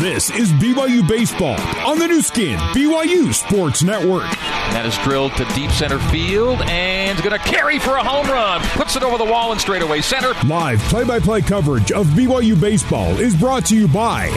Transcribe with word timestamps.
This 0.00 0.28
is 0.30 0.52
BYU 0.54 1.06
Baseball 1.06 1.60
on 1.86 2.00
the 2.00 2.08
Nu 2.08 2.20
Skin, 2.20 2.58
BYU 2.74 3.32
Sports 3.32 3.84
Network. 3.84 4.22
That 4.72 4.84
is 4.86 4.98
drilled 4.98 5.32
to 5.36 5.44
deep 5.54 5.70
center 5.70 6.00
field 6.10 6.62
and 6.62 7.16
going 7.18 7.30
to 7.30 7.38
carry 7.38 7.78
for 7.78 7.94
a 7.96 8.02
home 8.02 8.26
run. 8.26 8.60
Puts 8.70 8.96
it 8.96 9.04
over 9.04 9.16
the 9.18 9.24
wall 9.24 9.52
and 9.52 9.60
straightaway 9.60 10.00
center. 10.00 10.32
Live 10.48 10.80
play 10.80 11.04
by 11.04 11.20
play 11.20 11.42
coverage 11.42 11.92
of 11.92 12.06
BYU 12.08 12.60
Baseball 12.60 13.10
is 13.20 13.36
brought 13.36 13.66
to 13.66 13.76
you 13.76 13.86
by 13.86 14.30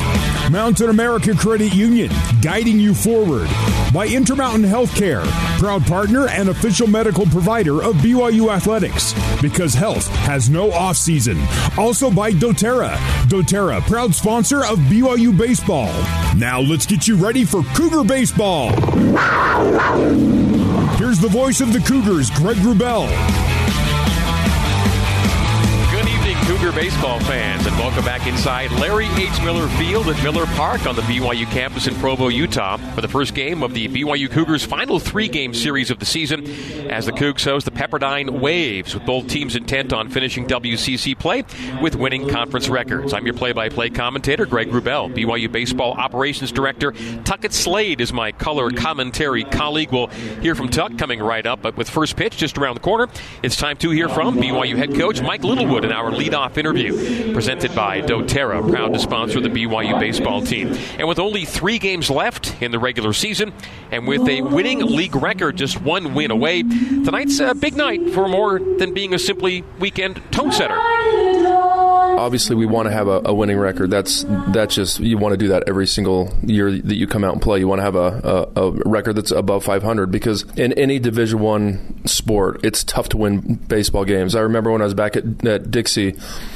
Mountain 0.52 0.89
America 0.89 1.34
Credit 1.34 1.74
Union, 1.74 2.12
guiding 2.42 2.80
you 2.80 2.94
forward. 2.94 3.48
By 3.94 4.06
Intermountain 4.08 4.64
Healthcare, 4.64 5.26
proud 5.60 5.86
partner 5.86 6.28
and 6.28 6.50
official 6.50 6.88
medical 6.88 7.26
provider 7.26 7.82
of 7.82 7.96
BYU 7.96 8.54
Athletics, 8.54 9.14
because 9.42 9.74
health 9.74 10.08
has 10.08 10.50
no 10.50 10.72
off 10.72 10.98
season. 10.98 11.38
Also 11.78 12.12
by 12.12 12.32
doTERRA. 12.34 12.96
doTERRA, 13.28 13.82
proud 13.84 14.14
sponsor 14.14 14.66
of 14.66 14.78
BYU 14.80 15.36
Baseball. 15.36 15.88
Now 16.36 16.59
let's 16.59 16.86
get 16.86 17.08
you 17.08 17.16
ready 17.16 17.45
for 17.45 17.64
Cougar 17.76 18.04
Baseball. 18.04 18.70
Here's 20.98 21.20
the 21.20 21.30
voice 21.31 21.62
of 21.62 21.72
the 21.72 21.80
Cougars, 21.80 22.30
Greg 22.31 22.58
Wrubell. 22.58 23.08
Cougar 26.57 26.71
baseball 26.71 27.20
fans, 27.20 27.67
and 27.67 27.75
welcome 27.77 28.03
back 28.03 28.25
inside 28.25 28.71
Larry 28.79 29.05
H. 29.16 29.41
Miller 29.43 29.67
Field 29.77 30.07
at 30.07 30.23
Miller 30.23 30.47
Park 30.47 30.88
on 30.88 30.95
the 30.95 31.03
BYU 31.03 31.45
campus 31.52 31.85
in 31.85 31.93
Provo, 31.95 32.30
Utah, 32.30 32.77
for 32.95 33.02
the 33.02 33.07
first 33.07 33.35
game 33.35 33.61
of 33.61 33.75
the 33.75 33.88
BYU 33.88 34.27
Cougars' 34.31 34.63
final 34.63 34.97
three-game 34.97 35.53
series 35.53 35.91
of 35.91 35.99
the 35.99 36.05
season, 36.05 36.47
as 36.89 37.05
the 37.05 37.11
Cougs 37.11 37.45
host 37.45 37.66
the 37.66 37.71
Pepperdine 37.71 38.39
Waves, 38.39 38.95
with 38.95 39.05
both 39.05 39.27
teams 39.27 39.55
intent 39.55 39.93
on 39.93 40.09
finishing 40.09 40.47
WCC 40.47 41.20
play 41.20 41.43
with 41.80 41.95
winning 41.95 42.27
conference 42.27 42.69
records. 42.69 43.13
I'm 43.13 43.25
your 43.25 43.35
play-by-play 43.35 43.91
commentator, 43.91 44.47
Greg 44.47 44.69
Wrubell. 44.69 45.13
BYU 45.13 45.52
baseball 45.52 45.94
operations 45.94 46.52
director 46.52 46.92
Tuckett 47.23 47.53
Slade 47.53 48.02
is 48.02 48.11
my 48.11 48.31
color 48.31 48.71
commentary 48.71 49.44
colleague. 49.44 49.92
We'll 49.92 50.08
hear 50.08 50.55
from 50.55 50.69
Tuck 50.69 50.97
coming 50.97 51.19
right 51.19 51.45
up, 51.45 51.61
but 51.61 51.77
with 51.77 51.88
first 51.88 52.16
pitch 52.16 52.36
just 52.36 52.58
around 52.58 52.73
the 52.73 52.81
corner, 52.81 53.08
it's 53.44 53.58
time 53.58 53.77
to 53.77 53.92
hear 53.92 54.09
from 54.09 54.38
BYU 54.38 54.75
head 54.75 54.95
coach 54.95 55.21
Mike 55.21 55.44
Littlewood 55.44 55.86
in 55.86 55.92
our 55.92 56.09
leadoff 56.09 56.47
interview, 56.56 57.34
presented 57.34 57.73
by 57.73 58.02
doTERRA, 58.02 58.70
proud 58.70 58.94
to 58.94 59.00
sponsor 59.00 59.42
the 59.42 59.50
BYU 59.50 60.00
baseball 60.00 60.44
team. 60.44 60.76
And 61.00 61.08
with 61.08 61.17
only 61.17 61.45
three 61.45 61.80
games 61.80 62.12
left 62.12 62.62
in 62.62 62.70
the 62.70 62.78
regular 62.78 63.14
season, 63.14 63.54
and 63.89 64.08
with 64.08 64.28
a 64.30 64.44
winning 64.44 64.86
league 64.86 65.16
record 65.16 65.58
just 65.58 65.81
one 65.81 66.14
win 66.14 66.30
away, 66.30 66.62
tonight's 66.62 67.39
a 67.39 67.56
big 67.56 67.76
night 67.76 68.12
for 68.12 68.28
more 68.28 68.59
than 68.59 68.94
being 68.94 69.16
a 69.16 69.20
simply 69.20 69.64
weekend 69.80 70.22
tone 70.31 70.52
setter. 70.52 70.78
Obviously, 72.17 72.56
we 72.56 72.66
want 72.66 72.88
to 72.88 72.92
have 72.92 73.08
a, 73.08 73.22
a 73.26 73.34
winning 73.34 73.58
record. 73.58 73.92
That's 73.92 74.26
that's 74.50 74.73
just 74.73 75.00
you 75.00 75.17
want 75.17 75.34
to 75.34 75.38
do 75.38 75.50
that 75.50 75.64
every 75.67 75.86
single 75.86 76.34
year 76.42 76.72
that 76.72 76.95
you 76.95 77.06
come 77.06 77.23
out 77.23 77.34
and 77.34 77.42
play. 77.42 77.59
You 77.59 77.67
want 77.67 77.80
to 77.80 77.84
have 77.84 77.95
a, 77.95 78.50
a, 78.56 78.61
a 78.61 78.72
record 78.86 79.16
that's 79.16 79.32
above 79.32 79.64
500 79.64 80.11
because 80.11 80.44
in 80.58 80.73
any 80.73 80.98
Division 80.98 81.39
One 81.39 81.97
sport, 82.08 82.61
it's 82.63 82.83
tough 82.83 83.09
to 83.09 83.17
win 83.17 83.55
baseball 83.55 84.05
games. 84.05 84.36
I 84.36 84.41
remember 84.41 84.72
when 84.72 84.81
I 84.81 84.86
was 84.86 84.94
back 84.94 85.16
at, 85.16 85.45
at 85.45 85.72
Dixie 85.72 86.16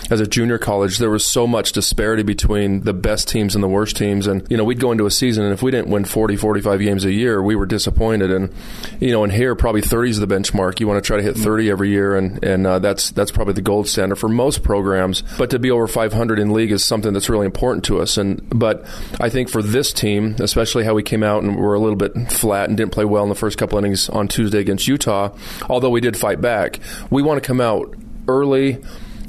as 0.10 0.20
a 0.20 0.28
junior 0.28 0.58
college, 0.58 0.98
there 0.98 1.10
was 1.10 1.26
so 1.26 1.48
much 1.48 1.72
disparity 1.72 2.24
between 2.24 2.82
the 2.82 2.94
best 2.94 3.28
teams 3.28 3.56
and 3.56 3.64
the 3.64 3.68
worst 3.68 3.96
teams. 3.96 4.28
And, 4.28 4.46
you 4.50 4.58
know, 4.58 4.64
we'd 4.64 4.80
go 4.80 4.92
into 4.92 5.06
a 5.06 5.12
season, 5.12 5.46
and 5.46 5.54
if 5.54 5.64
we 5.64 5.72
didn't 5.72 5.90
win 5.90 6.04
40, 6.06 6.36
45 6.36 6.80
games 6.80 7.06
a 7.06 7.12
year, 7.12 7.42
we 7.42 7.56
were 7.56 7.66
disappointed. 7.66 8.32
And, 8.32 8.54
you 9.00 9.12
know, 9.12 9.24
and 9.24 9.32
here, 9.32 9.56
probably 9.56 9.82
30 9.82 10.10
is 10.10 10.20
the 10.20 10.28
benchmark. 10.28 10.80
You 10.80 10.88
want 10.88 11.02
to 11.02 11.08
try 11.08 11.18
to 11.18 11.24
hit 11.24 11.38
30 11.38 11.72
every 11.72 11.90
year, 11.90 12.16
and, 12.16 12.44
and 12.44 12.68
uh, 12.68 12.80
that's, 12.80 13.12
that's 13.12 13.32
probably 13.32 13.54
the 13.54 13.62
gold 13.62 13.88
standard 13.88 14.18
for 14.18 14.28
most 14.28 14.64
programs. 14.64 15.24
But 15.38 15.50
to 15.52 15.60
be 15.60 15.72
over 15.72 15.88
500 15.88 16.40
in 16.40 16.52
league 16.52 16.72
is 16.72 16.84
something 16.84 17.14
that's 17.14 17.30
really 17.30 17.46
important 17.46 17.86
to 17.86 18.02
us. 18.02 18.18
And, 18.18 18.48
but 18.50 18.86
I 19.20 19.30
think 19.30 19.50
for 19.50 19.62
this 19.62 19.94
team, 19.94 20.36
especially 20.40 20.84
how 20.84 20.94
we 20.94 21.04
came 21.04 21.24
out 21.24 21.44
and 21.44 21.56
were 21.56 21.74
a 21.74 21.80
little 21.80 21.96
bit 21.96 22.32
flat 22.32 22.68
and 22.68 22.78
didn't 22.78 22.92
play 22.92 23.06
well 23.06 23.24
in 23.24 23.30
the 23.30 23.36
first 23.36 23.58
couple 23.58 23.78
innings 23.78 24.10
on 24.10 24.28
Tuesday 24.28 24.60
against 24.60 24.88
Utah, 24.88 25.30
although 25.70 25.90
we 25.90 26.02
did 26.02 26.18
fight 26.18 26.42
back, 26.42 26.80
we 27.10 27.22
want 27.22 27.42
to 27.42 27.48
come 27.48 27.62
out 27.62 27.96
early 28.28 28.82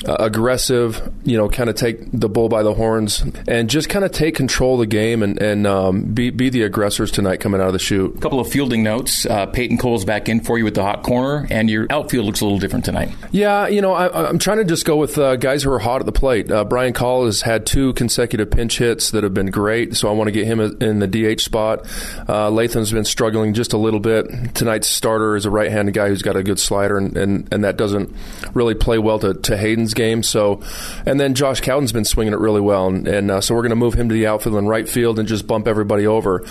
uh, 0.07 0.17
aggressive, 0.19 1.13
you 1.25 1.37
know, 1.37 1.49
kind 1.49 1.71
of 1.71 1.77
take 1.77 1.99
the 2.13 2.29
bull 2.29 2.49
by 2.49 2.63
the 2.63 2.75
horns 2.75 3.25
and 3.47 3.71
just 3.71 3.89
kind 3.89 4.05
of 4.05 4.13
take 4.13 4.35
control 4.35 4.75
of 4.75 4.81
the 4.81 4.87
game 4.87 5.23
and, 5.23 5.41
and 5.41 5.67
um, 5.67 6.03
be, 6.03 6.31
be 6.31 6.51
the 6.51 6.63
aggressors 6.63 7.11
tonight 7.11 7.41
coming 7.41 7.61
out 7.61 7.69
of 7.69 7.73
the 7.73 7.79
chute. 7.79 8.17
A 8.17 8.21
couple 8.21 8.41
of 8.41 8.49
fielding 8.49 8.83
notes. 8.83 9.27
Uh, 9.27 9.47
Peyton 9.47 9.79
Cole's 9.79 10.05
back 10.05 10.29
in 10.29 10.41
for 10.41 10.59
you 10.59 10.65
with 10.65 10.75
the 10.75 10.83
hot 10.83 11.03
corner, 11.03 11.47
and 11.51 11.71
your 11.71 11.87
outfield 11.91 12.27
looks 12.27 12.41
a 12.41 12.45
little 12.45 12.59
different 12.59 12.85
tonight. 12.85 13.11
Yeah, 13.31 13.69
you 13.69 13.81
know, 13.81 13.93
I, 13.93 14.29
am 14.29 14.39
trying 14.39 14.59
to 14.59 14.65
just 14.65 14.85
go 14.85 14.97
with 14.97 15.19
uh, 15.19 15.37
guys 15.37 15.63
who 15.63 15.73
are 15.73 15.79
hot 15.79 16.01
at 16.01 16.07
the 16.07 16.13
plate. 16.13 16.51
Uh, 16.51 16.65
Brian 16.65 16.93
Call 16.93 17.27
has 17.27 17.43
had 17.43 17.67
two 17.67 17.93
consecutive 17.95 18.51
pinch 18.51 18.79
hits 18.79 19.11
that 19.13 19.25
have 19.25 19.35
been 19.35 19.51
great, 19.51 19.97
so 19.97 20.09
I 20.09 20.13
want 20.13 20.29
to 20.29 20.33
get 20.33 20.47
him 20.47 20.61
in 20.61 20.99
the 20.99 21.07
DH 21.07 21.41
spot. 21.41 21.87
Uh, 22.29 22.51
Latham's 22.51 22.93
been 22.93 23.05
struggling 23.05 23.55
just 23.55 23.73
a 23.73 23.79
little 23.79 24.01
bit. 24.01 24.55
Tonight's 24.55 24.89
starter 24.89 25.37
is 25.37 25.47
a 25.47 25.51
right 25.51 25.71
handed 25.71 25.95
guy 25.95 26.09
who's 26.09 26.23
got 26.23 26.37
a 26.37 26.43
good 26.43 26.59
slider, 26.59 26.99
and, 26.99 27.17
and, 27.17 27.49
and 27.53 27.65
that 27.65 27.77
doesn't 27.77 28.15
really 28.55 28.75
play 28.75 28.99
well 28.99 29.19
to, 29.19 29.35
to 29.35 29.57
Hayden's 29.57 29.92
game. 29.95 30.23
So, 30.23 30.61
and 31.07 31.19
then 31.19 31.35
Josh 31.35 31.61
Cowden's 31.61 31.93
been 31.93 32.05
swinging 32.05 32.33
it 32.33 32.39
really 32.39 32.61
well, 32.61 32.89
and, 32.89 33.07
and 33.07 33.31
uh, 33.31 33.41
so 33.41 33.55
we're 33.55 33.63
going 33.63 33.71
to 33.71 33.77
move 33.77 33.95
him 33.95 34.09
to 34.09 34.15
the 34.15 34.27
outfield 34.27 34.57
and 34.57 34.69
right 34.69 34.89
field 34.89 35.19
and 35.19 35.29
just 35.29 35.47
bump 35.47 35.67
everybody 35.67 36.07
over. 36.07 36.45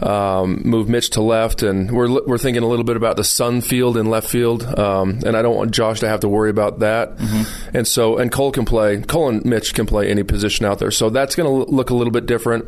Um, 0.00 0.62
move 0.64 0.88
Mitch 0.88 1.10
to 1.10 1.22
left, 1.22 1.62
and 1.62 1.90
we're 1.90 2.24
we're 2.26 2.38
thinking 2.38 2.62
a 2.62 2.68
little 2.68 2.84
bit 2.84 2.96
about 2.96 3.16
the 3.16 3.24
Sun 3.24 3.60
field 3.62 3.96
in 3.96 4.06
left 4.06 4.28
field, 4.28 4.64
um, 4.78 5.20
and 5.24 5.36
I 5.36 5.42
don't 5.42 5.56
want 5.56 5.72
Josh 5.72 6.00
to 6.00 6.08
have 6.08 6.20
to 6.20 6.28
worry 6.28 6.50
about 6.50 6.80
that. 6.80 7.16
Mm-hmm. 7.16 7.76
And 7.76 7.86
so, 7.86 8.18
and 8.18 8.30
Cole 8.30 8.52
can 8.52 8.64
play. 8.64 9.00
Cole 9.00 9.28
and 9.28 9.44
Mitch 9.44 9.74
can 9.74 9.86
play 9.86 10.10
any 10.10 10.22
position 10.22 10.66
out 10.66 10.78
there, 10.78 10.90
so 10.90 11.10
that's 11.10 11.34
going 11.34 11.48
to 11.48 11.70
look 11.70 11.90
a 11.90 11.94
little 11.94 12.12
bit 12.12 12.26
different. 12.26 12.66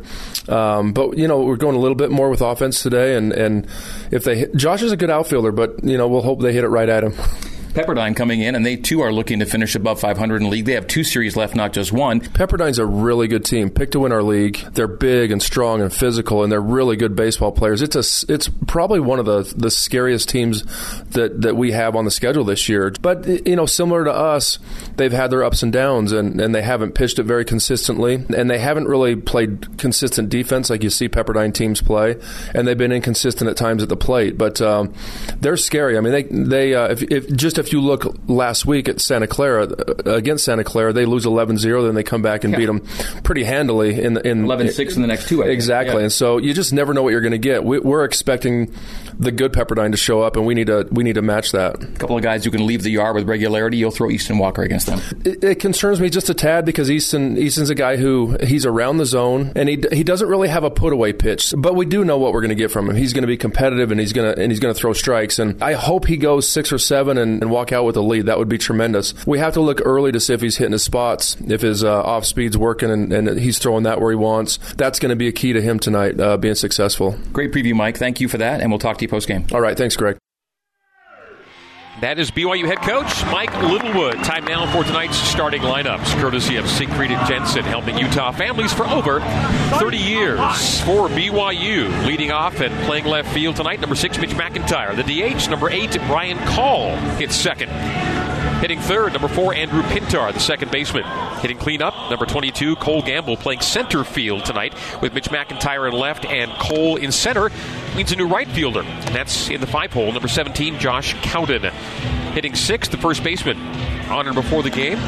Um, 0.49 0.93
but 0.93 1.17
you 1.17 1.27
know, 1.27 1.41
we're 1.41 1.57
going 1.57 1.75
a 1.75 1.79
little 1.79 1.95
bit 1.95 2.11
more 2.11 2.29
with 2.29 2.41
offense 2.41 2.81
today, 2.81 3.15
and 3.15 3.31
and 3.33 3.67
if 4.11 4.23
they 4.23 4.37
hit, 4.37 4.55
Josh 4.55 4.81
is 4.81 4.91
a 4.91 4.97
good 4.97 5.09
outfielder, 5.09 5.51
but 5.51 5.83
you 5.83 5.97
know, 5.97 6.07
we'll 6.07 6.21
hope 6.21 6.41
they 6.41 6.53
hit 6.53 6.63
it 6.63 6.69
right 6.69 6.89
at 6.89 7.03
him. 7.03 7.13
Pepperdine 7.71 8.15
coming 8.15 8.41
in, 8.41 8.55
and 8.55 8.65
they 8.65 8.75
too 8.75 9.01
are 9.01 9.11
looking 9.11 9.39
to 9.39 9.45
finish 9.45 9.75
above 9.75 9.99
500 9.99 10.37
in 10.37 10.43
the 10.43 10.49
league. 10.49 10.65
They 10.65 10.73
have 10.73 10.87
two 10.87 11.03
series 11.03 11.35
left, 11.35 11.55
not 11.55 11.73
just 11.73 11.91
one. 11.91 12.21
Pepperdine's 12.21 12.79
a 12.79 12.85
really 12.85 13.27
good 13.27 13.45
team. 13.45 13.69
Picked 13.69 13.93
to 13.93 13.99
win 13.99 14.11
our 14.11 14.23
league. 14.23 14.57
They're 14.73 14.87
big 14.87 15.31
and 15.31 15.41
strong 15.41 15.81
and 15.81 15.93
physical, 15.93 16.43
and 16.43 16.51
they're 16.51 16.61
really 16.61 16.95
good 16.95 17.15
baseball 17.15 17.51
players. 17.51 17.81
It's 17.81 17.95
a, 17.95 18.31
it's 18.31 18.49
probably 18.67 18.99
one 18.99 19.19
of 19.19 19.25
the 19.25 19.51
the 19.55 19.71
scariest 19.71 20.29
teams 20.29 20.63
that 21.11 21.41
that 21.41 21.55
we 21.55 21.71
have 21.71 21.95
on 21.95 22.05
the 22.05 22.11
schedule 22.11 22.43
this 22.43 22.67
year. 22.69 22.91
But 23.01 23.47
you 23.47 23.55
know, 23.55 23.65
similar 23.65 24.03
to 24.03 24.11
us, 24.11 24.59
they've 24.97 25.11
had 25.11 25.31
their 25.31 25.43
ups 25.43 25.63
and 25.63 25.71
downs, 25.71 26.11
and, 26.11 26.39
and 26.41 26.53
they 26.53 26.61
haven't 26.61 26.93
pitched 26.93 27.19
it 27.19 27.23
very 27.23 27.45
consistently, 27.45 28.15
and 28.35 28.49
they 28.49 28.59
haven't 28.59 28.87
really 28.87 29.15
played 29.15 29.77
consistent 29.77 30.29
defense 30.29 30.69
like 30.69 30.83
you 30.83 30.89
see 30.89 31.09
Pepperdine 31.09 31.53
teams 31.53 31.81
play, 31.81 32.15
and 32.53 32.67
they've 32.67 32.77
been 32.77 32.91
inconsistent 32.91 33.49
at 33.49 33.57
times 33.57 33.83
at 33.83 33.89
the 33.89 33.97
plate. 33.97 34.37
But 34.37 34.61
um, 34.61 34.93
they're 35.39 35.57
scary. 35.57 35.97
I 35.97 36.01
mean, 36.01 36.11
they 36.11 36.23
they 36.23 36.75
uh, 36.75 36.89
if, 36.89 37.03
if 37.03 37.33
just 37.35 37.57
if 37.61 37.71
you 37.71 37.79
look 37.79 38.17
last 38.27 38.65
week 38.65 38.89
at 38.89 38.99
Santa 38.99 39.27
Clara 39.27 39.67
uh, 39.67 40.11
against 40.11 40.43
Santa 40.43 40.63
Clara, 40.63 40.91
they 40.91 41.05
lose 41.05 41.25
11-0, 41.25 41.85
then 41.85 41.95
they 41.95 42.03
come 42.03 42.21
back 42.21 42.43
and 42.43 42.51
yeah. 42.53 42.59
beat 42.59 42.65
them 42.65 42.81
pretty 43.23 43.43
handily 43.43 44.01
in 44.01 44.17
in 44.17 44.43
11-6 44.45 44.95
in 44.95 45.01
the 45.01 45.07
next 45.07 45.29
two. 45.29 45.41
exactly, 45.43 45.97
yeah. 45.97 46.03
and 46.03 46.11
so 46.11 46.37
you 46.37 46.53
just 46.53 46.73
never 46.73 46.93
know 46.93 47.03
what 47.03 47.09
you're 47.09 47.21
going 47.21 47.31
to 47.31 47.37
get. 47.37 47.63
We, 47.63 47.79
are 47.79 48.03
expecting 48.03 48.73
the 49.19 49.31
good 49.31 49.53
Pepperdine 49.53 49.91
to 49.91 49.97
show 49.97 50.21
up, 50.21 50.35
and 50.35 50.45
we 50.45 50.55
need 50.55 50.67
to 50.67 50.87
we 50.91 51.03
need 51.03 51.15
to 51.15 51.21
match 51.21 51.51
that. 51.51 51.81
A 51.81 51.87
couple 51.99 52.17
of 52.17 52.23
guys 52.23 52.43
who 52.43 52.51
can 52.51 52.65
leave 52.65 52.83
the 52.83 52.89
yard 52.89 53.15
with 53.15 53.27
regularity. 53.27 53.77
You'll 53.77 53.91
throw 53.91 54.09
Easton 54.09 54.37
Walker 54.37 54.63
against 54.63 54.87
them. 54.87 54.99
It, 55.23 55.43
it 55.43 55.59
concerns 55.59 56.01
me 56.01 56.09
just 56.09 56.29
a 56.29 56.33
tad 56.33 56.65
because 56.65 56.89
Easton 56.89 57.37
Easton's 57.37 57.69
a 57.69 57.75
guy 57.75 57.97
who 57.97 58.37
he's 58.41 58.65
around 58.65 58.97
the 58.97 59.05
zone, 59.05 59.51
and 59.55 59.69
he 59.69 59.83
he 59.91 60.03
doesn't 60.03 60.27
really 60.27 60.47
have 60.47 60.63
a 60.63 60.71
put 60.71 60.93
away 60.93 61.13
pitch, 61.13 61.53
but 61.55 61.75
we 61.75 61.85
do 61.85 62.03
know 62.03 62.17
what 62.17 62.33
we're 62.33 62.41
going 62.41 62.49
to 62.49 62.55
get 62.55 62.71
from 62.71 62.89
him. 62.89 62.95
He's 62.95 63.13
going 63.13 63.23
to 63.23 63.27
be 63.27 63.37
competitive, 63.37 63.91
and 63.91 63.99
he's 63.99 64.13
going 64.13 64.33
to 64.33 64.41
and 64.41 64.51
he's 64.51 64.59
going 64.59 64.73
to 64.73 64.79
throw 64.79 64.93
strikes, 64.93 65.37
and 65.37 65.61
I 65.61 65.73
hope 65.73 66.07
he 66.07 66.17
goes 66.17 66.47
six 66.47 66.71
or 66.71 66.79
seven 66.79 67.17
and, 67.17 67.41
and 67.43 67.50
walk 67.51 67.71
out 67.71 67.85
with 67.85 67.95
a 67.95 68.01
lead. 68.01 68.25
That 68.25 68.37
would 68.37 68.49
be 68.49 68.57
tremendous. 68.57 69.13
We 69.25 69.39
have 69.39 69.53
to 69.53 69.61
look 69.61 69.81
early 69.83 70.11
to 70.11 70.19
see 70.19 70.33
if 70.33 70.41
he's 70.41 70.57
hitting 70.57 70.73
his 70.73 70.83
spots, 70.83 71.37
if 71.45 71.61
his 71.61 71.83
uh, 71.83 72.01
off 72.01 72.25
speed's 72.25 72.57
working, 72.57 72.89
and, 72.89 73.11
and, 73.13 73.39
he's 73.39 73.59
throwing 73.59 73.83
that 73.83 74.01
where 74.01 74.11
he 74.11 74.15
wants. 74.15 74.57
That's 74.75 74.99
going 74.99 75.09
to 75.11 75.15
be 75.15 75.27
a 75.27 75.31
key 75.31 75.53
to 75.53 75.61
him 75.61 75.79
tonight, 75.79 76.19
uh, 76.19 76.37
being 76.37 76.55
successful. 76.55 77.17
Great 77.33 77.51
preview, 77.51 77.75
Mike. 77.75 77.97
Thank 77.97 78.19
you 78.19 78.27
for 78.27 78.37
that, 78.37 78.61
and 78.61 78.71
we'll 78.71 78.79
talk 78.79 78.97
to 78.97 79.05
you 79.05 79.09
post 79.09 79.27
game. 79.27 79.45
All 79.51 79.61
right, 79.61 79.77
thanks, 79.77 79.95
Greg. 79.95 80.17
That 82.01 82.17
is 82.17 82.31
BYU 82.31 82.65
head 82.65 82.81
coach 82.81 83.23
Mike 83.25 83.53
Littlewood. 83.61 84.15
Time 84.23 84.43
now 84.45 84.65
for 84.73 84.83
tonight's 84.83 85.17
starting 85.17 85.61
lineups, 85.61 86.19
courtesy 86.19 86.55
of 86.55 86.67
Siegfried 86.67 87.11
and 87.11 87.27
Jensen, 87.27 87.63
helping 87.63 87.95
Utah 87.95 88.31
families 88.31 88.73
for 88.73 88.87
over 88.87 89.19
30 89.77 89.97
years. 89.97 90.39
For 90.81 91.07
BYU, 91.09 92.07
leading 92.07 92.31
off 92.31 92.59
and 92.59 92.73
playing 92.85 93.05
left 93.05 93.31
field 93.31 93.55
tonight, 93.55 93.81
number 93.81 93.95
six, 93.95 94.17
Mitch 94.17 94.31
McIntyre. 94.31 94.95
The 94.95 95.03
DH, 95.03 95.47
number 95.47 95.69
eight, 95.69 95.91
Brian 96.07 96.39
Call, 96.39 96.95
hits 97.17 97.35
second. 97.35 97.69
Hitting 98.61 98.79
third, 98.79 99.13
number 99.13 99.27
four, 99.27 99.55
Andrew 99.55 99.81
Pintar, 99.81 100.31
the 100.31 100.39
second 100.39 100.69
baseman. 100.69 101.03
Hitting 101.39 101.57
cleanup, 101.57 101.95
number 102.11 102.27
22, 102.27 102.75
Cole 102.75 103.01
Gamble, 103.01 103.35
playing 103.35 103.61
center 103.61 104.03
field 104.03 104.45
tonight 104.45 104.75
with 105.01 105.15
Mitch 105.15 105.31
McIntyre 105.31 105.91
in 105.91 105.97
left 105.97 106.25
and 106.25 106.51
Cole 106.59 106.97
in 106.97 107.11
center. 107.11 107.49
Means 107.95 108.11
a 108.11 108.15
new 108.15 108.27
right 108.27 108.47
fielder, 108.47 108.83
and 108.83 109.15
that's 109.15 109.49
in 109.49 109.61
the 109.61 109.67
five 109.67 109.91
hole, 109.91 110.11
number 110.11 110.27
17, 110.27 110.77
Josh 110.77 111.15
Cowden. 111.23 111.63
Hitting 112.33 112.53
sixth, 112.53 112.91
the 112.91 112.97
first 112.97 113.23
baseman, 113.23 113.57
honored 114.11 114.35
before 114.35 114.61
the 114.61 114.69
game 114.69 114.99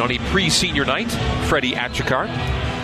on 0.00 0.12
a 0.12 0.18
pre 0.30 0.48
senior 0.48 0.84
night, 0.84 1.10
Freddie 1.48 1.72
Achikar. 1.72 2.28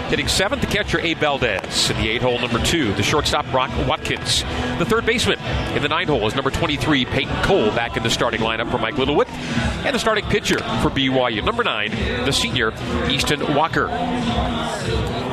Hitting 0.08 0.28
seventh, 0.28 0.60
the 0.60 0.68
catcher 0.68 1.00
Abe 1.00 1.18
Valdez. 1.18 1.90
In 1.90 1.96
the 1.96 2.08
eight 2.08 2.22
hole, 2.22 2.38
number 2.38 2.62
two, 2.64 2.94
the 2.94 3.02
shortstop 3.02 3.44
Brock 3.50 3.70
Watkins. 3.88 4.42
The 4.78 4.84
third 4.84 5.04
baseman 5.04 5.40
in 5.74 5.82
the 5.82 5.88
nine 5.88 6.06
hole 6.06 6.24
is 6.28 6.34
number 6.36 6.50
23, 6.50 7.04
Peyton 7.06 7.42
Cole, 7.42 7.70
back 7.72 7.96
in 7.96 8.04
the 8.04 8.10
starting 8.10 8.40
lineup 8.40 8.70
for 8.70 8.78
Mike 8.78 8.98
Littlewood. 8.98 9.26
And 9.28 9.92
the 9.92 9.98
starting 9.98 10.24
pitcher 10.26 10.58
for 10.58 10.90
BYU, 10.90 11.44
number 11.44 11.64
nine, 11.64 11.90
the 12.24 12.30
senior 12.30 12.72
Easton 13.08 13.52
Walker. 13.52 13.88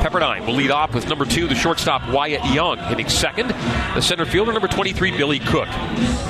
Pepperdine 0.04 0.44
will 0.44 0.54
lead 0.54 0.72
off 0.72 0.92
with 0.92 1.08
number 1.08 1.24
two, 1.24 1.46
the 1.46 1.54
shortstop 1.54 2.06
Wyatt 2.10 2.44
Young, 2.52 2.78
hitting 2.78 3.08
second. 3.08 3.50
The 3.50 4.00
center 4.00 4.26
fielder, 4.26 4.52
number 4.52 4.68
23, 4.68 5.16
Billy 5.16 5.38
Cook. 5.38 5.68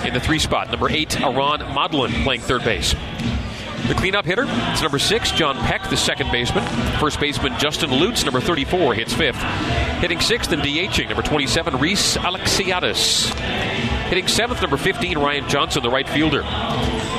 In 0.04 0.12
the 0.12 0.20
three 0.20 0.38
spot, 0.38 0.70
number 0.70 0.90
eight, 0.90 1.18
Aron 1.18 1.60
Modlin, 1.60 2.22
playing 2.24 2.42
third 2.42 2.62
base. 2.62 2.94
The 3.88 3.94
cleanup 3.94 4.24
hitter 4.24 4.44
is 4.44 4.80
number 4.80 4.98
six, 4.98 5.30
John 5.30 5.56
Peck, 5.56 5.90
the 5.90 5.96
second 5.96 6.32
baseman. 6.32 6.64
First 6.98 7.20
baseman, 7.20 7.58
Justin 7.58 7.90
Lutz, 7.90 8.24
number 8.24 8.40
34, 8.40 8.94
hits 8.94 9.12
fifth. 9.12 9.36
Hitting 10.00 10.20
sixth 10.20 10.52
and 10.52 10.62
DHing, 10.62 11.08
number 11.08 11.22
27, 11.22 11.78
Reese 11.78 12.16
Alexiadis. 12.16 13.34
Hitting 14.08 14.26
seventh, 14.26 14.62
number 14.62 14.78
15, 14.78 15.18
Ryan 15.18 15.46
Johnson, 15.50 15.82
the 15.82 15.90
right 15.90 16.08
fielder. 16.08 16.42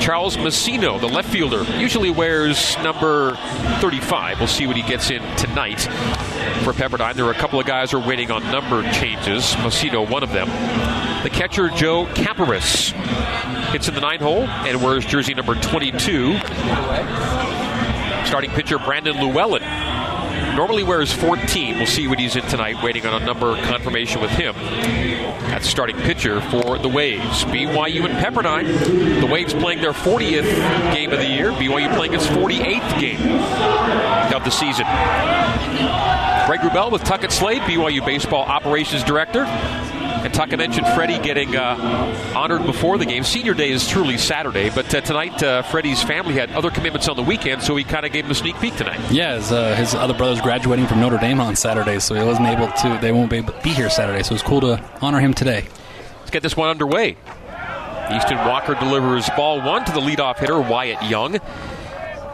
Charles 0.01 0.37
Massino, 0.37 0.99
the 0.99 1.07
left 1.07 1.29
fielder, 1.29 1.63
usually 1.77 2.09
wears 2.09 2.75
number 2.79 3.35
35. 3.79 4.39
We'll 4.39 4.47
see 4.47 4.65
what 4.65 4.75
he 4.75 4.83
gets 4.83 5.11
in 5.11 5.21
tonight 5.37 5.87
for 6.63 6.73
Pepperdine. 6.73 7.15
There 7.15 7.25
are 7.25 7.31
a 7.31 7.35
couple 7.35 7.59
of 7.59 7.65
guys 7.65 7.91
who 7.91 8.01
are 8.01 8.07
waiting 8.07 8.31
on 8.31 8.43
number 8.51 8.83
changes. 8.91 9.43
Massino, 9.55 10.09
one 10.09 10.23
of 10.23 10.31
them. 10.31 10.47
The 11.23 11.29
catcher, 11.29 11.69
Joe 11.69 12.05
Caparis, 12.13 12.91
hits 13.71 13.87
in 13.87 13.95
the 13.95 14.01
nine 14.01 14.19
hole 14.19 14.43
and 14.43 14.83
wears 14.83 15.05
jersey 15.05 15.33
number 15.33 15.55
22. 15.55 16.37
Starting 18.25 18.49
pitcher, 18.51 18.79
Brandon 18.79 19.15
Llewellyn 19.17 19.63
normally 20.55 20.83
wears 20.83 21.11
14. 21.11 21.77
We'll 21.77 21.85
see 21.85 22.07
what 22.07 22.19
he's 22.19 22.35
in 22.35 22.43
tonight, 22.43 22.81
waiting 22.81 23.05
on 23.05 23.21
a 23.21 23.25
number 23.25 23.55
confirmation 23.63 24.21
with 24.21 24.31
him. 24.31 24.55
That's 25.49 25.67
starting 25.67 25.97
pitcher 25.97 26.41
for 26.41 26.77
the 26.77 26.89
Waves. 26.89 27.43
BYU 27.45 28.05
and 28.05 28.13
Pepperdine. 28.25 29.19
The 29.19 29.27
Waves 29.27 29.53
playing 29.53 29.81
their 29.81 29.91
40th 29.91 30.93
game 30.93 31.11
of 31.11 31.19
the 31.19 31.27
year. 31.27 31.51
BYU 31.51 31.93
playing 31.95 32.13
its 32.13 32.25
48th 32.27 32.99
game 32.99 33.19
of 34.33 34.43
the 34.43 34.51
season. 34.51 34.85
Greg 36.45 36.59
Wrubell 36.59 36.91
with 36.91 37.03
Tuckett 37.03 37.31
Slade, 37.31 37.61
BYU 37.63 38.05
Baseball 38.05 38.43
Operations 38.43 39.03
Director. 39.03 39.45
And 39.45 40.33
Tuck, 40.33 40.49
mentioned 40.49 40.87
Freddie 40.89 41.19
getting 41.19 41.55
uh, 41.55 42.33
honored 42.35 42.65
before 42.65 42.97
the 42.97 43.05
game. 43.05 43.23
Senior 43.23 43.53
Day 43.53 43.71
is 43.71 43.87
truly 43.87 44.17
Saturday, 44.17 44.69
but 44.69 44.93
uh, 44.93 45.01
tonight 45.01 45.41
uh, 45.41 45.61
Freddie's 45.63 46.01
family 46.03 46.33
had 46.33 46.51
other 46.51 46.71
commitments 46.71 47.07
on 47.07 47.15
the 47.15 47.23
weekend, 47.23 47.61
so 47.61 47.75
he 47.75 47.83
kind 47.83 48.05
of 48.05 48.11
gave 48.11 48.25
him 48.25 48.31
a 48.31 48.35
sneak 48.35 48.59
peek 48.59 48.75
tonight. 48.75 48.99
Yeah, 49.11 49.35
his, 49.35 49.51
uh, 49.51 49.75
his, 49.75 49.93
other 49.93 50.13
brother's 50.13 50.41
graduating 50.41 50.87
from 50.87 50.99
Notre 50.99 51.17
Dame 51.17 51.39
on 51.39 51.55
Saturday, 51.55 51.99
so 51.99 52.15
he 52.15 52.23
wasn't 52.23 52.47
able 52.47 52.67
to. 52.67 52.99
They 53.01 53.11
won't 53.11 53.29
be 53.29 53.37
able 53.37 53.53
to 53.53 53.61
be 53.61 53.71
here 53.71 53.89
Saturday, 53.89 54.23
so 54.23 54.33
it's 54.33 54.43
cool 54.43 54.61
to 54.61 54.83
honor 55.01 55.19
him 55.19 55.33
today. 55.33 55.67
Let's 56.19 56.31
get 56.31 56.43
this 56.43 56.57
one 56.57 56.69
underway. 56.69 57.17
Easton 58.11 58.37
Walker 58.37 58.75
delivers 58.75 59.29
ball 59.35 59.61
one 59.61 59.83
to 59.85 59.91
the 59.91 59.99
leadoff 59.99 60.37
hitter 60.37 60.59
Wyatt 60.59 61.03
Young. 61.09 61.39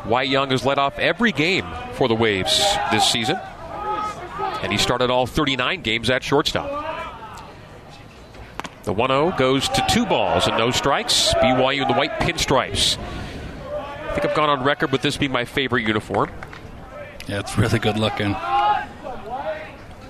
Wyatt 0.05 0.29
Young 0.29 0.49
has 0.49 0.65
led 0.65 0.79
off 0.79 0.97
every 0.99 1.31
game 1.31 1.65
for 1.93 2.07
the 2.07 2.15
Waves 2.15 2.57
this 2.91 3.09
season, 3.09 3.39
and 4.61 4.71
he 4.71 4.77
started 4.77 5.09
all 5.09 5.25
39 5.25 5.81
games 5.81 6.09
at 6.09 6.23
shortstop. 6.23 6.91
The 8.83 8.93
1 8.93 9.09
0 9.09 9.33
goes 9.37 9.69
to 9.69 9.85
two 9.89 10.05
balls 10.05 10.47
and 10.47 10.57
no 10.57 10.71
strikes. 10.71 11.33
BYU 11.35 11.83
in 11.83 11.87
the 11.87 11.93
white 11.93 12.19
pinstripes. 12.19 12.97
I 12.97 14.13
think 14.13 14.25
I've 14.25 14.35
gone 14.35 14.49
on 14.49 14.63
record 14.63 14.91
with 14.91 15.01
this 15.01 15.17
being 15.17 15.31
my 15.31 15.45
favorite 15.45 15.83
uniform. 15.83 16.31
Yeah, 17.27 17.39
it's 17.39 17.57
really 17.57 17.79
good 17.79 17.97
looking. 17.97 18.33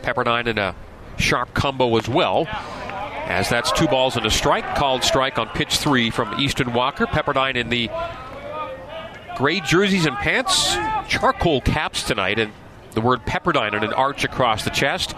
Pepperdine 0.01 0.48
in 0.48 0.57
a 0.57 0.75
sharp 1.18 1.54
combo 1.54 1.97
as 1.97 2.07
well. 2.07 2.47
As 3.25 3.50
that's 3.50 3.71
two 3.74 3.88
balls 3.88 4.15
and 4.15 4.25
a 4.25 4.31
strike. 4.31 4.75
Called 4.75 5.04
strike 5.04 5.38
on 5.38 5.47
pitch 5.50 5.77
three 5.77 6.09
from 6.09 6.39
Easton 6.39 6.74
Walker. 6.74 7.06
Pepperdine 7.06 7.56
in 7.56 7.69
the 7.69 7.89
gray 9.38 9.59
jerseys 9.59 10.06
and 10.06 10.15
pants, 10.18 10.75
charcoal 11.07 11.62
caps 11.62 12.04
tonight, 12.04 12.39
and 12.39 12.54
the 12.93 13.01
word 13.01 13.25
Pepperdine 13.25 13.73
and 13.73 13.83
an 13.83 13.93
arch 13.93 14.23
across 14.23 14.63
the 14.63 14.69
chest. 14.69 15.15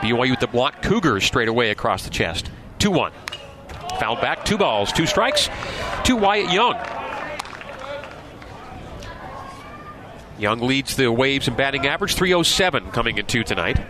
BYU 0.00 0.30
with 0.30 0.40
the 0.40 0.46
block 0.46 0.82
Cougars 0.82 1.24
straight 1.24 1.48
away 1.48 1.70
across 1.70 2.04
the 2.04 2.10
chest. 2.10 2.50
2 2.78 2.90
1. 2.90 3.12
Fouled 3.98 4.20
back, 4.20 4.44
two 4.44 4.58
balls, 4.58 4.92
two 4.92 5.06
strikes 5.06 5.48
to 6.04 6.16
Wyatt 6.16 6.50
Young. 6.50 6.76
Young 10.38 10.60
leads 10.60 10.96
the 10.96 11.10
Waves 11.12 11.46
in 11.46 11.54
batting 11.54 11.86
average, 11.86 12.14
307 12.14 12.90
coming 12.90 13.18
in 13.18 13.26
two 13.26 13.44
tonight. 13.44 13.80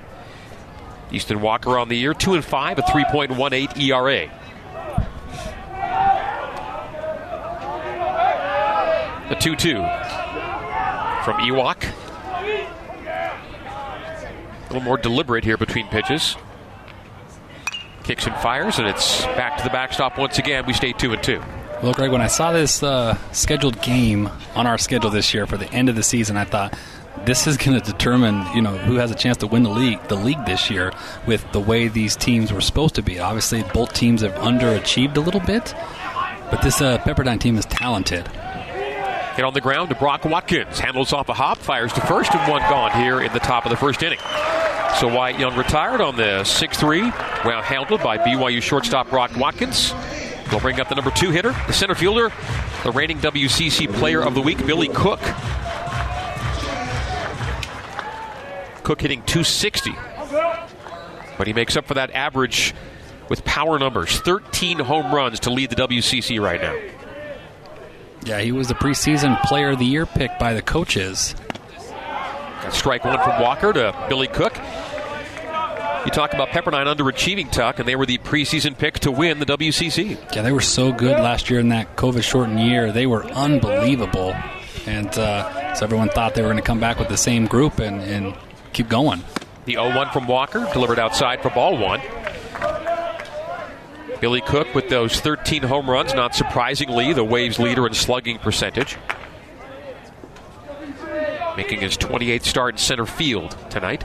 Easton 1.11 1.41
Walker 1.41 1.79
on 1.79 1.89
the 1.89 1.97
year, 1.97 2.13
2 2.13 2.35
and 2.35 2.45
5, 2.45 2.79
a 2.79 2.83
3.18 2.83 3.79
ERA. 3.81 4.31
The 9.29 9.37
2 9.37 9.57
2 9.57 9.75
from 11.25 11.41
Ewok. 11.41 12.04
A 14.75 14.79
little 14.79 14.89
more 14.89 14.99
deliberate 14.99 15.45
here 15.45 15.57
between 15.57 15.87
pitches. 15.87 16.37
Kicks 18.03 18.27
and 18.27 18.35
fires, 18.39 18.81
and 18.81 18.89
it's 18.89 19.25
back 19.25 19.57
to 19.59 19.63
the 19.63 19.71
backstop 19.71 20.19
once 20.19 20.41
again. 20.41 20.67
We 20.67 20.73
stay 20.73 20.91
two 20.91 21.13
and 21.13 21.23
two. 21.23 21.41
Well, 21.81 21.93
Greg, 21.93 22.11
when 22.11 22.21
I 22.21 22.27
saw 22.27 22.51
this 22.51 22.83
uh, 22.83 23.17
scheduled 23.31 23.81
game 23.83 24.29
on 24.57 24.67
our 24.67 24.77
schedule 24.77 25.11
this 25.11 25.33
year 25.33 25.47
for 25.47 25.57
the 25.57 25.73
end 25.73 25.89
of 25.89 25.95
the 25.95 26.03
season, 26.03 26.37
I 26.37 26.45
thought 26.45 26.77
this 27.25 27.47
is 27.47 27.57
going 27.57 27.81
to 27.81 27.93
determine, 27.93 28.45
you 28.53 28.63
know, 28.63 28.77
who 28.77 28.97
has 28.97 29.13
a 29.13 29.15
chance 29.15 29.37
to 29.37 29.47
win 29.47 29.63
the 29.63 29.71
league, 29.71 30.03
the 30.09 30.17
league 30.17 30.45
this 30.45 30.69
year, 30.71 30.93
with 31.25 31.45
the 31.53 31.61
way 31.61 31.87
these 31.87 32.17
teams 32.17 32.53
were 32.53 32.61
supposed 32.61 32.97
to 32.97 33.03
be. 33.03 33.21
Obviously, 33.21 33.63
both 33.73 33.93
teams 33.93 34.23
have 34.23 34.35
underachieved 34.35 35.17
a 35.17 35.21
little 35.21 35.39
bit, 35.39 35.73
but 36.51 36.63
this 36.63 36.81
uh, 36.81 36.99
Pepperdine 36.99 37.39
team 37.39 37.57
is 37.59 37.65
talented. 37.67 38.27
Hit 39.37 39.45
on 39.45 39.55
the 39.55 39.61
ground 39.61 39.91
to 39.91 39.95
Brock 39.95 40.25
Watkins. 40.25 40.81
Handles 40.81 41.13
off 41.13 41.29
a 41.29 41.35
hop, 41.35 41.59
fires 41.59 41.93
to 41.93 42.01
first, 42.01 42.35
and 42.35 42.51
one 42.51 42.63
gone 42.63 42.91
here 43.01 43.21
in 43.21 43.33
the 43.33 43.41
top 43.41 43.67
of 43.67 43.71
the 43.71 43.77
first 43.77 44.03
inning. 44.03 44.19
So 45.01 45.09
Wyatt 45.09 45.41
Young 45.41 45.57
retired 45.57 46.01
on 46.01 46.17
the 46.17 46.45
6 46.45 46.79
3, 46.79 47.01
well 47.01 47.63
handled 47.63 48.01
by 48.03 48.17
BYU 48.17 48.63
shortstop 48.63 49.11
Brock 49.11 49.37
Watkins. 49.37 49.93
We'll 50.51 50.61
bring 50.61 50.79
up 50.79 50.89
the 50.89 50.95
number 50.95 51.11
two 51.11 51.31
hitter, 51.31 51.51
the 51.67 51.73
center 51.73 51.97
fielder, 51.97 52.31
the 52.85 52.93
reigning 52.93 53.19
WCC 53.19 53.93
Player 53.93 54.23
of 54.23 54.35
the 54.35 54.41
Week, 54.41 54.65
Billy 54.65 54.89
Cook. 54.89 55.21
Cook 58.85 59.01
hitting 59.01 59.23
260. 59.23 59.93
But 61.39 61.47
he 61.49 61.53
makes 61.53 61.77
up 61.77 61.87
for 61.87 61.95
that 61.95 62.13
average 62.13 62.73
with 63.29 63.45
power 63.45 63.79
numbers 63.79 64.21
13 64.21 64.79
home 64.79 65.13
runs 65.13 65.41
to 65.41 65.51
lead 65.51 65.71
the 65.71 65.77
WCC 65.77 66.41
right 66.41 66.63
now. 66.63 66.79
Yeah, 68.25 68.41
he 68.41 68.53
was 68.53 68.69
the 68.69 68.75
preseason 68.75 69.43
Player 69.43 69.71
of 69.71 69.81
the 69.81 69.87
Year 69.87 70.07
pick 70.07 70.39
by 70.39 70.55
the 70.55 70.63
coaches. 70.63 71.35
Strike 72.71 73.05
one 73.05 73.19
from 73.19 73.43
Walker 73.43 73.73
to 73.73 74.07
Billy 74.09 74.29
Cook. 74.29 74.57
You 76.05 76.11
talk 76.11 76.35
about 76.35 76.49
Pepperdine 76.49 76.95
underachieving 76.95 77.51
Tuck, 77.51 77.79
and 77.79 77.89
they 77.89 77.97
were 77.97 78.05
the 78.05 78.19
preseason 78.19 78.77
pick 78.77 78.99
to 79.01 79.11
win 79.11 79.39
the 79.39 79.47
WCC. 79.47 80.35
Yeah, 80.37 80.43
they 80.43 80.53
were 80.53 80.61
so 80.61 80.93
good 80.93 81.19
last 81.19 81.49
year 81.49 81.61
in 81.61 81.71
that 81.71 81.97
COVID 81.97 82.23
shortened 82.23 82.61
year. 82.61 82.93
They 82.93 83.07
were 83.07 83.25
unbelievable. 83.25 84.35
And 84.87 85.09
uh, 85.19 85.75
so 85.75 85.87
everyone 85.87 86.11
thought 86.11 86.35
they 86.35 86.43
were 86.43 86.49
going 86.49 86.59
to 86.59 86.63
come 86.63 86.79
back 86.79 86.99
with 86.99 87.09
the 87.09 87.17
same 87.17 87.47
group 87.47 87.79
and, 87.79 88.03
and 88.03 88.35
keep 88.75 88.91
going. 88.91 89.25
The 89.65 89.75
0 89.75 89.97
1 89.97 90.11
from 90.11 90.27
Walker, 90.27 90.69
delivered 90.75 90.99
outside 90.99 91.41
for 91.41 91.49
ball 91.49 91.79
one. 91.79 92.03
Billy 94.21 94.43
Cook 94.43 94.75
with 94.75 94.91
those 94.91 95.19
13 95.21 95.63
home 95.63 95.89
runs, 95.89 96.13
not 96.13 96.35
surprisingly, 96.35 97.15
the 97.15 97.25
Waves 97.25 97.59
leader 97.59 97.87
in 97.87 97.95
slugging 97.95 98.39
percentage. 98.39 98.99
Making 101.57 101.81
his 101.81 101.97
28th 101.97 102.45
start 102.45 102.75
in 102.75 102.79
center 102.79 103.07
field 103.07 103.57
tonight. 103.71 104.03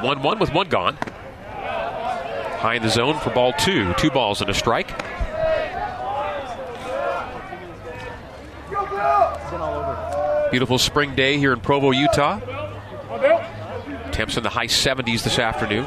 1 0.00 0.22
1 0.22 0.38
with 0.38 0.54
one 0.54 0.70
gone. 0.70 0.96
High 2.64 2.76
in 2.76 2.82
the 2.82 2.88
zone 2.88 3.18
for 3.18 3.28
ball 3.28 3.52
two. 3.52 3.92
Two 3.98 4.08
balls 4.08 4.40
and 4.40 4.48
a 4.48 4.54
strike. 4.54 4.88
Beautiful 10.50 10.78
spring 10.78 11.14
day 11.14 11.36
here 11.36 11.52
in 11.52 11.60
Provo, 11.60 11.90
Utah. 11.90 12.40
Temps 14.12 14.38
in 14.38 14.42
the 14.42 14.48
high 14.48 14.68
70s 14.68 15.24
this 15.24 15.38
afternoon. 15.38 15.86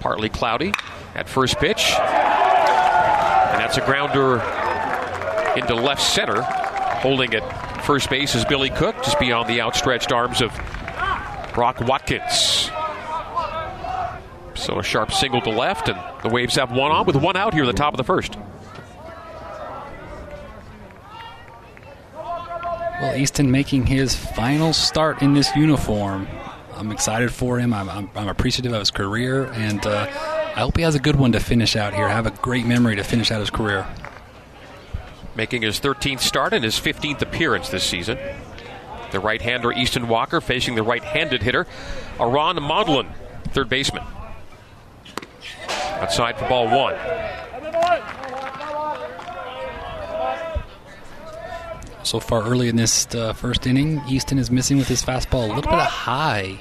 Partly 0.00 0.28
cloudy 0.28 0.74
at 1.14 1.30
first 1.30 1.56
pitch. 1.56 1.92
And 1.92 3.58
that's 3.58 3.78
a 3.78 3.86
grounder 3.86 4.34
into 5.56 5.74
left 5.74 6.02
center. 6.02 6.42
Holding 6.42 7.32
at 7.32 7.84
first 7.86 8.10
base 8.10 8.34
is 8.34 8.44
Billy 8.44 8.68
Cook, 8.68 8.96
just 8.96 9.18
beyond 9.18 9.48
the 9.48 9.62
outstretched 9.62 10.12
arms 10.12 10.42
of 10.42 10.52
Brock 11.54 11.80
Watkins. 11.80 12.70
So 14.62 14.78
a 14.78 14.82
sharp 14.84 15.12
single 15.12 15.40
to 15.40 15.50
left, 15.50 15.88
and 15.88 15.98
the 16.22 16.28
Waves 16.28 16.54
have 16.54 16.70
one 16.70 16.92
on 16.92 17.04
with 17.04 17.16
one 17.16 17.36
out 17.36 17.52
here 17.52 17.64
at 17.64 17.66
the 17.66 17.72
top 17.72 17.92
of 17.92 17.98
the 17.98 18.04
first. 18.04 18.38
Well, 22.14 23.16
Easton 23.16 23.50
making 23.50 23.86
his 23.86 24.14
final 24.14 24.72
start 24.72 25.20
in 25.20 25.34
this 25.34 25.54
uniform. 25.56 26.28
I'm 26.74 26.92
excited 26.92 27.32
for 27.32 27.58
him. 27.58 27.74
I'm, 27.74 27.90
I'm, 27.90 28.08
I'm 28.14 28.28
appreciative 28.28 28.72
of 28.72 28.78
his 28.78 28.92
career, 28.92 29.46
and 29.46 29.84
uh, 29.84 30.06
I 30.08 30.60
hope 30.60 30.76
he 30.76 30.84
has 30.84 30.94
a 30.94 31.00
good 31.00 31.16
one 31.16 31.32
to 31.32 31.40
finish 31.40 31.74
out 31.74 31.92
here. 31.92 32.08
Have 32.08 32.28
a 32.28 32.30
great 32.30 32.64
memory 32.64 32.94
to 32.94 33.02
finish 33.02 33.32
out 33.32 33.40
his 33.40 33.50
career. 33.50 33.84
Making 35.34 35.62
his 35.62 35.80
13th 35.80 36.20
start 36.20 36.52
and 36.52 36.62
his 36.62 36.78
15th 36.78 37.20
appearance 37.20 37.68
this 37.68 37.82
season. 37.82 38.16
The 39.10 39.18
right-hander 39.18 39.72
Easton 39.72 40.06
Walker 40.06 40.40
facing 40.40 40.76
the 40.76 40.84
right-handed 40.84 41.42
hitter 41.42 41.66
Aron 42.20 42.58
Modlin, 42.58 43.12
third 43.48 43.68
baseman. 43.68 44.04
Outside 46.00 46.38
for 46.38 46.48
ball 46.48 46.66
one. 46.66 46.96
So 52.04 52.20
far 52.20 52.42
early 52.42 52.68
in 52.68 52.76
this 52.76 53.06
uh, 53.14 53.32
first 53.32 53.66
inning, 53.66 54.02
Easton 54.08 54.38
is 54.38 54.50
missing 54.50 54.76
with 54.76 54.88
his 54.88 55.02
fastball 55.02 55.44
a 55.44 55.54
little 55.54 55.62
bit 55.62 55.72
of 55.72 55.86
high. 55.86 56.58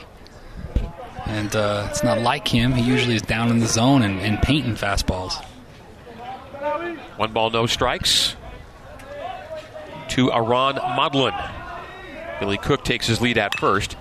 And 1.25 1.55
uh, 1.55 1.87
it's 1.89 2.03
not 2.03 2.19
like 2.19 2.47
him. 2.47 2.73
He 2.73 2.83
usually 2.83 3.15
is 3.15 3.21
down 3.21 3.49
in 3.49 3.59
the 3.59 3.67
zone 3.67 4.01
and, 4.01 4.19
and 4.19 4.41
painting 4.41 4.75
fastballs. 4.75 5.43
One 7.17 7.33
ball, 7.33 7.49
no 7.49 7.65
strikes. 7.65 8.35
To 10.09 10.31
Aron 10.31 10.75
Modlin. 10.75 11.33
Billy 12.39 12.57
Cook 12.57 12.83
takes 12.83 13.07
his 13.07 13.21
lead 13.21 13.37
at 13.37 13.57
first. 13.59 13.97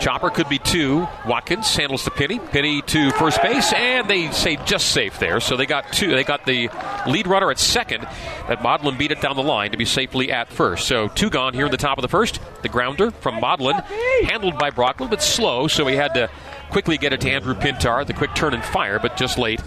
Chopper 0.00 0.30
could 0.30 0.48
be 0.48 0.58
two. 0.58 1.06
Watkins 1.26 1.74
handles 1.74 2.04
the 2.04 2.10
Penny. 2.10 2.38
Penny 2.38 2.82
to 2.82 3.10
first 3.12 3.40
base, 3.42 3.72
and 3.72 4.08
they 4.08 4.30
say 4.32 4.56
just 4.64 4.88
safe 4.88 5.18
there. 5.18 5.40
So 5.40 5.56
they 5.56 5.66
got 5.66 5.92
two. 5.92 6.10
They 6.10 6.24
got 6.24 6.46
the 6.46 6.68
lead 7.06 7.26
runner 7.26 7.50
at 7.50 7.58
second. 7.58 8.02
That 8.48 8.60
Modlin 8.60 8.98
beat 8.98 9.12
it 9.12 9.20
down 9.20 9.36
the 9.36 9.42
line 9.42 9.70
to 9.70 9.76
be 9.76 9.84
safely 9.84 10.30
at 10.30 10.48
first. 10.48 10.86
So 10.86 11.08
two 11.08 11.30
gone 11.30 11.54
here 11.54 11.66
in 11.66 11.70
the 11.70 11.76
top 11.76 11.98
of 11.98 12.02
the 12.02 12.08
first. 12.08 12.40
The 12.62 12.68
grounder 12.68 13.10
from 13.10 13.36
Modlin, 13.40 13.82
handled 14.24 14.58
by 14.58 14.70
Brock, 14.70 15.00
a 15.00 15.04
little 15.04 15.16
bit 15.16 15.22
slow, 15.22 15.68
so 15.68 15.86
he 15.86 15.96
had 15.96 16.14
to 16.14 16.30
quickly 16.70 16.98
get 16.98 17.12
it 17.12 17.20
to 17.22 17.30
Andrew 17.30 17.54
Pintar. 17.54 18.06
The 18.06 18.14
quick 18.14 18.34
turn 18.34 18.54
and 18.54 18.64
fire, 18.64 18.98
but 18.98 19.16
just 19.16 19.38
late 19.38 19.60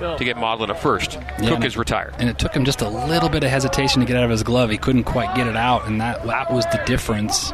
to 0.00 0.24
get 0.24 0.36
Modlin 0.36 0.68
at 0.70 0.80
first. 0.80 1.14
Yeah, 1.40 1.50
Cook 1.50 1.64
is 1.64 1.76
retired. 1.76 2.14
And 2.18 2.28
it 2.28 2.38
took 2.38 2.54
him 2.54 2.64
just 2.64 2.82
a 2.82 2.88
little 2.88 3.28
bit 3.28 3.44
of 3.44 3.50
hesitation 3.50 4.00
to 4.00 4.06
get 4.06 4.16
out 4.16 4.24
of 4.24 4.30
his 4.30 4.42
glove. 4.42 4.70
He 4.70 4.78
couldn't 4.78 5.04
quite 5.04 5.34
get 5.36 5.46
it 5.46 5.56
out, 5.56 5.86
and 5.86 6.00
that, 6.00 6.24
that 6.26 6.52
was 6.52 6.64
the 6.66 6.82
difference. 6.84 7.52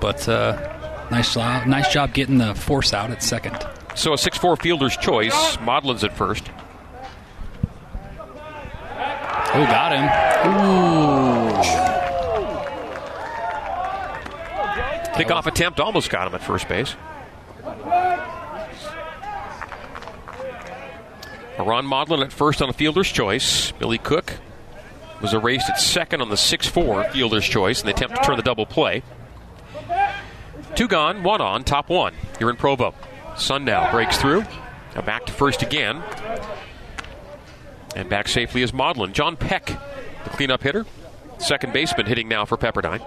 But 0.00 0.28
uh, 0.28 0.73
Nice 1.10 1.34
job, 1.34 1.66
nice 1.66 1.92
job 1.92 2.12
getting 2.12 2.38
the 2.38 2.54
force 2.54 2.92
out 2.92 3.10
at 3.10 3.22
second. 3.22 3.56
So 3.94 4.12
a 4.12 4.16
6-4 4.16 4.60
fielder's 4.60 4.96
choice. 4.96 5.56
Modlin's 5.58 6.02
at 6.02 6.16
first. 6.16 6.50
Oh, 9.56 9.66
got 9.66 9.92
him. 9.92 10.04
Ooh. 10.50 11.34
Kickoff 15.14 15.46
attempt 15.46 15.78
almost 15.78 16.10
got 16.10 16.26
him 16.26 16.34
at 16.34 16.42
first 16.42 16.66
base. 16.68 16.96
Ron 21.56 21.86
Modlin 21.86 22.22
at 22.24 22.32
first 22.32 22.60
on 22.60 22.68
a 22.68 22.72
fielder's 22.72 23.10
choice. 23.10 23.70
Billy 23.72 23.98
Cook 23.98 24.34
was 25.22 25.32
erased 25.32 25.70
at 25.70 25.80
second 25.80 26.20
on 26.20 26.28
the 26.28 26.36
6 26.36 26.66
4 26.66 27.04
fielder's 27.04 27.46
choice 27.46 27.80
in 27.80 27.86
the 27.86 27.92
attempt 27.92 28.16
to 28.16 28.22
turn 28.22 28.36
the 28.36 28.42
double 28.42 28.66
play. 28.66 29.02
Two 30.74 30.88
gone, 30.88 31.22
one 31.22 31.40
on, 31.40 31.62
top 31.62 31.88
one. 31.88 32.14
You're 32.40 32.50
in 32.50 32.56
Provo. 32.56 32.94
Sundown 33.36 33.92
breaks 33.92 34.18
through. 34.18 34.44
Now 34.94 35.02
back 35.02 35.26
to 35.26 35.32
first 35.32 35.62
again. 35.62 36.02
And 37.94 38.08
back 38.08 38.26
safely 38.26 38.62
is 38.62 38.72
Modlin. 38.72 39.12
John 39.12 39.36
Peck, 39.36 39.66
the 40.24 40.30
cleanup 40.30 40.62
hitter. 40.62 40.84
Second 41.38 41.72
baseman 41.72 42.06
hitting 42.06 42.28
now 42.28 42.44
for 42.44 42.56
Pepperdine. 42.56 43.02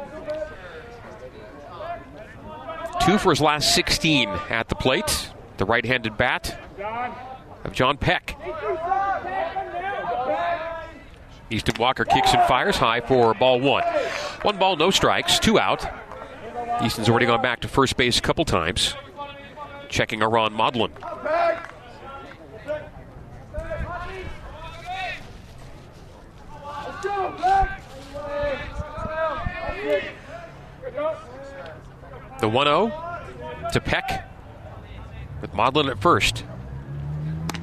Two 3.02 3.18
for 3.18 3.32
his 3.32 3.42
last 3.42 3.76
16 3.76 4.30
at 4.50 4.70
the 4.70 4.76
plate. 4.76 5.32
The 5.58 5.66
right 5.66 5.86
handed 5.86 6.18
bat 6.18 6.58
of 7.66 7.74
John 7.74 7.98
Peck. 7.98 8.38
Easton 11.50 11.76
Walker 11.80 12.06
kicks 12.06 12.34
and 12.34 12.44
fires 12.48 12.78
high 12.78 13.02
for 13.02 13.34
ball 13.34 13.60
one. 13.60 13.84
One 14.42 14.58
ball, 14.58 14.76
no 14.76 14.90
strikes, 14.90 15.40
two 15.40 15.60
out. 15.60 15.86
Easton's 16.84 17.10
already 17.10 17.26
gone 17.26 17.42
back 17.42 17.60
to 17.62 17.68
first 17.68 17.98
base 17.98 18.20
a 18.20 18.22
couple 18.22 18.46
times. 18.46 18.96
Checking 19.90 20.22
Aron 20.22 20.54
Modlin. 20.54 20.92
The 32.40 32.48
1 32.48 32.68
0 32.68 32.92
to 33.74 33.82
Peck 33.82 34.30
with 35.42 35.52
Modlin 35.54 35.90
at 35.90 36.00
first. 36.00 36.44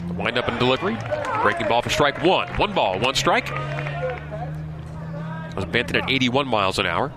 The 0.08 0.14
wind 0.14 0.36
up 0.36 0.48
and 0.48 0.58
delivery. 0.58 0.96
Breaking 1.42 1.68
ball 1.68 1.82
for 1.82 1.90
strike 1.90 2.22
one. 2.22 2.48
One 2.56 2.72
ball, 2.72 2.98
one 2.98 3.14
strike. 3.14 3.50
Was 5.54 5.64
Benton 5.66 5.96
at 5.96 6.10
81 6.10 6.48
miles 6.48 6.78
an 6.78 6.86
hour. 6.86 7.12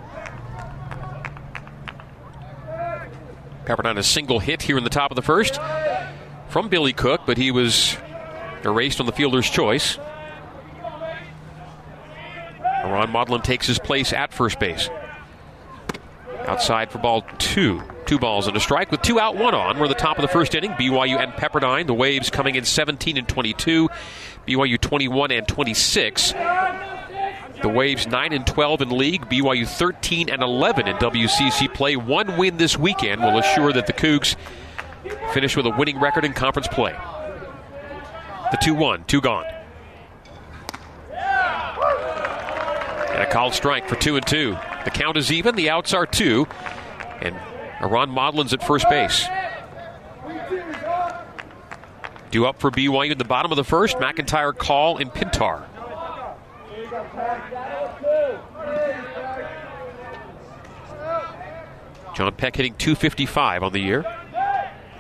Pepperdine 3.68 3.98
a 3.98 4.04
single 4.04 4.40
hit 4.40 4.62
here 4.62 4.78
in 4.78 4.86
the 4.86 4.90
top 4.90 5.12
of 5.12 5.16
the 5.16 5.22
first 5.22 5.60
from 6.48 6.70
Billy 6.70 6.94
Cook, 6.94 7.22
but 7.26 7.38
he 7.38 7.52
was 7.52 7.98
erased 8.64 9.02
on 9.02 9.06
the 9.06 9.12
fielder's 9.12 9.50
choice. 9.50 9.98
Ron 12.64 13.12
Modlin 13.12 13.44
takes 13.44 13.68
his 13.68 13.78
place 13.78 14.14
at 14.14 14.34
first 14.34 14.58
base. 14.60 14.90
Outside 16.46 16.92
for 16.92 17.00
ball 17.00 17.26
two. 17.40 17.84
Two 18.06 18.18
balls 18.18 18.48
and 18.48 18.56
a 18.56 18.60
strike 18.62 18.90
with 18.90 19.02
two 19.02 19.20
out, 19.20 19.36
one 19.36 19.54
on. 19.54 19.78
We're 19.80 19.90
the 19.90 19.94
top 19.94 20.18
of 20.18 20.22
the 20.22 20.30
first 20.30 20.56
inning. 20.56 20.72
BYU 20.72 21.22
and 21.22 21.34
Pepperdine. 21.34 21.88
The 21.88 21.94
Waves 21.94 22.30
coming 22.30 22.56
in 22.56 22.64
17 22.64 23.18
and 23.18 23.28
22. 23.28 23.90
BYU 24.48 24.80
21 24.80 25.32
and 25.32 25.46
26. 25.46 26.34
The 27.62 27.70
Waves 27.70 28.08
9 28.08 28.34
and 28.34 28.46
12 28.46 28.82
in 28.82 28.90
league, 28.90 29.30
BYU 29.30 29.68
13 29.68 30.30
and 30.30 30.44
11 30.44 30.88
in 30.88 30.96
WCC 30.98 31.74
play. 31.74 31.96
One 31.96 32.38
win 32.38 32.58
this 32.58 32.78
weekend 32.78 33.22
will 33.22 33.40
assure 33.40 33.74
that 33.74 33.88
the 33.88 33.94
Cougs 33.94 34.36
finish 35.34 35.56
with 35.56 35.66
a 35.66 35.72
winning 35.72 36.00
record 36.00 36.24
in 36.24 36.34
conference 36.34 36.68
play. 36.68 36.96
The 38.52 38.58
2 38.62 38.76
1, 38.76 39.06
two 39.06 39.22
gone. 39.22 39.46
And 43.12 43.24
a 43.24 43.30
called 43.32 43.54
strike 43.54 43.90
for 43.90 43.96
2 43.96 44.18
and 44.18 44.28
2. 44.28 44.52
The 44.86 44.92
count 44.92 45.18
is 45.18 45.32
even, 45.32 45.56
the 45.56 45.72
outs 45.72 45.94
are 45.94 46.06
2. 46.06 46.48
And 47.22 47.36
Aron 47.82 48.10
Modlin's 48.10 48.54
at 48.54 48.64
first 48.64 48.88
base. 48.90 49.28
Due 52.30 52.46
up 52.46 52.60
for 52.60 52.70
BYU 52.70 53.12
in 53.12 53.18
the 53.18 53.26
bottom 53.26 53.52
of 53.52 53.56
the 53.56 53.64
first, 53.64 53.98
McIntyre, 53.98 54.56
Call, 54.56 54.98
and 54.98 55.10
Pintar. 55.12 55.66
John 62.16 62.34
Peck 62.34 62.56
hitting 62.56 62.74
255 62.76 63.64
on 63.64 63.74
the 63.74 63.80
year. 63.80 64.04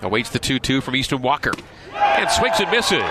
Awaits 0.02 0.30
the 0.30 0.40
2 0.40 0.60
2 0.60 0.82
from 0.82 0.96
Easton 0.96 1.22
Walker. 1.22 1.52
And 1.94 2.30
swings 2.30 2.60
and 2.60 2.70
misses. 2.70 3.02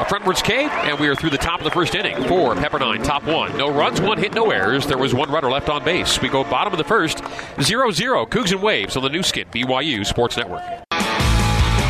A 0.00 0.04
frontwards 0.04 0.42
K, 0.42 0.64
and 0.64 0.98
we 0.98 1.08
are 1.08 1.14
through 1.14 1.30
the 1.30 1.36
top 1.36 1.60
of 1.60 1.64
the 1.64 1.70
first 1.70 1.94
inning 1.94 2.16
for 2.24 2.54
Pepperdine, 2.54 3.04
top 3.04 3.22
one. 3.24 3.54
No 3.58 3.70
runs, 3.70 4.00
one 4.00 4.16
hit, 4.16 4.32
no 4.32 4.50
errors. 4.50 4.86
There 4.86 4.96
was 4.96 5.12
one 5.12 5.30
runner 5.30 5.50
left 5.50 5.68
on 5.68 5.84
base. 5.84 6.22
We 6.22 6.28
go 6.28 6.42
bottom 6.44 6.72
of 6.72 6.78
the 6.78 6.84
first, 6.84 7.22
0 7.60 7.90
0. 7.90 8.24
Cougs 8.26 8.52
and 8.52 8.62
Waves 8.62 8.96
on 8.96 9.02
the 9.02 9.10
Nu 9.10 9.22
Skin, 9.22 9.46
BYU 9.52 10.06
Sports 10.06 10.36
Network. 10.36 10.62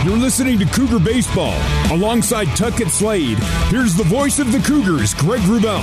You're 0.03 0.17
listening 0.17 0.59
to 0.61 0.65
Cougar 0.65 0.99
Baseball. 0.99 1.61
Alongside 1.91 2.47
Tuckett 2.57 2.89
Slade, 2.89 3.37
here's 3.69 3.95
the 3.95 4.05
voice 4.05 4.39
of 4.39 4.51
the 4.51 4.59
Cougars, 4.61 5.13
Greg 5.13 5.43
Wrubell. 5.43 5.83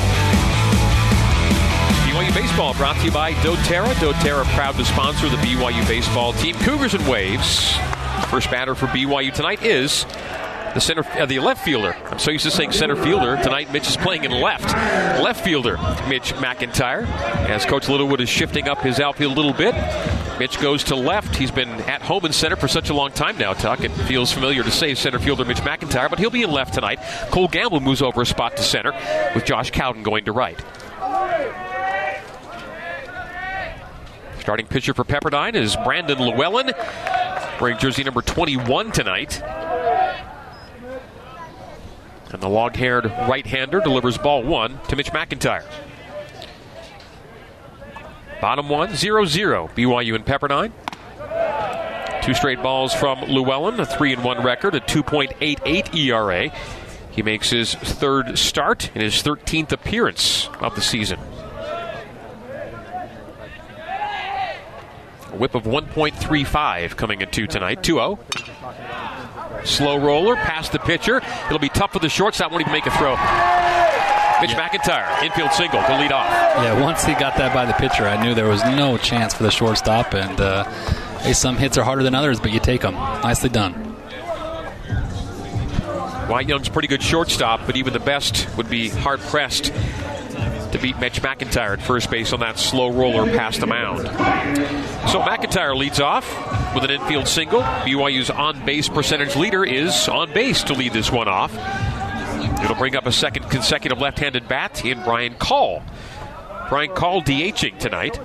BYU 2.08 2.34
Baseball 2.34 2.74
brought 2.74 2.96
to 2.96 3.06
you 3.06 3.12
by 3.12 3.34
doTERRA. 3.34 3.94
doTERRA 3.94 4.46
proud 4.56 4.74
to 4.78 4.86
sponsor 4.86 5.30
the 5.30 5.38
BYU 5.38 5.88
baseball 5.88 6.34
team. 6.34 6.56
Cougars 6.56 6.96
and 6.96 7.08
Waves. 7.08 7.78
First 8.32 8.50
batter 8.50 8.74
for 8.74 8.88
BYU 8.88 9.32
tonight 9.32 9.64
is 9.64 10.04
the 10.78 10.82
center, 10.82 11.04
uh, 11.20 11.26
the 11.26 11.40
left 11.40 11.66
fielder. 11.66 11.96
I'm 12.06 12.20
so 12.20 12.30
used 12.30 12.44
to 12.44 12.52
saying 12.52 12.72
center 12.72 12.96
fielder. 12.96 13.36
Tonight, 13.42 13.74
Mitch 13.74 13.88
is 13.88 13.98
playing 13.98 14.26
in 14.26 14.32
left. 14.32 14.66
Left 15.24 15.44
fielder, 15.44 15.76
Mitch 16.08 16.34
McIntyre. 16.36 17.08
As 17.50 17.66
Coach 17.66 17.90
Littlewood 17.90 18.22
is 18.22 18.30
shifting 18.30 18.70
up 18.70 18.82
his 18.82 19.00
outfield 19.00 19.34
a 19.34 19.36
little 19.36 19.54
bit, 19.54 19.74
Mitch 20.38 20.60
goes 20.60 20.84
to 20.86 20.96
left. 20.96 21.36
He's 21.36 21.50
been 21.50 21.70
at 21.90 22.04
home 22.04 22.26
in 22.28 22.32
center 22.32 22.56
for 22.56 22.68
such 22.68 22.92
a 22.92 22.94
long 22.94 23.12
time 23.12 23.40
now, 23.40 23.54
Tuck. 23.54 23.84
It 23.84 23.90
feels 23.90 24.32
familiar 24.32 24.62
to 24.62 24.70
say 24.70 24.94
center 24.94 25.18
fielder 25.18 25.46
Mitch 25.46 25.62
McIntyre, 25.62 26.12
but 26.12 26.20
he'll 26.20 26.30
be 26.30 26.44
in 26.44 26.52
left 26.52 26.76
tonight. 26.76 27.00
Cole 27.32 27.48
Gamble 27.48 27.80
moves 27.80 28.04
over 28.04 28.22
a 28.22 28.26
spot 28.26 28.56
to 28.58 28.62
center, 28.62 28.92
with 29.34 29.46
Josh 29.46 29.72
Cowden 29.72 30.04
going 30.04 30.26
to 30.26 30.32
right. 30.32 30.64
Starting 34.42 34.68
pitcher 34.68 34.94
for 34.94 35.04
Pepperdine 35.04 35.56
is 35.56 35.76
Brandon 35.78 36.20
Llewellyn, 36.20 36.72
wearing 37.60 37.80
jersey 37.80 38.04
number 38.04 38.22
21 38.22 38.92
tonight. 38.92 39.42
And 42.32 42.42
the 42.42 42.50
long 42.50 42.74
haired 42.74 43.06
right 43.06 43.46
hander 43.46 43.80
delivers 43.80 44.18
ball 44.18 44.44
one 44.44 44.80
to 44.90 44.96
Mitch 44.96 45.12
McIntyre. 45.12 45.66
Bottom 48.42 48.70
one, 48.70 48.96
0 48.96 49.26
0. 49.26 49.70
BYU 49.76 50.16
and 50.16 50.26
Pepperdine. 50.26 50.72
Two 52.22 52.34
straight 52.34 52.62
balls 52.62 52.94
from 52.94 53.22
Llewellyn, 53.22 53.80
a 53.80 53.86
3 53.86 54.14
and 54.14 54.24
1 54.24 54.44
record, 54.44 54.76
a 54.76 54.82
2.88 54.82 55.96
ERA. 55.96 56.52
He 57.10 57.24
makes 57.24 57.50
his 57.50 57.74
third 57.74 58.38
start 58.38 58.94
in 58.94 59.02
his 59.02 59.24
13th 59.24 59.72
appearance 59.72 60.50
of 60.60 60.76
the 60.76 60.82
season. 60.82 61.20
A 65.32 65.36
whip 65.36 65.56
of 65.56 65.64
1.35 65.64 66.96
coming 66.96 67.22
at 67.22 67.32
2 67.32 67.48
tonight. 67.48 67.82
2 67.82 67.94
0. 67.94 68.20
Slow 69.68 69.98
roller 69.98 70.36
past 70.36 70.72
the 70.72 70.80
pitcher. 70.80 71.22
It'll 71.48 71.60
be 71.60 71.70
tough 71.70 71.94
for 71.94 72.00
the 72.00 72.10
shortstop. 72.10 72.52
Won't 72.52 72.62
even 72.62 72.74
make 72.74 72.86
a 72.86 72.92
throw. 72.92 73.12
Mitch 74.42 74.52
yeah. 74.52 74.70
McIntyre, 74.70 75.24
infield 75.24 75.52
single 75.52 75.82
to 75.82 75.98
lead 75.98 76.12
off. 76.12 76.28
Yeah, 76.28 76.82
once 76.82 77.04
he 77.04 77.14
got 77.14 77.38
that 77.38 77.54
by 77.54 77.66
the 77.66 77.74
pitcher, 77.74 78.08
I 78.08 78.24
knew 78.24 78.34
there 78.34 78.48
was 78.48 78.64
no 78.64 78.98
chance 78.98 79.34
for 79.34 79.44
the 79.44 79.52
shortstop. 79.52 80.14
And 80.14 80.40
uh, 80.40 80.64
hey, 81.20 81.34
some 81.34 81.58
hits 81.58 81.78
are 81.78 81.84
harder 81.84 82.04
than 82.04 82.16
others, 82.16 82.40
but 82.40 82.52
you 82.52 82.60
take 82.60 82.82
them. 82.82 82.94
Nicely 82.94 83.50
done. 83.50 83.96
Wyatt 86.30 86.48
Young's 86.48 86.70
pretty 86.70 86.88
good 86.88 87.02
shortstop, 87.02 87.62
but 87.66 87.78
even 87.78 87.94
the 87.94 88.00
best 88.00 88.48
would 88.58 88.70
be 88.70 88.90
hard 88.90 89.20
pressed 89.22 89.72
to 90.78 90.84
beat 90.84 91.00
Mitch 91.00 91.22
McIntyre 91.22 91.74
at 91.74 91.82
first 91.82 92.10
base 92.12 92.34
on 92.34 92.40
that 92.42 92.60
slow 92.60 92.92
roller 92.92 93.26
past 93.26 93.60
the 93.60 93.68
mound. 93.68 94.08
So 95.10 95.20
McIntyre 95.20 95.76
leads 95.76 96.00
off 96.00 96.26
with 96.76 96.84
an 96.84 96.92
infield 96.92 97.28
single. 97.28 97.62
BYU's 97.62 98.30
on 98.30 98.64
base 98.66 98.88
percentage 98.88 99.36
leader 99.36 99.66
is 99.66 100.08
on 100.08 100.32
base 100.34 100.64
to 100.64 100.74
lead 100.74 100.94
this 100.94 101.12
one 101.12 101.28
off. 101.28 101.54
It'll 102.64 102.76
bring 102.76 102.96
up 102.96 103.06
a 103.06 103.12
second 103.12 103.50
consecutive 103.50 104.00
left 104.00 104.20
handed 104.20 104.48
bat 104.48 104.86
in 104.86 105.02
Brian 105.04 105.36
Call. 105.36 105.84
Brian 106.70 106.94
Call 106.94 107.22
DHing 107.22 107.80
tonight, 107.80 108.20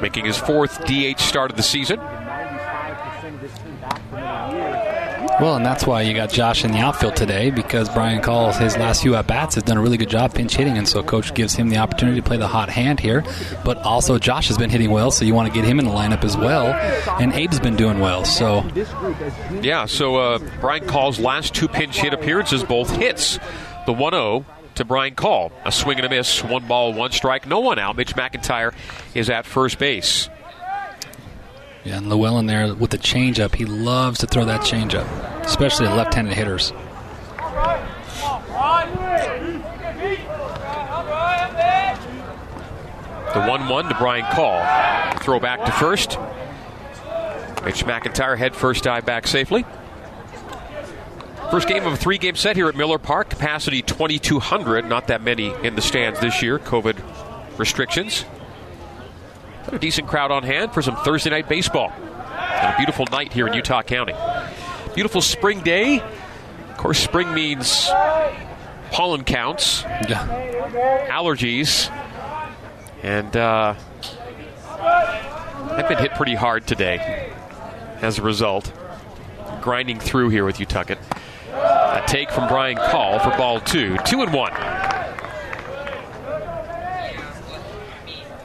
making 0.00 0.26
his 0.26 0.36
fourth 0.36 0.84
DH 0.84 1.18
start 1.18 1.50
of 1.50 1.56
the 1.56 1.62
season. 1.62 1.98
Well, 5.40 5.56
and 5.56 5.64
that's 5.64 5.86
why 5.86 6.02
you 6.02 6.12
got 6.12 6.28
Josh 6.28 6.66
in 6.66 6.72
the 6.72 6.80
outfield 6.80 7.16
today 7.16 7.50
because 7.50 7.88
Brian 7.88 8.20
Calls, 8.20 8.58
his 8.58 8.76
last 8.76 9.00
few 9.00 9.14
at 9.14 9.26
bats, 9.26 9.54
has 9.54 9.64
done 9.64 9.78
a 9.78 9.80
really 9.80 9.96
good 9.96 10.10
job 10.10 10.34
pinch 10.34 10.54
hitting, 10.54 10.76
and 10.76 10.86
so 10.86 11.02
coach 11.02 11.32
gives 11.32 11.54
him 11.54 11.70
the 11.70 11.78
opportunity 11.78 12.20
to 12.20 12.26
play 12.26 12.36
the 12.36 12.46
hot 12.46 12.68
hand 12.68 13.00
here. 13.00 13.24
But 13.64 13.78
also, 13.78 14.18
Josh 14.18 14.48
has 14.48 14.58
been 14.58 14.68
hitting 14.68 14.90
well, 14.90 15.10
so 15.10 15.24
you 15.24 15.32
want 15.32 15.48
to 15.50 15.54
get 15.58 15.66
him 15.66 15.78
in 15.78 15.86
the 15.86 15.90
lineup 15.90 16.24
as 16.24 16.36
well. 16.36 16.66
And 17.18 17.32
Abe's 17.32 17.58
been 17.58 17.76
doing 17.76 18.00
well, 18.00 18.26
so. 18.26 18.68
Yeah, 19.62 19.86
so 19.86 20.16
uh, 20.16 20.38
Brian 20.60 20.86
Call's 20.86 21.18
last 21.18 21.54
two 21.54 21.68
pinch 21.68 21.98
hit 21.98 22.12
appearances, 22.12 22.62
both 22.62 22.90
hits. 22.90 23.38
The 23.86 23.94
1 23.94 24.12
0 24.12 24.44
to 24.74 24.84
Brian 24.84 25.14
Call. 25.14 25.52
A 25.64 25.72
swing 25.72 25.96
and 25.96 26.06
a 26.06 26.10
miss, 26.10 26.44
one 26.44 26.68
ball, 26.68 26.92
one 26.92 27.12
strike, 27.12 27.46
no 27.46 27.60
one 27.60 27.78
out. 27.78 27.96
Mitch 27.96 28.14
McIntyre 28.14 28.74
is 29.14 29.30
at 29.30 29.46
first 29.46 29.78
base. 29.78 30.28
Yeah, 31.84 31.96
and 31.96 32.08
Llewellyn 32.10 32.46
there 32.46 32.74
with 32.74 32.90
the 32.90 32.98
changeup, 32.98 33.54
he 33.54 33.64
loves 33.64 34.18
to 34.20 34.26
throw 34.26 34.44
that 34.44 34.60
changeup, 34.60 35.06
especially 35.44 35.86
at 35.86 35.96
left-handed 35.96 36.34
hitters. 36.34 36.72
The 43.32 43.46
1 43.46 43.68
1 43.68 43.88
to 43.88 43.94
Brian 43.94 44.26
Call. 44.34 44.60
Throw 45.20 45.40
back 45.40 45.64
to 45.64 45.72
first. 45.72 46.18
Mitch 47.64 47.84
McIntyre 47.84 48.36
head 48.36 48.54
first 48.56 48.84
dive 48.84 49.06
back 49.06 49.26
safely. 49.26 49.64
First 51.50 51.68
game 51.68 51.86
of 51.86 51.92
a 51.92 51.96
three 51.96 52.18
game 52.18 52.36
set 52.36 52.56
here 52.56 52.68
at 52.68 52.74
Miller 52.74 52.98
Park. 52.98 53.30
Capacity 53.30 53.82
2,200. 53.82 54.84
Not 54.86 55.06
that 55.06 55.22
many 55.22 55.54
in 55.62 55.76
the 55.76 55.82
stands 55.82 56.20
this 56.20 56.42
year. 56.42 56.58
COVID 56.58 57.58
restrictions. 57.58 58.24
A 59.68 59.78
decent 59.78 60.08
crowd 60.08 60.30
on 60.30 60.42
hand 60.42 60.72
for 60.72 60.82
some 60.82 60.96
Thursday 60.96 61.30
night 61.30 61.48
baseball. 61.48 61.92
And 61.92 62.74
a 62.74 62.76
beautiful 62.76 63.06
night 63.10 63.32
here 63.32 63.46
in 63.46 63.54
Utah 63.54 63.82
County. 63.82 64.14
Beautiful 64.94 65.20
spring 65.20 65.60
day. 65.60 66.00
Of 66.00 66.76
course, 66.76 66.98
spring 66.98 67.32
means 67.34 67.88
pollen 68.90 69.24
counts, 69.24 69.82
yeah. 69.82 71.06
allergies, 71.08 71.90
and 73.02 73.36
uh, 73.36 73.74
I've 74.80 75.88
been 75.88 75.98
hit 75.98 76.14
pretty 76.14 76.34
hard 76.34 76.66
today 76.66 77.32
as 78.00 78.18
a 78.18 78.22
result. 78.22 78.72
Grinding 79.60 80.00
through 80.00 80.30
here 80.30 80.44
with 80.44 80.56
Utucket. 80.56 80.98
A 81.52 82.02
take 82.06 82.30
from 82.30 82.48
Brian 82.48 82.76
Call 82.76 83.18
for 83.18 83.30
ball 83.36 83.60
two. 83.60 83.96
Two 84.06 84.22
and 84.22 84.32
one. 84.32 84.52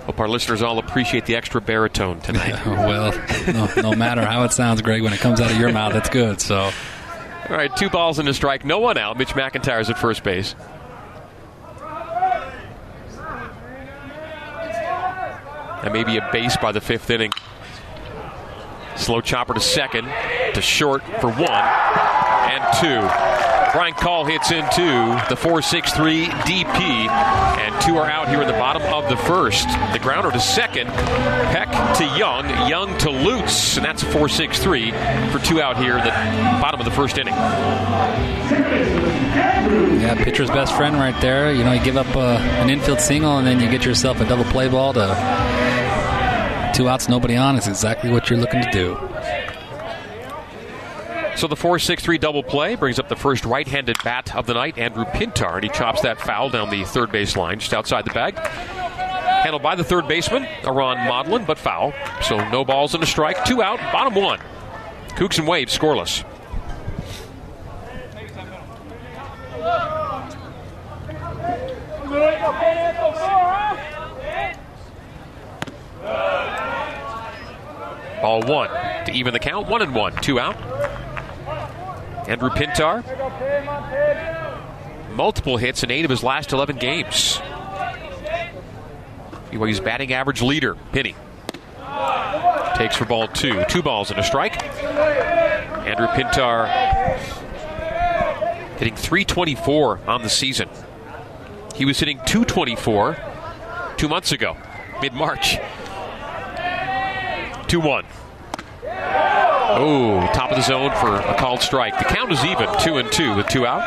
Hope 0.06 0.20
our 0.20 0.28
listeners 0.28 0.62
all 0.62 0.78
appreciate 0.78 1.26
the 1.26 1.36
extra 1.36 1.60
baritone 1.60 2.22
tonight. 2.22 2.64
well, 2.66 3.12
no, 3.48 3.82
no, 3.82 3.96
matter 3.96 4.24
how 4.24 4.44
it 4.44 4.54
sounds, 4.54 4.84
Greg, 4.84 5.02
when 5.02 5.14
it 5.14 5.20
comes 5.20 5.42
out 5.42 5.50
of 5.50 5.58
your 5.58 5.72
mouth, 5.72 5.96
it's 5.96 6.10
good. 6.10 6.40
So, 6.40 6.60
all 6.60 6.72
right, 7.50 7.76
two 7.76 7.90
balls 7.90 8.20
and 8.20 8.30
a 8.30 8.34
strike, 8.34 8.64
no 8.66 8.78
one 8.80 9.00
out. 9.00 9.18
Mitch 9.18 9.30
McIntyre's 9.30 9.90
at 9.90 9.98
first 9.98 10.24
base. 10.24 10.54
And 15.84 15.92
maybe 15.92 16.18
a 16.18 16.30
base 16.32 16.56
by 16.58 16.72
the 16.72 16.82
fifth 16.82 17.10
inning. 17.10 17.32
Slow 18.96 19.22
chopper 19.22 19.54
to 19.54 19.60
second, 19.60 20.06
to 20.54 20.62
short 20.62 21.04
for 21.22 21.30
one 21.30 21.66
and 22.50 22.64
two. 22.80 23.46
Brian 23.76 23.94
Call 23.94 24.24
hits 24.24 24.52
into 24.52 24.86
the 25.28 25.36
4-6-3 25.36 26.28
DP, 26.28 26.80
and 26.80 27.82
two 27.82 27.98
are 27.98 28.10
out 28.10 28.30
here 28.30 28.42
in 28.42 28.48
the 28.48 28.54
bottom 28.54 28.82
of 28.84 29.10
the 29.10 29.18
first. 29.18 29.68
The 29.92 30.00
grounder 30.02 30.32
to 30.32 30.40
second, 30.40 30.88
Peck 30.88 31.70
to 31.98 32.06
Young, 32.18 32.48
Young 32.70 32.98
to 33.00 33.10
Lutz, 33.10 33.76
and 33.76 33.86
that's 33.86 34.02
a 34.02 34.06
4-6-3 34.06 35.30
for 35.30 35.40
two 35.40 35.62
out 35.62 35.76
here 35.76 35.98
in 35.98 36.06
the 36.06 36.12
bottom 36.62 36.80
of 36.80 36.86
the 36.86 36.92
first 36.92 37.18
inning. 37.18 37.34
Yeah, 40.00 40.16
pitcher's 40.24 40.50
best 40.50 40.74
friend 40.76 40.96
right 40.96 41.20
there. 41.20 41.52
You 41.52 41.66
know, 41.66 41.74
you 41.74 41.84
give 41.84 41.98
up 41.98 42.16
uh, 42.16 42.38
an 42.62 42.70
infield 42.70 43.02
single, 43.02 43.40
and 43.40 43.46
then 43.46 43.60
you 43.60 43.70
get 43.70 43.84
yourself 43.84 44.22
a 44.22 44.26
double 44.26 44.46
play 44.46 44.70
ball 44.70 44.94
to 44.94 45.02
two 46.76 46.90
outs, 46.90 47.08
nobody 47.08 47.38
on. 47.38 47.56
Is 47.56 47.68
exactly 47.68 48.12
what 48.12 48.30
you're 48.30 48.38
looking 48.38 48.62
to 48.62 48.72
do. 48.72 48.98
So 51.38 51.48
the 51.48 51.56
4 51.56 51.80
6 51.80 52.04
3 52.04 52.18
double 52.18 52.44
play 52.44 52.76
brings 52.76 53.00
up 53.00 53.08
the 53.08 53.16
first 53.16 53.46
right 53.46 53.68
handed 53.68 53.98
bat 54.04 54.36
of 54.36 54.46
the 54.46 54.54
night, 54.54 54.78
Andrew 54.78 55.06
Pintar, 55.06 55.56
and 55.56 55.64
he 55.64 55.70
chops 55.70 56.02
that 56.02 56.20
foul 56.20 56.50
down 56.50 56.70
the 56.70 56.84
third 56.86 57.12
base 57.12 57.36
line, 57.36 57.60
just 57.60 57.74
outside 57.74 58.06
the 58.06 58.14
bag. 58.14 58.38
Handled 58.38 59.64
by 59.64 59.76
the 59.76 59.84
third 59.84 60.08
baseman, 60.08 60.46
Aron 60.64 60.98
Modlin, 60.98 61.46
but 61.46 61.58
foul. 61.58 61.94
So 62.22 62.38
no 62.50 62.66
balls 62.66 62.94
and 62.94 63.04
a 63.04 63.06
strike. 63.06 63.44
Two 63.46 63.62
out, 63.62 63.80
bottom 63.92 64.16
one. 64.16 64.40
Cougs 65.10 65.38
and 65.40 65.48
Waves 65.48 65.78
scoreless. 65.78 66.26
Ball 78.22 78.42
one 78.44 78.70
to 79.06 79.12
even 79.12 79.34
the 79.34 79.40
count. 79.40 79.68
One 79.68 79.82
and 79.82 79.94
one. 79.94 80.16
Two 80.18 80.40
out. 80.40 80.56
Andrew 82.28 82.50
Pintar, 82.50 83.04
multiple 85.16 85.58
hits 85.58 85.84
in 85.84 85.92
eight 85.92 86.06
of 86.06 86.10
his 86.10 86.24
last 86.24 86.54
11 86.54 86.78
games. 86.78 87.40
BYU's 89.52 89.80
batting 89.80 90.12
average 90.12 90.42
leader, 90.42 90.76
Penny. 90.92 91.16
Takes 92.76 92.96
for 92.96 93.06
ball 93.06 93.28
two. 93.28 93.64
Two 93.70 93.84
balls 93.84 94.10
and 94.10 94.20
a 94.20 94.24
strike. 94.24 94.62
Andrew 95.86 96.08
Pintar 96.08 96.68
hitting 98.78 98.96
324 98.96 100.00
on 100.08 100.24
the 100.24 100.30
season. 100.30 100.68
He 101.76 101.86
was 101.86 102.00
hitting 102.00 102.18
224 102.26 103.18
two 103.98 104.10
months 104.10 104.32
ago, 104.32 104.58
mid 105.02 105.14
March. 105.14 105.58
2 107.76 107.82
1. 107.82 108.06
Oh, 108.88 110.32
top 110.34 110.50
of 110.50 110.56
the 110.56 110.64
zone 110.64 110.92
for 110.92 111.18
a 111.18 111.36
called 111.38 111.60
strike. 111.60 111.98
The 111.98 112.06
count 112.06 112.32
is 112.32 112.42
even, 112.46 112.70
two 112.80 112.96
and 113.00 113.12
two 113.12 113.36
with 113.36 113.50
two 113.50 113.68
out. 113.68 113.82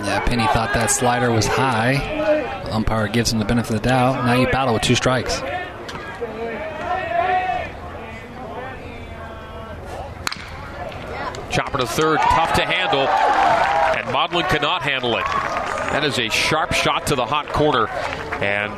Yeah, 0.00 0.24
Penny 0.24 0.46
thought 0.46 0.72
that 0.72 0.90
slider 0.90 1.30
was 1.30 1.46
high. 1.46 1.96
Umpire 2.70 3.08
gives 3.08 3.30
him 3.30 3.40
the 3.40 3.44
benefit 3.44 3.76
of 3.76 3.82
the 3.82 3.88
doubt. 3.90 4.24
Now 4.24 4.40
you 4.40 4.46
battle 4.46 4.72
with 4.72 4.82
two 4.82 4.94
strikes. 4.94 5.40
Chopper 11.50 11.76
to 11.76 11.86
third, 11.86 12.20
tough 12.20 12.54
to 12.54 12.64
handle, 12.64 13.06
and 13.06 14.06
Modlin 14.16 14.48
cannot 14.48 14.80
handle 14.80 15.14
it. 15.18 15.26
That 15.92 16.04
is 16.04 16.18
a 16.18 16.30
sharp 16.30 16.72
shot 16.72 17.06
to 17.08 17.16
the 17.16 17.26
hot 17.26 17.48
corner, 17.48 17.86
and 18.42 18.72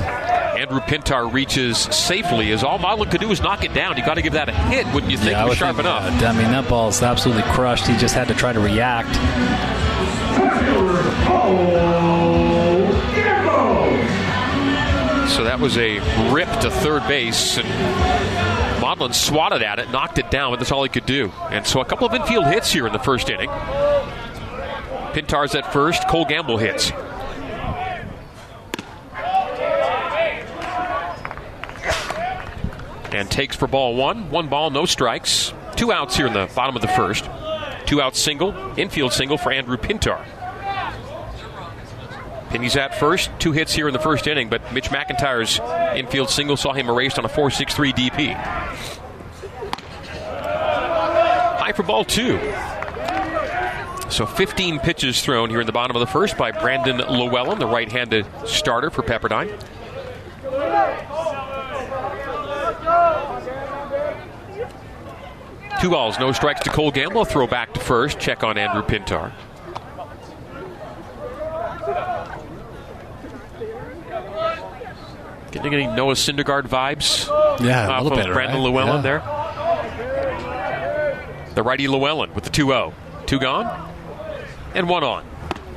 Andrew 0.56 0.80
Pintar 0.80 1.32
reaches 1.32 1.78
safely. 1.78 2.52
As 2.52 2.64
all 2.64 2.78
Modlin 2.78 3.10
could 3.10 3.20
do 3.20 3.30
is 3.30 3.40
knock 3.40 3.64
it 3.64 3.74
down. 3.74 3.96
You 3.96 4.04
got 4.04 4.14
to 4.14 4.22
give 4.22 4.32
that 4.32 4.48
a 4.48 4.52
hit, 4.52 4.86
wouldn't 4.94 5.10
you 5.12 5.18
think? 5.18 5.32
Yeah, 5.32 5.44
was 5.44 5.58
sharp 5.58 5.76
think, 5.76 5.86
enough. 5.86 6.22
Uh, 6.22 6.26
I 6.26 6.32
mean, 6.32 6.50
that 6.50 6.68
ball 6.68 6.88
is 6.88 7.02
absolutely 7.02 7.44
crushed. 7.52 7.86
He 7.86 7.96
just 7.96 8.14
had 8.14 8.28
to 8.28 8.34
try 8.34 8.52
to 8.52 8.60
react. 8.60 9.14
So 15.36 15.44
that 15.44 15.60
was 15.60 15.76
a 15.76 15.98
rip 16.32 16.48
to 16.60 16.70
third 16.70 17.06
base, 17.06 17.58
and 17.58 17.68
Modlin 18.82 19.12
swatted 19.12 19.62
at 19.62 19.78
it, 19.78 19.90
knocked 19.90 20.18
it 20.18 20.30
down, 20.30 20.52
but 20.52 20.60
that's 20.60 20.72
all 20.72 20.82
he 20.82 20.88
could 20.88 21.04
do. 21.04 21.30
And 21.50 21.66
so 21.66 21.80
a 21.80 21.84
couple 21.84 22.06
of 22.06 22.14
infield 22.14 22.46
hits 22.46 22.72
here 22.72 22.86
in 22.86 22.92
the 22.94 22.98
first 22.98 23.28
inning. 23.28 23.50
Pintar's 25.12 25.54
at 25.54 25.72
first, 25.72 26.08
Cole 26.08 26.24
Gamble 26.24 26.56
hits. 26.56 26.90
And 33.16 33.30
takes 33.30 33.56
for 33.56 33.66
ball 33.66 33.96
one. 33.96 34.30
One 34.30 34.48
ball, 34.48 34.68
no 34.68 34.84
strikes. 34.84 35.50
Two 35.74 35.90
outs 35.90 36.14
here 36.18 36.26
in 36.26 36.34
the 36.34 36.50
bottom 36.54 36.76
of 36.76 36.82
the 36.82 36.88
first. 36.88 37.24
Two 37.86 38.02
out 38.02 38.14
single, 38.14 38.54
infield 38.76 39.14
single 39.14 39.38
for 39.38 39.50
Andrew 39.50 39.78
Pintar. 39.78 40.22
Penny's 42.50 42.76
at 42.76 42.94
first, 42.94 43.30
two 43.38 43.52
hits 43.52 43.72
here 43.72 43.88
in 43.88 43.94
the 43.94 43.98
first 43.98 44.26
inning, 44.26 44.50
but 44.50 44.70
Mitch 44.70 44.90
McIntyre's 44.90 45.58
infield 45.96 46.28
single 46.28 46.58
saw 46.58 46.74
him 46.74 46.90
erased 46.90 47.18
on 47.18 47.24
a 47.24 47.28
4 47.28 47.50
6 47.50 47.74
3 47.74 47.92
DP. 47.94 48.34
High 51.56 51.72
for 51.72 51.84
ball 51.84 52.04
two. 52.04 52.38
So 54.10 54.26
15 54.26 54.78
pitches 54.80 55.22
thrown 55.22 55.48
here 55.48 55.60
in 55.60 55.66
the 55.66 55.72
bottom 55.72 55.96
of 55.96 56.00
the 56.00 56.06
first 56.06 56.36
by 56.36 56.52
Brandon 56.52 56.98
Llewellyn, 56.98 57.58
the 57.58 57.66
right 57.66 57.90
handed 57.90 58.26
starter 58.44 58.90
for 58.90 59.02
Pepperdine. 59.02 59.58
Two 65.80 65.90
balls, 65.90 66.18
no 66.18 66.32
strikes 66.32 66.60
to 66.62 66.70
Cole 66.70 66.90
Gamble. 66.90 67.24
Throw 67.24 67.46
back 67.46 67.74
to 67.74 67.80
first. 67.80 68.18
Check 68.18 68.42
on 68.42 68.56
Andrew 68.56 68.82
Pintar. 68.82 69.32
Getting 75.52 75.74
any 75.74 75.86
Noah 75.86 76.14
Syndergaard 76.14 76.68
vibes? 76.68 77.28
Yeah, 77.64 78.00
a 78.00 78.02
little 78.02 78.18
bit. 78.18 78.26
Brandon 78.32 78.56
right? 78.58 78.64
Llewellyn 78.64 78.96
Yeah. 78.96 79.00
there. 79.02 79.22
The 81.54 81.62
righty 81.62 81.88
Llewellyn 81.88 82.34
with 82.34 82.44
the 82.44 82.50
2 82.50 82.66
0. 82.66 82.92
Two 83.24 83.38
gone, 83.38 83.66
and 84.74 84.88
one 84.88 85.02
on. 85.02 85.24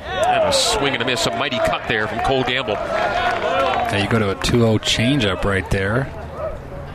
And 0.04 0.48
a 0.48 0.52
swing 0.52 0.92
and 0.94 1.02
a 1.02 1.06
miss, 1.06 1.26
a 1.26 1.30
mighty 1.36 1.58
cut 1.58 1.88
there 1.88 2.06
from 2.06 2.20
Cole 2.20 2.44
Gamble. 2.44 2.74
Yeah, 2.74 4.02
you 4.02 4.08
go 4.08 4.18
to 4.18 4.30
a 4.30 4.34
2-0 4.36 4.78
changeup 4.78 5.44
right 5.44 5.68
there. 5.70 6.08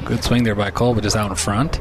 Good 0.05 0.23
swing 0.23 0.43
there 0.43 0.55
by 0.55 0.71
Cole, 0.71 0.93
but 0.93 1.03
just 1.03 1.15
out 1.17 1.29
in 1.29 1.35
front. 1.35 1.79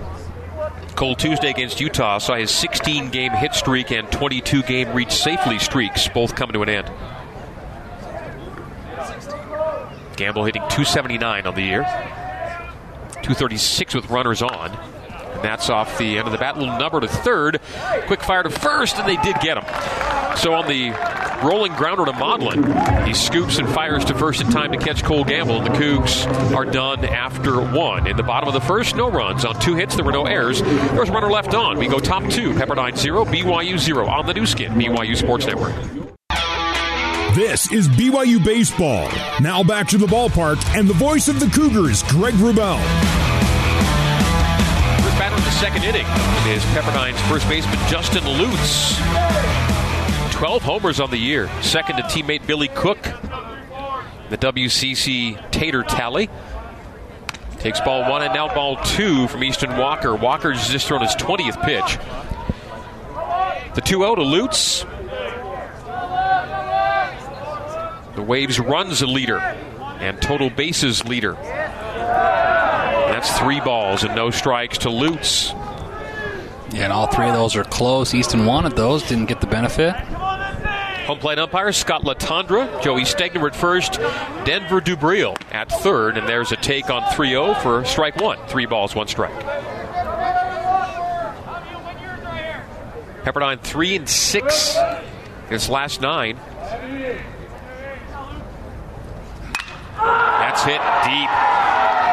Cole 0.95 1.17
Tuesday 1.17 1.51
against 1.51 1.81
Utah 1.81 2.19
saw 2.19 2.37
his 2.37 2.51
16 2.53 3.11
game 3.11 3.33
hit 3.33 3.55
streak 3.55 3.91
and 3.91 4.11
22 4.13 4.63
game 4.63 4.93
reach 4.93 5.13
safely 5.13 5.59
streaks 5.59 6.09
both 6.09 6.37
come 6.37 6.53
to 6.53 6.63
an 6.63 6.69
end. 6.69 6.91
Gamble 10.17 10.45
hitting 10.45 10.63
279 10.63 11.47
on 11.47 11.55
the 11.55 11.63
year, 11.63 11.83
236 13.23 13.95
with 13.95 14.11
runners 14.11 14.43
on. 14.43 14.71
And 14.71 15.43
that's 15.43 15.69
off 15.69 15.99
the 15.99 16.19
end 16.19 16.29
of 16.29 16.33
the 16.33 16.39
bat. 16.39 16.57
Little 16.57 16.79
number 16.79 17.01
to 17.01 17.09
third. 17.09 17.61
Quick 18.07 18.23
fire 18.23 18.45
to 18.45 18.51
first, 18.51 18.97
and 18.97 19.09
they 19.09 19.17
did 19.23 19.41
get 19.41 19.59
him. 19.59 20.24
So 20.37 20.53
on 20.55 20.67
the 20.67 20.91
rolling 21.45 21.73
grounder 21.75 22.05
to 22.05 22.13
Modlin, 22.13 23.07
he 23.07 23.15
scoops 23.15 23.59
and 23.59 23.69
fires 23.69 24.05
to 24.07 24.15
first 24.15 24.41
in 24.41 24.51
time 24.51 24.73
to 24.73 24.79
catch 24.79 25.03
Cole 25.03 25.25
Gamble, 25.25 25.57
and 25.59 25.67
the 25.67 25.79
Cougs 25.79 26.27
are 26.55 26.65
done 26.65 27.05
after 27.05 27.61
one. 27.61 28.07
In 28.07 28.17
the 28.17 28.23
bottom 28.23 28.49
of 28.49 28.55
the 28.55 28.61
first, 28.61 28.97
no 28.97 29.11
runs. 29.11 29.45
On 29.45 29.59
two 29.61 29.75
hits, 29.75 29.95
there 29.95 30.05
were 30.05 30.13
no 30.13 30.27
errors. 30.27 30.61
There 30.61 31.01
was 31.01 31.09
a 31.09 31.13
runner 31.13 31.31
left 31.31 31.55
on. 31.55 31.79
We 31.79 31.87
go 31.89 31.99
top 31.99 32.29
two, 32.31 32.53
Pepperdine 32.53 32.97
0, 32.97 33.25
BYU 33.27 33.79
0 33.79 34.07
on 34.07 34.27
the 34.27 34.35
Nu 34.35 34.47
Skin, 34.47 34.73
BYU 34.73 35.17
Sports 35.17 35.47
Network. 35.47 35.75
This 37.35 37.73
is 37.73 37.89
BYU 37.89 38.45
Baseball. 38.45 39.11
Now 39.41 39.63
back 39.65 39.89
to 39.89 39.99
the 39.99 40.07
ballpark 40.07 40.65
and 40.79 40.89
the 40.89 40.95
voice 40.95 41.27
of 41.29 41.41
the 41.41 41.47
Cougars, 41.47 42.03
Greg 42.05 42.35
Wrubell. 42.35 42.79
First 45.03 45.19
batter 45.19 45.37
in 45.37 45.43
the 45.43 45.51
second 45.51 45.83
inning 45.83 46.07
is 46.47 46.63
Pepperdine's 46.67 47.21
first 47.23 47.49
baseman 47.49 47.79
Justin 47.89 48.25
Lutz. 48.25 49.64
12 50.35 50.63
homers 50.63 50.99
on 50.99 51.11
the 51.13 51.17
year. 51.17 51.49
Second 51.63 51.97
to 51.97 52.03
teammate 52.03 52.45
Billy 52.45 52.67
Cook. 52.67 53.01
The 54.31 54.37
WCC 54.37 55.53
Tater 55.53 55.85
tally. 55.85 56.29
Takes 57.61 57.81
ball 57.81 58.11
one 58.11 58.21
and 58.21 58.35
now 58.35 58.53
ball 58.53 58.77
two 58.83 59.29
from 59.29 59.45
Easton 59.45 59.77
Walker. 59.77 60.13
Walker's 60.17 60.69
just 60.69 60.89
thrown 60.89 61.03
his 61.03 61.15
20th 61.15 61.63
pitch. 61.65 61.99
The 63.77 63.81
2 63.81 63.99
0 64.01 64.17
to 64.17 64.23
Lutz. 64.23 64.85
The 68.17 68.23
Waves 68.23 68.59
runs 68.59 69.03
a 69.03 69.07
leader 69.07 69.39
and 69.39 70.21
total 70.21 70.51
bases 70.51 71.05
leader. 71.05 71.35
That's 73.15 73.39
three 73.39 73.61
balls 73.61 74.03
and 74.03 74.17
no 74.17 74.33
strikes 74.33 74.79
to 74.79 74.91
Lutz. 74.91 75.53
Yeah, 76.73 76.87
and 76.87 76.93
all 76.93 77.07
three 77.07 77.29
of 77.29 77.35
those 77.35 77.55
are 77.55 77.63
close. 77.63 78.15
Easton 78.15 78.47
wanted 78.47 78.75
those, 78.75 79.05
didn't 79.05 79.27
get 79.27 79.41
the 79.41 79.47
benefit. 79.47 79.95
Home 81.07 81.19
plate 81.19 81.39
umpire 81.39 81.71
Scott 81.73 82.03
Latondra, 82.05 82.83
Joey 82.83 83.03
Stegner 83.03 83.47
at 83.47 83.55
first, 83.55 83.95
Denver 84.47 84.81
Dubril 84.81 85.37
at 85.53 85.71
third, 85.71 86.17
and 86.17 86.27
there's 86.27 86.51
a 86.51 86.57
take 86.57 86.89
on 86.89 87.13
3 87.15 87.29
0 87.29 87.55
for 87.55 87.85
strike 87.85 88.17
one. 88.17 88.39
Three 88.49 88.65
balls, 88.65 88.95
one 88.95 89.07
strike. 89.07 89.39
Pepperdine 93.23 93.61
3 93.61 93.97
and 93.97 94.09
6 94.09 94.77
his 95.51 95.69
last 95.69 96.01
nine. 96.01 96.39
That's 99.99 100.63
hit 100.65 100.81
deep 101.05 101.31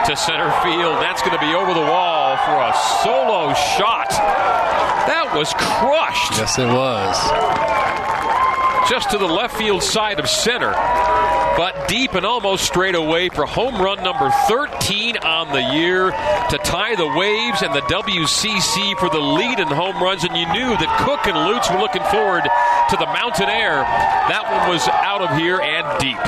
to 0.07 0.15
center 0.17 0.51
field. 0.63 1.01
That's 1.01 1.21
going 1.21 1.37
to 1.37 1.39
be 1.39 1.53
over 1.53 1.73
the 1.73 1.79
wall 1.79 2.35
for 2.37 2.57
a 2.57 2.73
solo 3.03 3.53
shot. 3.53 4.09
That 5.07 5.31
was 5.33 5.53
crushed 5.53 6.37
Yes, 6.37 6.59
it 6.59 6.67
was. 6.67 7.90
Just 8.91 9.09
to 9.09 9.17
the 9.17 9.25
left 9.25 9.55
field 9.55 9.81
side 9.81 10.19
of 10.19 10.27
center, 10.27 10.71
but 11.55 11.87
deep 11.87 12.13
and 12.13 12.25
almost 12.25 12.65
straight 12.65 12.93
away 12.93 13.29
for 13.29 13.45
home 13.45 13.81
run 13.81 14.03
number 14.03 14.29
13 14.49 15.15
on 15.15 15.47
the 15.53 15.61
year 15.79 16.11
to 16.11 16.57
tie 16.57 16.93
the 16.95 17.07
Waves 17.07 17.61
and 17.61 17.73
the 17.73 17.79
WCC 17.83 18.99
for 18.99 19.09
the 19.09 19.17
lead 19.17 19.61
in 19.61 19.67
home 19.69 20.03
runs. 20.03 20.25
And 20.25 20.35
you 20.35 20.45
knew 20.47 20.75
that 20.75 21.05
Cook 21.07 21.25
and 21.25 21.37
Lutz 21.37 21.71
were 21.71 21.79
looking 21.79 22.03
forward 22.11 22.43
to 22.43 22.97
the 22.97 23.05
mountain 23.05 23.47
air. 23.47 23.79
That 24.27 24.43
one 24.51 24.69
was 24.69 24.85
out 24.89 25.21
of 25.21 25.37
here 25.37 25.61
and 25.61 25.87
deep. 26.01 26.19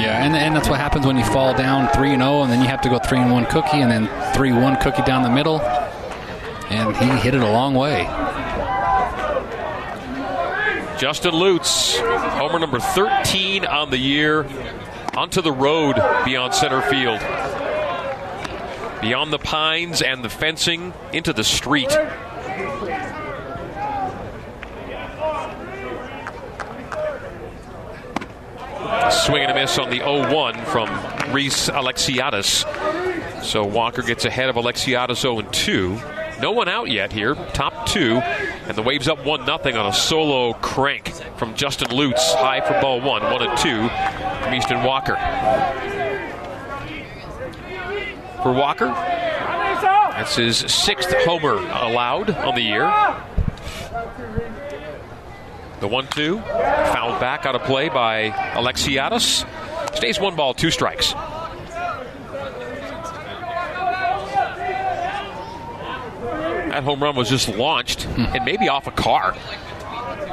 Yeah, 0.00 0.24
and, 0.24 0.34
and 0.34 0.56
that's 0.56 0.70
what 0.70 0.80
happens 0.80 1.04
when 1.04 1.18
you 1.18 1.24
fall 1.24 1.52
down 1.52 1.92
3 1.92 2.14
and 2.14 2.22
0, 2.22 2.40
and 2.44 2.50
then 2.50 2.62
you 2.62 2.68
have 2.68 2.80
to 2.82 2.88
go 2.88 2.98
3 2.98 3.18
and 3.18 3.30
1 3.30 3.46
cookie, 3.46 3.82
and 3.82 3.92
then 3.92 4.08
3 4.32 4.52
1 4.52 4.76
cookie 4.80 5.02
down 5.02 5.22
the 5.22 5.28
middle. 5.28 5.60
And 6.70 6.96
he 6.96 7.06
hit 7.20 7.34
it 7.34 7.42
a 7.42 7.52
long 7.52 7.74
way. 7.74 8.06
Justin 10.98 11.34
Lutz, 11.34 11.98
homer 11.98 12.58
number 12.58 12.80
13 12.80 13.66
on 13.66 13.90
the 13.90 13.98
year, 13.98 14.46
onto 15.14 15.42
the 15.42 15.52
road 15.52 15.96
beyond 16.24 16.54
center 16.54 16.80
field. 16.80 17.20
Beyond 19.02 19.30
the 19.30 19.38
pines 19.38 20.00
and 20.00 20.24
the 20.24 20.30
fencing, 20.30 20.94
into 21.12 21.34
the 21.34 21.44
street. 21.44 21.90
Swing 29.10 29.42
and 29.42 29.52
a 29.52 29.54
miss 29.54 29.78
on 29.78 29.90
the 29.90 29.98
0 29.98 30.34
1 30.34 30.64
from 30.64 30.88
Reese 31.32 31.68
Alexiadis. 31.68 32.64
So 33.44 33.64
Walker 33.64 34.02
gets 34.02 34.24
ahead 34.24 34.48
of 34.48 34.56
Alexiadis 34.56 35.16
0 35.16 35.42
2. 35.42 36.15
No 36.40 36.52
one 36.52 36.68
out 36.68 36.90
yet 36.90 37.12
here, 37.12 37.34
top 37.54 37.86
two, 37.86 38.18
and 38.18 38.76
the 38.76 38.82
Waves 38.82 39.08
up 39.08 39.24
1 39.24 39.46
nothing 39.46 39.76
on 39.76 39.86
a 39.86 39.92
solo 39.92 40.52
crank 40.52 41.08
from 41.36 41.54
Justin 41.54 41.96
Lutz. 41.96 42.34
High 42.34 42.60
for 42.60 42.78
ball 42.80 43.00
one, 43.00 43.22
1 43.22 43.42
and 43.42 43.58
2 43.58 43.88
from 44.44 44.54
Easton 44.54 44.82
Walker. 44.82 45.16
For 48.42 48.52
Walker, 48.52 48.86
that's 48.86 50.36
his 50.36 50.58
sixth 50.58 51.12
homer 51.24 51.54
allowed 51.54 52.30
on 52.30 52.54
the 52.54 52.62
year. 52.62 52.84
The 55.80 55.88
1 55.88 56.06
2, 56.08 56.38
fouled 56.38 57.18
back 57.18 57.46
out 57.46 57.54
of 57.54 57.62
play 57.62 57.88
by 57.88 58.30
Alexiadis. 58.30 59.46
Stays 59.96 60.20
one 60.20 60.36
ball, 60.36 60.52
two 60.52 60.70
strikes. 60.70 61.14
That 66.76 66.84
home 66.84 67.02
run 67.02 67.16
was 67.16 67.30
just 67.30 67.48
launched 67.48 68.06
and 68.06 68.44
maybe 68.44 68.68
off 68.68 68.86
a 68.86 68.90
car 68.90 69.34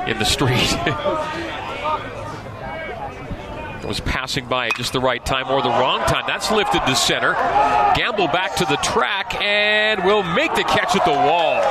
in 0.05 0.19
the 0.19 0.25
street. 0.25 0.51
it 3.81 3.87
was 3.87 4.01
passing 4.01 4.49
by 4.49 4.67
at 4.67 4.75
just 4.75 4.91
the 4.91 4.99
right 4.99 5.25
time 5.25 5.49
or 5.49 5.61
the 5.61 5.69
wrong 5.69 6.01
time. 6.01 6.25
That's 6.27 6.51
lifted 6.51 6.85
to 6.85 6.95
center. 6.97 7.31
Gamble 7.95 8.27
back 8.27 8.57
to 8.57 8.65
the 8.65 8.75
track 8.83 9.41
and 9.41 10.03
will 10.03 10.23
make 10.23 10.53
the 10.53 10.65
catch 10.65 10.97
at 10.97 11.05
the 11.05 11.11
wall. 11.11 11.61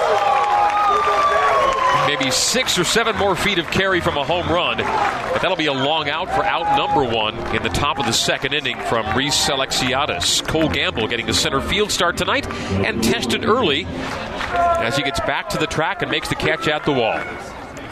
Maybe 2.19 2.31
six 2.31 2.79
or 2.79 2.85
seven 2.85 3.17
more 3.17 3.35
feet 3.35 3.59
of 3.59 3.67
carry 3.71 4.01
from 4.01 4.19
a 4.19 4.25
home 4.25 4.47
run. 4.49 4.77
But 4.77 5.41
that'll 5.41 5.57
be 5.57 5.67
a 5.67 5.73
long 5.73 6.11
out 6.11 6.29
for 6.29 6.45
out 6.45 6.77
number 6.77 7.03
one 7.05 7.35
in 7.57 7.63
the 7.63 7.71
top 7.71 7.99
of 7.99 8.05
the 8.05 8.13
second 8.13 8.53
inning 8.53 8.79
from 8.81 9.17
Reese 9.17 9.49
Alexiadis. 9.49 10.47
Cole 10.47 10.69
Gamble 10.69 11.09
getting 11.09 11.27
the 11.27 11.33
center 11.33 11.61
field 11.61 11.91
start 11.91 12.19
tonight 12.19 12.47
and 12.47 13.03
tested 13.03 13.47
early 13.47 13.87
as 13.87 14.95
he 14.97 15.03
gets 15.03 15.21
back 15.21 15.49
to 15.51 15.59
the 15.59 15.67
track 15.67 16.03
and 16.03 16.11
makes 16.11 16.29
the 16.29 16.35
catch 16.35 16.69
at 16.69 16.85
the 16.85 16.93
wall. 16.93 17.15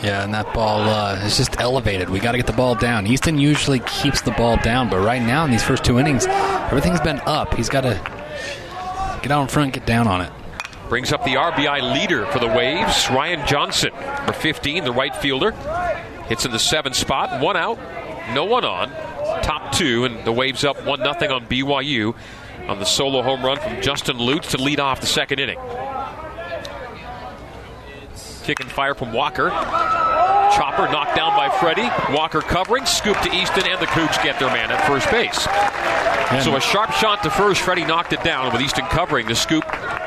Yeah, 0.02 0.22
and 0.22 0.34
that 0.34 0.52
ball 0.52 0.80
uh, 0.80 1.16
is 1.24 1.38
just 1.38 1.58
elevated. 1.58 2.10
We 2.10 2.20
got 2.20 2.32
to 2.32 2.38
get 2.38 2.46
the 2.46 2.52
ball 2.52 2.74
down. 2.74 3.06
Easton 3.06 3.38
usually 3.38 3.80
keeps 3.80 4.20
the 4.20 4.32
ball 4.32 4.58
down, 4.58 4.90
but 4.90 4.98
right 4.98 5.22
now 5.22 5.46
in 5.46 5.50
these 5.50 5.62
first 5.62 5.82
two 5.82 5.98
innings, 5.98 6.26
everything's 6.26 7.00
been 7.00 7.20
up. 7.20 7.54
He's 7.54 7.70
got 7.70 7.82
to 7.82 7.94
get 9.22 9.30
out 9.30 9.42
in 9.42 9.48
front, 9.48 9.72
get 9.72 9.86
down 9.86 10.06
on 10.06 10.20
it. 10.20 10.32
Brings 10.90 11.12
up 11.12 11.22
the 11.22 11.34
RBI 11.34 11.94
leader 11.94 12.26
for 12.26 12.40
the 12.40 12.48
Waves, 12.48 13.08
Ryan 13.10 13.46
Johnson, 13.46 13.92
number 13.94 14.32
15, 14.32 14.82
the 14.82 14.90
right 14.90 15.14
fielder. 15.14 15.52
Hits 16.26 16.44
in 16.44 16.50
the 16.50 16.58
seventh 16.58 16.96
spot, 16.96 17.40
one 17.40 17.56
out, 17.56 17.78
no 18.34 18.44
one 18.44 18.64
on. 18.64 18.90
Top 19.44 19.70
two, 19.70 20.04
and 20.04 20.24
the 20.24 20.32
Waves 20.32 20.64
up 20.64 20.84
1 20.84 20.98
0 20.98 21.08
on 21.32 21.46
BYU 21.46 22.16
on 22.66 22.80
the 22.80 22.84
solo 22.84 23.22
home 23.22 23.44
run 23.44 23.60
from 23.60 23.80
Justin 23.80 24.18
Lutz 24.18 24.50
to 24.50 24.58
lead 24.58 24.80
off 24.80 25.00
the 25.00 25.06
second 25.06 25.38
inning. 25.38 25.60
Kick 28.42 28.58
and 28.58 28.68
fire 28.68 28.96
from 28.96 29.12
Walker. 29.12 29.50
Chopper 30.54 30.90
knocked 30.90 31.16
down 31.16 31.36
by 31.36 31.48
Freddie. 31.48 31.88
Walker 32.14 32.40
covering, 32.40 32.84
scoop 32.86 33.18
to 33.20 33.34
Easton, 33.34 33.66
and 33.66 33.80
the 33.80 33.86
Cougs 33.86 34.22
get 34.22 34.38
their 34.38 34.48
man 34.48 34.70
at 34.70 34.86
first 34.86 35.10
base. 35.10 35.46
So 36.44 36.56
a 36.56 36.60
sharp 36.60 36.92
shot 36.92 37.22
to 37.24 37.30
first. 37.30 37.60
Freddie 37.60 37.84
knocked 37.84 38.12
it 38.12 38.22
down 38.22 38.52
with 38.52 38.62
Easton 38.62 38.84
covering 38.86 39.26
the 39.26 39.34
scoop 39.34 39.64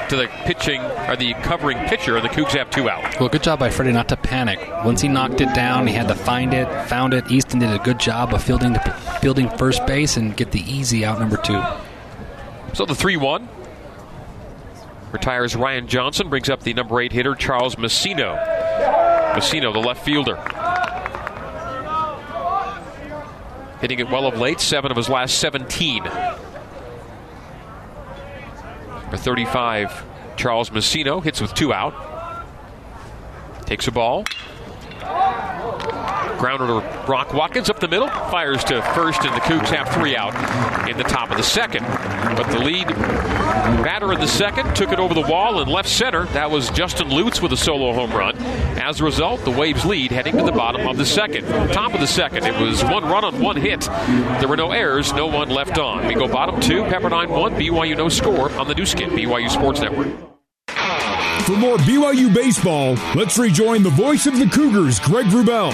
to 0.09 0.15
the 0.15 0.27
pitching 0.45 0.81
or 0.81 1.15
the 1.15 1.33
covering 1.43 1.77
pitcher, 1.87 2.15
and 2.15 2.23
the 2.23 2.29
Cougs 2.29 2.51
have 2.51 2.69
two 2.69 2.89
out. 2.89 3.19
Well, 3.19 3.29
good 3.29 3.43
job 3.43 3.59
by 3.59 3.69
Freddie 3.69 3.91
not 3.91 4.09
to 4.09 4.17
panic. 4.17 4.59
Once 4.85 5.01
he 5.01 5.07
knocked 5.07 5.41
it 5.41 5.53
down, 5.53 5.87
he 5.87 5.93
had 5.93 6.07
to 6.07 6.15
find 6.15 6.53
it, 6.53 6.67
found 6.87 7.13
it. 7.13 7.29
Easton 7.29 7.59
did 7.59 7.71
a 7.71 7.79
good 7.79 7.99
job 7.99 8.33
of 8.33 8.43
fielding 8.43 8.75
fielding 9.21 9.49
first 9.57 9.85
base 9.85 10.17
and 10.17 10.35
get 10.35 10.51
the 10.51 10.61
easy 10.61 11.03
out 11.05 11.19
number 11.19 11.37
two. 11.37 11.61
So 12.73 12.85
the 12.85 12.95
three-one 12.95 13.47
retires 15.11 15.55
Ryan 15.55 15.87
Johnson, 15.87 16.29
brings 16.29 16.49
up 16.49 16.61
the 16.61 16.73
number 16.73 16.99
eight 16.99 17.11
hitter 17.11 17.35
Charles 17.35 17.75
Messino. 17.75 18.33
Messino, 19.33 19.73
the 19.73 19.79
left 19.79 20.05
fielder. 20.05 20.35
Hitting 23.81 23.99
it 23.99 24.09
well 24.09 24.27
of 24.27 24.39
late, 24.39 24.61
seven 24.61 24.91
of 24.91 24.97
his 24.97 25.09
last 25.09 25.39
17. 25.39 26.03
Number 29.13 29.17
35, 29.17 30.05
Charles 30.37 30.69
Messino, 30.69 31.23
hits 31.23 31.41
with 31.41 31.53
two 31.53 31.73
out. 31.73 31.93
Takes 33.65 33.87
a 33.87 33.91
ball. 33.91 34.25
Grounder 36.43 36.67
to 36.67 37.03
Brock 37.05 37.33
Watkins 37.33 37.69
up 37.69 37.79
the 37.79 37.87
middle, 37.87 38.09
fires 38.09 38.63
to 38.65 38.81
first, 38.93 39.23
and 39.23 39.33
the 39.33 39.39
Cougs 39.39 39.69
have 39.69 39.87
three 39.93 40.15
out 40.15 40.33
in 40.89 40.97
the 40.97 41.03
top 41.03 41.31
of 41.31 41.37
the 41.37 41.43
second. 41.43 41.85
But 42.35 42.51
the 42.51 42.59
lead 42.59 42.87
batter 42.87 44.11
in 44.11 44.19
the 44.19 44.27
second 44.27 44.75
took 44.75 44.91
it 44.91 44.99
over 44.99 45.13
the 45.13 45.21
wall 45.21 45.61
in 45.61 45.69
left 45.69 45.87
center. 45.87 46.25
That 46.27 46.51
was 46.51 46.69
Justin 46.71 47.09
Lutz 47.09 47.41
with 47.41 47.53
a 47.53 47.57
solo 47.57 47.93
home 47.93 48.11
run. 48.11 48.35
As 48.77 48.99
a 48.99 49.05
result, 49.05 49.45
the 49.45 49.51
Waves 49.51 49.85
lead 49.85 50.11
heading 50.11 50.35
to 50.35 50.43
the 50.43 50.51
bottom 50.51 50.85
of 50.85 50.97
the 50.97 51.05
second. 51.05 51.45
Top 51.71 51.93
of 51.93 52.01
the 52.01 52.07
second, 52.07 52.45
it 52.45 52.59
was 52.59 52.83
one 52.83 53.05
run 53.05 53.23
on 53.23 53.39
one 53.39 53.55
hit. 53.55 53.81
There 54.39 54.49
were 54.49 54.57
no 54.57 54.71
errors, 54.71 55.13
no 55.13 55.27
one 55.27 55.49
left 55.49 55.77
on. 55.77 56.05
We 56.07 56.13
go 56.13 56.27
bottom 56.27 56.59
two, 56.59 56.83
Pepperdine 56.83 57.29
one, 57.29 57.53
BYU 57.53 57.95
no 57.95 58.09
score 58.09 58.51
on 58.53 58.67
the 58.67 58.75
Nu 58.75 58.85
Skin, 58.85 59.11
BYU 59.11 59.49
Sports 59.49 59.79
Network. 59.79 60.32
For 61.45 61.57
more 61.57 61.75
BYU 61.75 62.33
baseball, 62.33 62.95
let's 63.15 63.37
rejoin 63.37 63.83
the 63.83 63.89
voice 63.89 64.27
of 64.27 64.39
the 64.39 64.45
Cougars, 64.45 64.97
Greg 65.01 65.25
Wrubell. 65.25 65.73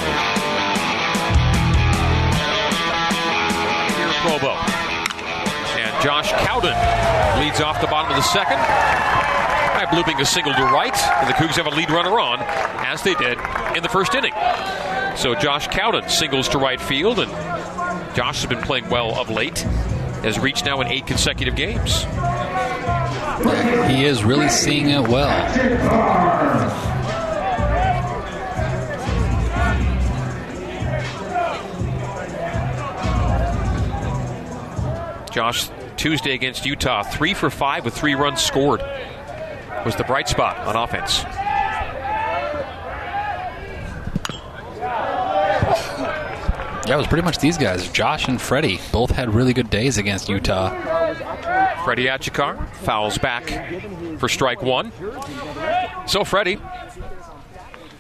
Here, 3.96 4.12
Provo. 4.24 4.54
And 5.78 6.04
Josh 6.04 6.32
Cowden 6.32 6.74
leads 7.40 7.62
off 7.62 7.80
the 7.82 7.88
bottom 7.88 8.10
of 8.10 8.18
the 8.18 8.24
second 8.24 8.58
by 8.58 9.86
blooping 9.92 10.20
a 10.20 10.26
single 10.26 10.56
to 10.56 10.64
right. 10.64 10.98
And 10.98 11.30
the 11.30 11.34
Cougs 11.34 11.56
have 11.58 11.68
a 11.68 11.76
lead 11.76 11.92
runner 11.92 12.20
on, 12.20 12.40
as 12.40 13.04
they 13.04 13.14
did 13.14 13.38
in 13.78 13.84
the 13.84 13.90
first 13.90 14.16
inning. 14.16 14.34
So 15.16 15.36
Josh 15.36 15.68
Cowden 15.68 16.10
singles 16.10 16.50
to 16.50 16.58
right 16.58 16.82
field, 16.82 17.20
and 17.20 17.32
Josh 18.16 18.42
has 18.42 18.48
been 18.48 18.64
playing 18.64 18.90
well 18.90 19.16
of 19.20 19.30
late. 19.30 19.60
Has 20.24 20.40
reached 20.40 20.66
now 20.66 20.82
in 20.82 20.88
eight 20.88 21.06
consecutive 21.06 21.56
games. 21.56 22.06
He 23.89 24.06
is 24.06 24.23
really 24.23 24.49
seeing 24.49 24.89
it 24.89 25.08
well. 25.08 25.30
Josh, 35.32 35.69
Tuesday 35.95 36.34
against 36.34 36.65
Utah, 36.65 37.04
three 37.04 37.34
for 37.34 37.49
five 37.49 37.86
with 37.86 37.93
three 37.93 38.15
runs 38.15 38.41
scored. 38.41 38.82
Was 39.86 39.95
the 39.95 40.04
bright 40.04 40.28
spot 40.28 40.58
on 40.58 40.75
offense. 40.75 41.23
It 46.89 46.97
was 46.97 47.06
pretty 47.06 47.23
much 47.23 47.38
these 47.38 47.56
guys. 47.56 47.88
Josh 47.89 48.28
and 48.28 48.41
Freddie 48.41 48.80
both 48.91 49.12
had 49.12 49.32
really 49.32 49.54
good 49.54 49.69
days 49.69 49.99
against 49.99 50.28
Utah. 50.28 50.69
Freddie 51.84 52.06
Achikar 52.06 52.67
fouls 52.78 53.19
back 53.19 53.47
for 54.17 54.28
strike 54.28 54.63
one. 54.63 54.91
So 56.08 56.23
Freddie, 56.23 56.60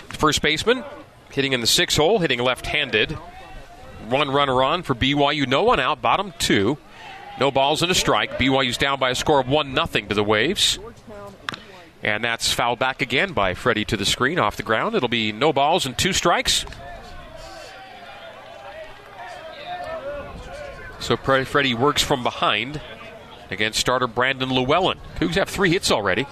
first 0.09 0.41
baseman, 0.41 0.83
hitting 1.31 1.53
in 1.53 1.61
the 1.61 1.67
six 1.67 1.97
hole, 1.97 2.17
hitting 2.17 2.39
left-handed. 2.39 3.11
One 4.09 4.31
runner 4.31 4.63
on 4.63 4.81
for 4.81 4.95
BYU, 4.95 5.47
no 5.47 5.61
one 5.61 5.79
out, 5.79 6.01
bottom 6.01 6.33
two. 6.39 6.79
No 7.39 7.51
balls 7.51 7.83
and 7.83 7.91
a 7.91 7.95
strike. 7.95 8.39
BYU's 8.39 8.77
down 8.77 8.99
by 8.99 9.11
a 9.11 9.15
score 9.15 9.39
of 9.39 9.47
1 9.47 9.75
0 9.75 10.07
to 10.07 10.15
the 10.15 10.23
Waves. 10.23 10.79
And 12.01 12.23
that's 12.23 12.51
fouled 12.51 12.79
back 12.79 13.03
again 13.03 13.33
by 13.33 13.53
Freddie 13.53 13.85
to 13.85 13.97
the 13.97 14.05
screen 14.05 14.39
off 14.39 14.57
the 14.57 14.63
ground. 14.63 14.95
It'll 14.95 15.09
be 15.09 15.31
no 15.31 15.53
balls 15.53 15.85
and 15.85 15.95
two 15.95 16.11
strikes. 16.11 16.65
So 20.99 21.17
Freddie 21.17 21.73
works 21.73 22.01
from 22.01 22.23
behind 22.23 22.81
against 23.49 23.79
starter 23.79 24.07
Brandon 24.07 24.49
Llewellyn. 24.49 24.99
Cougs 25.15 25.35
have 25.35 25.49
three 25.49 25.71
hits 25.71 25.91
already. 25.91 26.25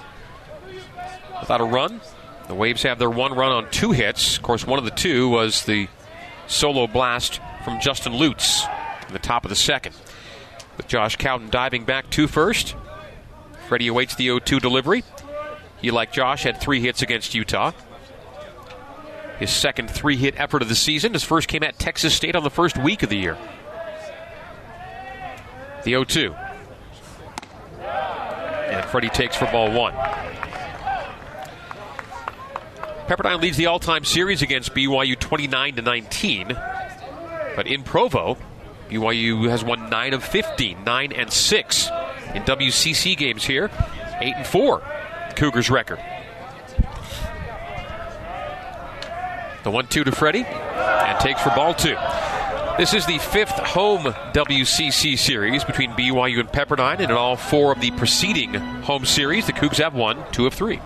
Without 1.39 1.61
a 1.61 1.65
run, 1.65 2.01
the 2.47 2.55
Waves 2.55 2.83
have 2.83 2.99
their 2.99 3.09
one 3.09 3.33
run 3.33 3.51
on 3.51 3.69
two 3.71 3.91
hits. 3.91 4.37
Of 4.37 4.43
course, 4.43 4.65
one 4.65 4.79
of 4.79 4.85
the 4.85 4.91
two 4.91 5.29
was 5.29 5.65
the 5.65 5.87
solo 6.47 6.87
blast 6.87 7.39
from 7.63 7.79
Justin 7.79 8.13
Lutz 8.13 8.65
in 9.07 9.13
the 9.13 9.19
top 9.19 9.45
of 9.45 9.49
the 9.49 9.55
second. 9.55 9.95
With 10.75 10.87
Josh 10.87 11.15
Cowden 11.15 11.49
diving 11.49 11.85
back 11.85 12.09
to 12.11 12.27
first. 12.27 12.75
Freddie 13.67 13.87
awaits 13.87 14.15
the 14.15 14.25
0 14.25 14.39
2 14.39 14.59
delivery. 14.59 15.03
He, 15.81 15.91
like 15.91 16.11
Josh, 16.11 16.43
had 16.43 16.59
three 16.61 16.81
hits 16.81 17.01
against 17.01 17.35
Utah. 17.35 17.71
His 19.39 19.51
second 19.51 19.91
three 19.91 20.15
hit 20.15 20.39
effort 20.39 20.61
of 20.61 20.69
the 20.69 20.75
season. 20.75 21.13
His 21.13 21.23
first 21.23 21.47
came 21.47 21.63
at 21.63 21.77
Texas 21.77 22.13
State 22.13 22.35
on 22.35 22.43
the 22.43 22.49
first 22.49 22.77
week 22.77 23.03
of 23.03 23.09
the 23.09 23.17
year. 23.17 23.37
The 25.87 25.93
0 25.93 26.03
2. 26.03 26.35
And 27.81 28.85
Freddie 28.87 29.07
takes 29.07 29.37
for 29.37 29.45
ball 29.45 29.71
one. 29.71 29.93
Pepperdine 33.07 33.41
leads 33.41 33.55
the 33.55 33.67
all 33.67 33.79
time 33.79 34.03
series 34.03 34.41
against 34.41 34.73
BYU 34.73 35.17
29 35.17 35.75
to 35.75 35.81
19. 35.81 36.47
But 37.55 37.67
in 37.67 37.83
Provo, 37.83 38.37
BYU 38.89 39.47
has 39.47 39.63
won 39.63 39.89
9 39.89 40.13
of 40.13 40.25
15, 40.25 40.83
9 40.83 41.11
and 41.13 41.31
6 41.31 41.89
in 42.35 42.43
WCC 42.43 43.15
games 43.15 43.45
here. 43.45 43.71
8 44.19 44.33
and 44.35 44.45
4, 44.45 44.83
Cougars 45.37 45.69
record. 45.69 45.99
The 49.63 49.71
1 49.71 49.87
2 49.87 50.03
to 50.03 50.11
Freddie 50.11 50.43
and 50.43 51.17
takes 51.21 51.41
for 51.41 51.51
ball 51.51 51.73
two. 51.73 51.95
This 52.77 52.93
is 52.93 53.07
the 53.07 53.17
fifth 53.17 53.57
home 53.57 54.03
WCC 54.03 55.17
series 55.17 55.63
between 55.63 55.91
BYU 55.93 56.39
and 56.39 56.47
Pepperdine, 56.47 56.99
and 56.99 57.09
in 57.09 57.11
all 57.11 57.35
four 57.35 57.71
of 57.71 57.81
the 57.81 57.89
preceding 57.91 58.53
home 58.53 59.03
series, 59.03 59.47
the 59.47 59.53
Cougs 59.53 59.77
have 59.77 59.95
won 59.95 60.23
two 60.31 60.45
of 60.45 60.53
three. 60.53 60.79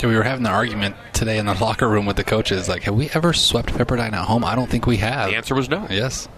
Yeah, 0.00 0.08
we 0.08 0.16
were 0.16 0.24
having 0.24 0.42
the 0.42 0.50
argument 0.50 0.96
today 1.12 1.38
in 1.38 1.46
the 1.46 1.54
locker 1.60 1.88
room 1.88 2.06
with 2.06 2.16
the 2.16 2.24
coaches. 2.24 2.68
Like, 2.68 2.82
have 2.82 2.96
we 2.96 3.08
ever 3.10 3.32
swept 3.32 3.68
Pepperdine 3.68 4.14
at 4.14 4.24
home? 4.26 4.44
I 4.44 4.56
don't 4.56 4.68
think 4.68 4.84
we 4.84 4.96
have. 4.96 5.30
The 5.30 5.36
answer 5.36 5.54
was 5.54 5.68
no. 5.68 5.86
Yes. 5.88 6.28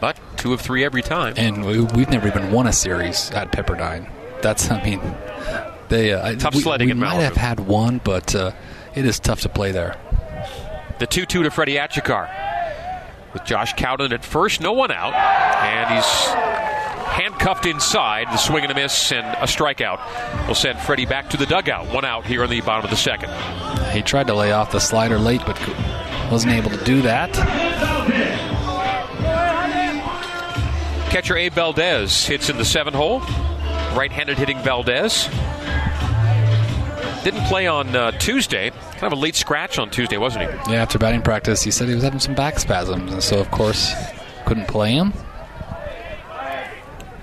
But 0.00 0.18
two 0.36 0.52
of 0.52 0.60
three 0.60 0.84
every 0.84 1.02
time. 1.02 1.34
And 1.36 1.64
we, 1.64 1.82
we've 1.82 2.10
never 2.10 2.26
even 2.26 2.50
won 2.50 2.66
a 2.66 2.72
series 2.72 3.30
at 3.30 3.52
Pepperdine. 3.52 4.10
That's, 4.42 4.68
I 4.72 4.82
mean, 4.82 5.00
they 5.88 6.12
uh, 6.12 6.34
tough 6.34 6.56
we, 6.56 6.62
sledding 6.62 6.88
we 6.88 6.92
in 6.92 6.98
might 6.98 7.14
Malibu. 7.14 7.22
have 7.22 7.36
had 7.36 7.60
one, 7.60 8.00
but 8.02 8.34
uh, 8.34 8.50
it 8.96 9.04
is 9.04 9.20
tough 9.20 9.42
to 9.42 9.48
play 9.48 9.70
there. 9.70 9.96
The 10.98 11.06
2 11.06 11.26
2 11.26 11.44
to 11.44 11.50
Freddie 11.52 11.76
Achikar. 11.76 12.28
With 13.36 13.44
Josh 13.44 13.74
Cowden 13.74 14.14
at 14.14 14.24
first, 14.24 14.62
no 14.62 14.72
one 14.72 14.90
out. 14.90 15.12
And 15.12 15.94
he's 15.94 16.24
handcuffed 17.12 17.66
inside. 17.66 18.28
The 18.28 18.38
swing 18.38 18.62
and 18.62 18.72
a 18.72 18.74
miss 18.74 19.12
and 19.12 19.26
a 19.26 19.42
strikeout 19.42 20.48
will 20.48 20.54
send 20.54 20.78
Freddie 20.78 21.04
back 21.04 21.28
to 21.30 21.36
the 21.36 21.44
dugout. 21.44 21.92
One 21.92 22.06
out 22.06 22.24
here 22.24 22.44
in 22.44 22.48
the 22.48 22.62
bottom 22.62 22.84
of 22.84 22.90
the 22.90 22.96
second. 22.96 23.28
He 23.92 24.00
tried 24.00 24.28
to 24.28 24.34
lay 24.34 24.52
off 24.52 24.72
the 24.72 24.80
slider 24.80 25.18
late, 25.18 25.42
but 25.44 25.60
wasn't 26.32 26.54
able 26.54 26.70
to 26.70 26.82
do 26.82 27.02
that. 27.02 27.34
Catcher 31.10 31.36
Abe 31.36 31.52
Valdez 31.52 32.24
hits 32.24 32.48
in 32.48 32.56
the 32.56 32.64
seven 32.64 32.94
hole. 32.94 33.20
Right 33.94 34.10
handed 34.10 34.38
hitting 34.38 34.58
Valdez. 34.60 35.28
Didn't 37.26 37.46
play 37.46 37.66
on 37.66 37.96
uh, 37.96 38.12
Tuesday. 38.12 38.70
Kind 38.70 39.12
of 39.12 39.14
a 39.14 39.16
late 39.16 39.34
scratch 39.34 39.80
on 39.80 39.90
Tuesday, 39.90 40.16
wasn't 40.16 40.48
he? 40.48 40.72
Yeah, 40.72 40.82
after 40.82 40.96
batting 40.96 41.22
practice, 41.22 41.60
he 41.60 41.72
said 41.72 41.88
he 41.88 41.94
was 41.96 42.04
having 42.04 42.20
some 42.20 42.36
back 42.36 42.60
spasms, 42.60 43.12
and 43.12 43.20
so, 43.20 43.40
of 43.40 43.50
course, 43.50 43.92
couldn't 44.44 44.68
play 44.68 44.92
him. 44.92 45.12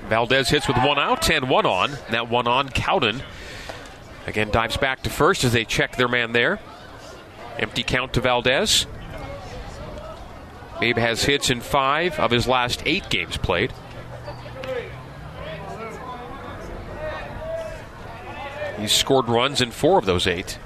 Valdez 0.10 0.50
hits 0.50 0.68
with 0.68 0.76
one 0.76 1.00
out 1.00 1.30
and 1.30 1.50
one 1.50 1.66
on. 1.66 1.92
That 2.12 2.28
one 2.28 2.48
on, 2.48 2.68
Cowden 2.68 3.24
again 4.28 4.52
dives 4.52 4.76
back 4.76 5.04
to 5.04 5.10
first 5.10 5.46
as 5.46 5.54
they 5.54 5.64
check 5.64 5.96
their 5.96 6.10
man 6.10 6.34
there. 6.34 6.60
Empty 7.58 7.84
count 7.84 8.12
to 8.16 8.20
Valdez. 8.20 8.86
Abe 10.82 10.98
has 10.98 11.24
hits 11.24 11.50
in 11.50 11.62
five 11.62 12.20
of 12.20 12.30
his 12.30 12.46
last 12.46 12.84
eight 12.86 13.10
games 13.10 13.38
played. 13.38 13.72
He's 18.80 18.92
scored 18.92 19.28
runs 19.28 19.62
in 19.62 19.72
four 19.72 19.98
of 19.98 20.06
those 20.06 20.28
eight. 20.28 20.58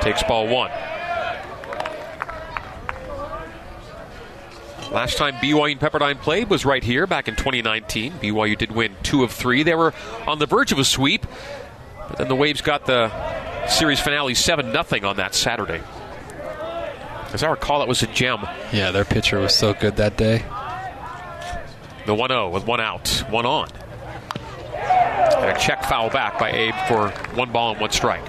Takes 0.00 0.22
ball 0.22 0.48
one. 0.48 0.70
Last 4.92 5.18
time 5.18 5.34
BYU 5.34 5.72
and 5.72 5.80
Pepperdine 5.80 6.20
played 6.20 6.50
was 6.50 6.64
right 6.64 6.82
here 6.82 7.06
back 7.06 7.28
in 7.28 7.36
2019. 7.36 8.14
BYU 8.14 8.58
did 8.58 8.72
win 8.72 8.96
two 9.04 9.22
of 9.22 9.30
three. 9.30 9.62
They 9.62 9.74
were 9.74 9.94
on 10.26 10.40
the 10.40 10.46
verge 10.46 10.72
of 10.72 10.78
a 10.80 10.84
sweep, 10.84 11.26
but 12.08 12.18
then 12.18 12.28
the 12.28 12.34
Waves 12.34 12.60
got 12.60 12.86
the 12.86 13.12
series 13.68 14.00
finale 14.00 14.34
7 14.34 14.72
0 14.72 15.08
on 15.08 15.16
that 15.18 15.34
Saturday. 15.34 15.80
As 17.32 17.44
I 17.44 17.50
recall, 17.50 17.82
it 17.82 17.88
was 17.88 18.02
a 18.02 18.08
gem. 18.08 18.40
Yeah, 18.72 18.90
their 18.90 19.04
pitcher 19.04 19.38
was 19.38 19.54
so 19.54 19.74
good 19.74 19.96
that 19.96 20.16
day. 20.16 20.44
The 22.06 22.14
1 22.14 22.30
0 22.30 22.48
with 22.48 22.66
one 22.66 22.80
out, 22.80 23.08
one 23.30 23.46
on. 23.46 23.68
And 24.82 25.56
a 25.56 25.58
check 25.58 25.84
foul 25.84 26.10
back 26.10 26.38
by 26.38 26.50
Abe 26.50 26.74
for 26.88 27.08
one 27.34 27.50
ball 27.52 27.72
and 27.72 27.80
one 27.80 27.90
strike. 27.90 28.26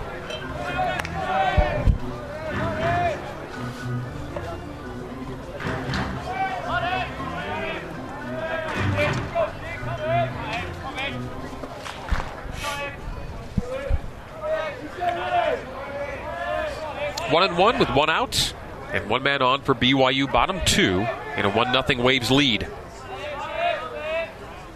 One 17.32 17.44
and 17.44 17.58
one 17.58 17.80
with 17.80 17.90
one 17.92 18.10
out 18.10 18.54
and 18.92 19.10
one 19.10 19.24
man 19.24 19.42
on 19.42 19.62
for 19.62 19.74
BYU 19.74 20.30
bottom 20.30 20.60
two 20.66 21.08
in 21.38 21.46
a 21.46 21.50
one 21.50 21.72
nothing 21.72 22.00
Waves 22.04 22.30
lead. 22.30 22.68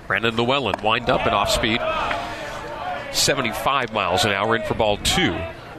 Brandon 0.08 0.36
Llewellyn 0.36 0.82
wind 0.84 1.10
up 1.10 1.26
and 1.26 1.34
off 1.34 1.50
speed. 1.50 1.80
75 3.12 3.94
miles 3.94 4.26
an 4.26 4.32
hour 4.32 4.56
in 4.56 4.64
for 4.64 4.74
ball 4.74 4.98
two. 4.98 5.38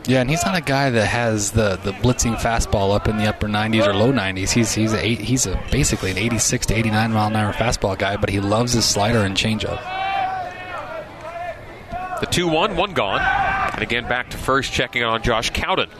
Yeah, 0.08 0.20
and 0.20 0.30
he's 0.30 0.44
not 0.44 0.56
a 0.56 0.60
guy 0.60 0.90
that 0.90 1.06
has 1.06 1.50
the, 1.50 1.76
the 1.76 1.90
blitzing 1.90 2.36
fastball 2.36 2.94
up 2.94 3.08
in 3.08 3.16
the 3.16 3.26
upper 3.26 3.48
90s 3.48 3.86
or 3.86 3.92
low 3.94 4.12
90s. 4.12 4.50
He's 4.50 4.72
he's 4.72 4.92
a 4.92 5.00
he's 5.00 5.46
a 5.46 5.60
basically 5.72 6.12
an 6.12 6.18
86 6.18 6.66
to 6.66 6.74
89 6.74 7.12
mile 7.12 7.26
an 7.26 7.36
hour 7.36 7.52
fastball 7.52 7.98
guy, 7.98 8.16
but 8.16 8.30
he 8.30 8.38
loves 8.40 8.72
his 8.72 8.84
slider 8.84 9.20
and 9.20 9.36
changeup. 9.36 9.80
The 12.20 12.26
2 12.26 12.48
1, 12.48 12.76
one 12.76 12.94
gone. 12.94 13.20
And 13.20 13.82
again 13.82 14.08
back 14.08 14.30
to 14.30 14.36
first, 14.36 14.72
checking 14.72 15.02
on 15.02 15.22
Josh 15.22 15.50
Cowden. 15.50 15.90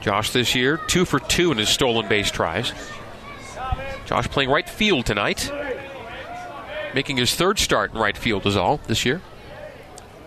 Josh 0.00 0.30
this 0.30 0.54
year, 0.54 0.78
two 0.78 1.04
for 1.04 1.20
two 1.20 1.52
in 1.52 1.58
his 1.58 1.68
stolen 1.68 2.08
base 2.08 2.30
tries. 2.30 2.72
Josh 4.06 4.28
playing 4.28 4.50
right 4.50 4.68
field 4.68 5.06
tonight. 5.06 5.52
Making 6.94 7.16
his 7.18 7.34
third 7.34 7.58
start 7.58 7.92
in 7.92 7.98
right 7.98 8.16
field 8.16 8.46
is 8.46 8.56
all 8.56 8.78
this 8.86 9.04
year. 9.04 9.20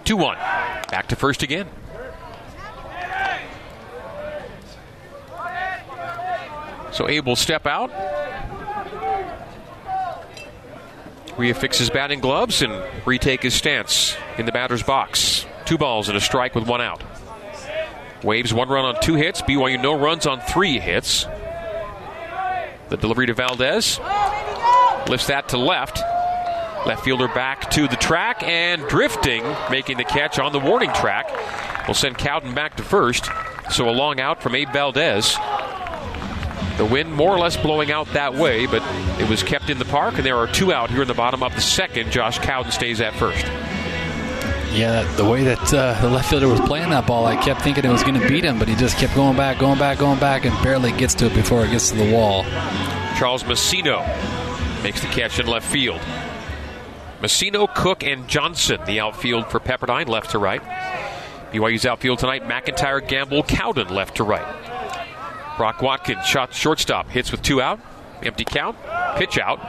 2 0.06 0.18
1. 0.18 0.38
Back 0.38 1.08
to 1.08 1.16
first 1.16 1.44
again. 1.44 1.68
So 6.92 7.10
Abel 7.10 7.36
step 7.36 7.66
out. 7.66 7.90
Reaffix 11.36 11.78
his 11.78 11.90
batting 11.90 12.20
gloves 12.20 12.62
and 12.62 12.84
retake 13.06 13.42
his 13.42 13.56
stance 13.56 14.16
in 14.38 14.46
the 14.46 14.52
batter's 14.52 14.84
box. 14.84 15.46
Two 15.66 15.80
balls 15.80 16.08
and 16.08 16.18
a 16.18 16.22
strike 16.22 16.54
with 16.54 16.68
one 16.68 16.82
out. 16.82 17.02
Waves 18.24 18.54
one 18.54 18.70
run 18.70 18.86
on 18.86 19.02
two 19.02 19.16
hits. 19.16 19.42
BYU 19.42 19.82
no 19.82 20.00
runs 20.00 20.26
on 20.26 20.40
three 20.40 20.80
hits. 20.80 21.26
The 22.90 22.98
delivery 22.98 23.28
to 23.28 23.34
Valdez. 23.34 24.00
Lifts 25.08 25.28
that 25.28 25.50
to 25.50 25.58
left. 25.58 26.00
Left 26.86 27.04
fielder 27.04 27.28
back 27.28 27.70
to 27.72 27.88
the 27.88 27.96
track 27.96 28.44
and 28.44 28.82
drifting, 28.88 29.44
making 29.70 29.98
the 29.98 30.04
catch 30.04 30.40
on 30.40 30.52
the 30.52 30.60
warning 30.60 30.92
track. 30.94 31.88
Will 31.88 31.94
send 31.94 32.18
Cowden 32.18 32.54
back 32.54 32.78
to 32.78 32.84
first. 32.84 33.30
So 33.72 33.90
a 33.90 33.92
long 33.92 34.20
out 34.20 34.42
from 34.42 34.56
Abe 34.56 34.72
Valdez. 34.72 35.36
The 36.78 36.86
wind 36.86 37.14
more 37.14 37.30
or 37.30 37.40
less 37.40 37.56
blowing 37.56 37.92
out 37.92 38.08
that 38.14 38.34
way, 38.34 38.66
but 38.66 38.82
it 39.20 39.30
was 39.30 39.44
kept 39.44 39.70
in 39.70 39.78
the 39.80 39.86
park, 39.86 40.16
and 40.16 40.26
there 40.26 40.38
are 40.38 40.48
two 40.48 40.74
out 40.74 40.90
here 40.90 41.04
in 41.04 41.08
the 41.08 41.14
bottom 41.14 41.44
of 41.44 41.54
the 41.54 41.62
second. 41.62 42.12
Josh 42.12 42.40
Cowden 42.40 42.72
stays 42.72 43.00
at 43.00 43.14
first. 43.14 43.46
Yeah, 44.74 45.04
the 45.18 45.26
way 45.26 45.44
that 45.44 45.72
uh, 45.72 46.02
the 46.02 46.10
left 46.10 46.32
fielder 46.32 46.48
was 46.48 46.60
playing 46.62 46.90
that 46.90 47.06
ball, 47.06 47.28
I 47.28 47.36
kept 47.36 47.62
thinking 47.62 47.86
it 47.86 47.92
was 47.92 48.02
going 48.02 48.20
to 48.20 48.28
beat 48.28 48.44
him, 48.44 48.58
but 48.58 48.68
he 48.68 48.76
just 48.76 48.98
kept 48.98 49.14
going 49.14 49.38
back, 49.38 49.60
going 49.60 49.78
back, 49.78 50.00
going 50.00 50.20
back, 50.20 50.46
and 50.46 50.64
barely 50.64 50.92
gets 50.94 51.14
to 51.16 51.28
it 51.28 51.36
before 51.36 51.64
it 51.64 51.70
gets 51.70 51.92
to 51.92 51.96
the 51.96 52.12
wall. 52.12 52.44
Charles 53.20 53.44
Messino 53.44 54.02
makes 54.82 55.00
the 55.00 55.08
catch 55.08 55.40
in 55.40 55.46
left 55.46 55.72
field. 55.72 56.02
Messino, 57.22 57.74
Cook, 57.76 58.04
and 58.04 58.28
Johnson, 58.28 58.82
the 58.88 59.00
outfield 59.00 59.52
for 59.52 59.60
Pepperdine, 59.60 60.08
left 60.08 60.32
to 60.32 60.40
right. 60.40 60.64
BYU's 61.52 61.86
outfield 61.86 62.18
tonight, 62.18 62.44
McIntyre, 62.44 63.08
Gamble, 63.08 63.44
Cowden, 63.44 63.90
left 63.90 64.18
to 64.18 64.24
right. 64.24 65.56
Brock 65.56 65.84
Watkins, 65.84 66.26
shot 66.26 66.52
shortstop, 66.52 67.10
hits 67.10 67.32
with 67.32 67.44
two 67.44 67.62
out, 67.62 67.80
empty 68.24 68.44
count, 68.44 68.76
pitch 69.18 69.38
out, 69.38 69.60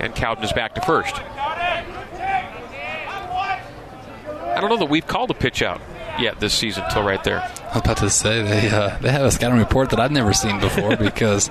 and 0.00 0.14
Cowden 0.14 0.42
is 0.42 0.54
back 0.54 0.74
to 0.74 0.80
first. 0.80 1.16
I 4.54 4.60
don't 4.60 4.70
know 4.70 4.76
that 4.78 4.88
we've 4.88 5.06
called 5.06 5.30
a 5.30 5.34
pitch 5.34 5.62
out 5.62 5.80
yet 6.18 6.40
this 6.40 6.54
season 6.54 6.84
until 6.84 7.02
right 7.02 7.22
there. 7.24 7.40
I 7.40 7.74
was 7.74 7.82
about 7.84 7.96
to 7.98 8.10
say 8.10 8.42
they 8.42 8.68
uh, 8.70 8.98
they 8.98 9.10
have 9.10 9.24
a 9.24 9.30
scouting 9.30 9.58
report 9.58 9.90
that 9.90 10.00
I've 10.00 10.12
never 10.12 10.32
seen 10.32 10.60
before 10.60 10.96
because 10.98 11.48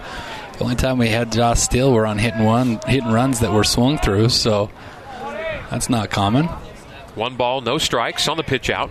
the 0.58 0.64
only 0.64 0.76
time 0.76 0.98
we 0.98 1.10
had 1.10 1.32
Josh 1.32 1.60
Steele 1.60 1.92
were 1.92 2.06
on 2.06 2.18
hitting 2.18 2.44
one 2.44 2.80
hitting 2.88 3.12
runs 3.12 3.40
that 3.40 3.52
were 3.52 3.64
swung 3.64 3.98
through, 3.98 4.30
so 4.30 4.70
that's 5.70 5.90
not 5.90 6.10
common. 6.10 6.46
One 7.16 7.36
ball, 7.36 7.62
no 7.62 7.78
strikes 7.78 8.28
on 8.28 8.38
the 8.38 8.44
pitch 8.44 8.70
out. 8.70 8.90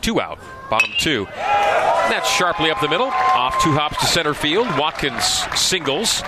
Two 0.00 0.20
out, 0.20 0.38
bottom 0.68 0.90
two. 0.98 1.26
And 1.26 2.12
that's 2.12 2.28
sharply 2.28 2.70
up 2.70 2.80
the 2.80 2.88
middle. 2.88 3.06
Off 3.06 3.62
two 3.62 3.72
hops 3.72 3.98
to 4.00 4.06
center 4.06 4.34
field. 4.34 4.66
Watkins 4.76 5.24
singles, 5.54 6.22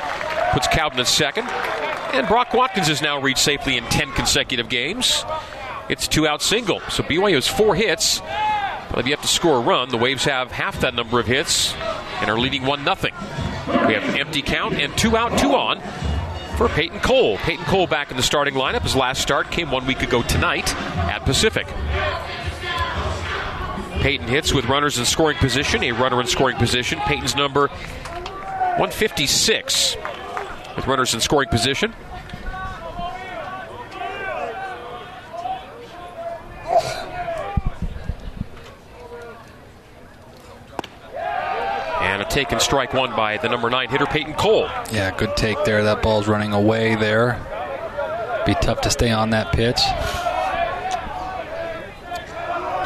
puts 0.52 0.68
Cowden 0.68 1.00
at 1.00 1.08
second. 1.08 1.48
And 2.14 2.28
Brock 2.28 2.54
Watkins 2.54 2.86
has 2.86 3.02
now 3.02 3.20
reached 3.20 3.40
safely 3.40 3.76
in 3.76 3.82
10 3.84 4.12
consecutive 4.12 4.68
games. 4.68 5.24
It's 5.88 6.08
two 6.08 6.26
out 6.26 6.42
single. 6.42 6.80
So 6.90 7.02
BYU 7.02 7.34
has 7.34 7.48
four 7.48 7.74
hits. 7.74 8.20
But 8.90 9.00
if 9.00 9.06
you 9.06 9.12
have 9.12 9.22
to 9.22 9.28
score 9.28 9.58
a 9.58 9.60
run, 9.60 9.88
the 9.88 9.96
Waves 9.96 10.24
have 10.24 10.52
half 10.52 10.80
that 10.80 10.94
number 10.94 11.18
of 11.18 11.26
hits 11.26 11.74
and 12.20 12.30
are 12.30 12.38
leading 12.38 12.64
1 12.64 12.84
0. 12.84 12.96
We 13.86 13.94
have 13.94 14.04
an 14.04 14.20
empty 14.20 14.42
count 14.42 14.74
and 14.74 14.96
two 14.96 15.16
out, 15.16 15.38
two 15.38 15.54
on 15.54 15.80
for 16.56 16.68
Peyton 16.68 17.00
Cole. 17.00 17.38
Peyton 17.38 17.64
Cole 17.64 17.86
back 17.86 18.10
in 18.10 18.16
the 18.16 18.22
starting 18.22 18.54
lineup. 18.54 18.82
His 18.82 18.94
last 18.94 19.20
start 19.20 19.50
came 19.50 19.70
one 19.70 19.86
week 19.86 20.02
ago 20.02 20.22
tonight 20.22 20.74
at 20.76 21.24
Pacific. 21.24 21.66
Peyton 24.00 24.28
hits 24.28 24.52
with 24.52 24.66
runners 24.66 24.98
in 24.98 25.06
scoring 25.06 25.38
position, 25.38 25.82
a 25.82 25.92
runner 25.92 26.20
in 26.20 26.26
scoring 26.26 26.56
position. 26.56 27.00
Peyton's 27.00 27.34
number 27.34 27.68
156 27.68 29.96
with 30.76 30.86
runners 30.86 31.14
in 31.14 31.20
scoring 31.20 31.48
position. 31.48 31.94
Taken 42.34 42.58
strike 42.58 42.92
one 42.92 43.14
by 43.14 43.36
the 43.36 43.48
number 43.48 43.70
nine 43.70 43.88
hitter, 43.88 44.06
Peyton 44.06 44.34
Cole. 44.34 44.68
Yeah, 44.90 45.16
good 45.16 45.36
take 45.36 45.64
there. 45.64 45.84
That 45.84 46.02
ball's 46.02 46.26
running 46.26 46.52
away 46.52 46.96
there. 46.96 47.40
Be 48.44 48.54
tough 48.54 48.80
to 48.80 48.90
stay 48.90 49.12
on 49.12 49.30
that 49.30 49.52
pitch. 49.52 49.78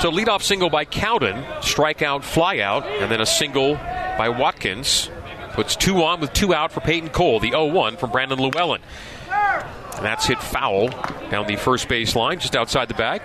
So 0.03 0.11
leadoff 0.11 0.43
single 0.43 0.69
by 0.69 0.85
Cowden, 0.85 1.43
strikeout, 1.63 2.21
flyout, 2.21 2.85
and 2.85 3.11
then 3.11 3.23
a 3.23 3.27
single 3.27 3.77
by 4.19 4.29
Watkins. 4.29 5.11
Puts 5.55 5.77
two 5.77 6.05
on 6.05 6.21
with 6.21 6.35
two 6.35 6.53
out 6.53 6.71
for 6.71 6.81
Peyton 6.81 7.09
Cole, 7.09 7.41
the 7.41 7.51
0 7.51 7.73
1 7.73 7.97
from 7.97 8.13
Brandon 8.13 8.39
Llewellyn. 8.39 8.83
And 9.31 10.05
that's 10.05 10.27
hit 10.27 10.41
foul 10.43 10.91
down 11.31 11.47
the 11.47 11.57
first 11.57 11.89
base 11.89 12.15
line, 12.15 12.39
just 12.39 12.55
outside 12.55 12.89
the 12.89 12.95
bag. 12.95 13.23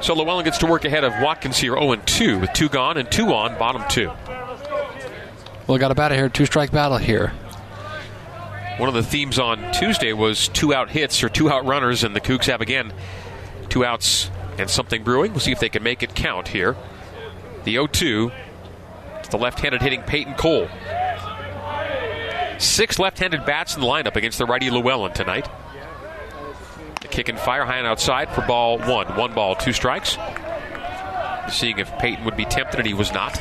So 0.00 0.14
Llewellyn 0.14 0.44
gets 0.44 0.58
to 0.58 0.66
work 0.66 0.84
ahead 0.84 1.02
of 1.02 1.12
Watkins 1.20 1.58
here 1.58 1.72
0 1.72 1.96
2 1.96 2.38
with 2.38 2.52
two 2.52 2.68
gone 2.68 2.96
and 2.96 3.10
two 3.10 3.34
on, 3.34 3.58
bottom 3.58 3.82
two. 3.88 4.12
Well, 5.66 5.78
got 5.78 5.90
a 5.90 5.94
battle 5.94 6.16
here, 6.16 6.28
two 6.28 6.46
strike 6.46 6.70
battle 6.70 6.98
here. 6.98 7.32
One 8.78 8.88
of 8.88 8.94
the 8.94 9.02
themes 9.02 9.38
on 9.38 9.72
Tuesday 9.72 10.12
was 10.12 10.48
two 10.48 10.74
out 10.74 10.90
hits 10.90 11.24
or 11.24 11.28
two 11.28 11.50
out 11.50 11.64
runners, 11.64 12.04
and 12.04 12.14
the 12.14 12.20
Cougs 12.20 12.44
have 12.44 12.60
again 12.60 12.92
two 13.68 13.84
outs 13.84 14.30
and 14.58 14.68
something 14.70 15.02
brewing. 15.02 15.32
We'll 15.32 15.40
see 15.40 15.52
if 15.52 15.60
they 15.60 15.68
can 15.68 15.82
make 15.82 16.02
it 16.02 16.14
count 16.14 16.48
here. 16.48 16.76
The 17.64 17.72
0 17.72 17.86
2 17.88 18.30
the 19.30 19.38
left 19.38 19.60
handed 19.60 19.82
hitting 19.82 20.02
Peyton 20.02 20.34
Cole. 20.34 20.68
Six 22.58 22.98
left 22.98 23.18
handed 23.18 23.44
bats 23.44 23.74
in 23.74 23.80
the 23.80 23.86
lineup 23.86 24.16
against 24.16 24.38
the 24.38 24.46
righty 24.46 24.70
Llewellyn 24.70 25.12
tonight. 25.12 25.48
The 27.02 27.08
kick 27.08 27.28
and 27.28 27.38
fire 27.38 27.64
high 27.64 27.78
and 27.78 27.86
outside 27.86 28.30
for 28.30 28.42
ball 28.42 28.78
one. 28.78 29.16
One 29.16 29.34
ball, 29.34 29.54
two 29.54 29.72
strikes. 29.72 30.16
Seeing 31.50 31.78
if 31.78 31.90
Peyton 31.98 32.24
would 32.24 32.36
be 32.36 32.44
tempted, 32.44 32.80
and 32.80 32.86
he 32.86 32.94
was 32.94 33.12
not. 33.12 33.38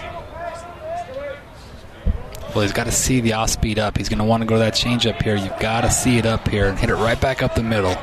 Well, 2.55 2.61
he's 2.61 2.71
got 2.71 2.85
to 2.85 2.91
see 2.91 3.19
the 3.19 3.33
off 3.33 3.49
speed 3.49 3.79
up. 3.79 3.97
He's 3.97 4.07
going 4.07 4.19
to 4.19 4.23
want 4.23 4.39
to 4.39 4.47
go 4.47 4.55
to 4.55 4.59
that 4.59 4.73
change 4.73 5.05
up 5.05 5.21
here. 5.21 5.35
You've 5.35 5.59
got 5.59 5.81
to 5.81 5.91
see 5.91 6.17
it 6.17 6.25
up 6.25 6.47
here 6.47 6.67
and 6.67 6.79
hit 6.79 6.89
it 6.89 6.95
right 6.95 7.19
back 7.19 7.43
up 7.43 7.53
the 7.53 7.61
middle. 7.61 7.97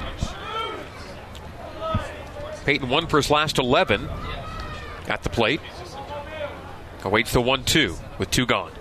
Peyton 2.67 2.91
won 2.91 3.07
for 3.07 3.17
his 3.17 3.31
last 3.31 3.59
11 3.59 4.11
at 5.09 5.23
the 5.23 5.31
plate. 5.31 5.63
Awaits 7.03 7.33
the 7.33 7.41
1 7.41 7.65
2 7.65 7.97
with 8.19 8.31
two 8.31 8.45
gone. 8.45 8.73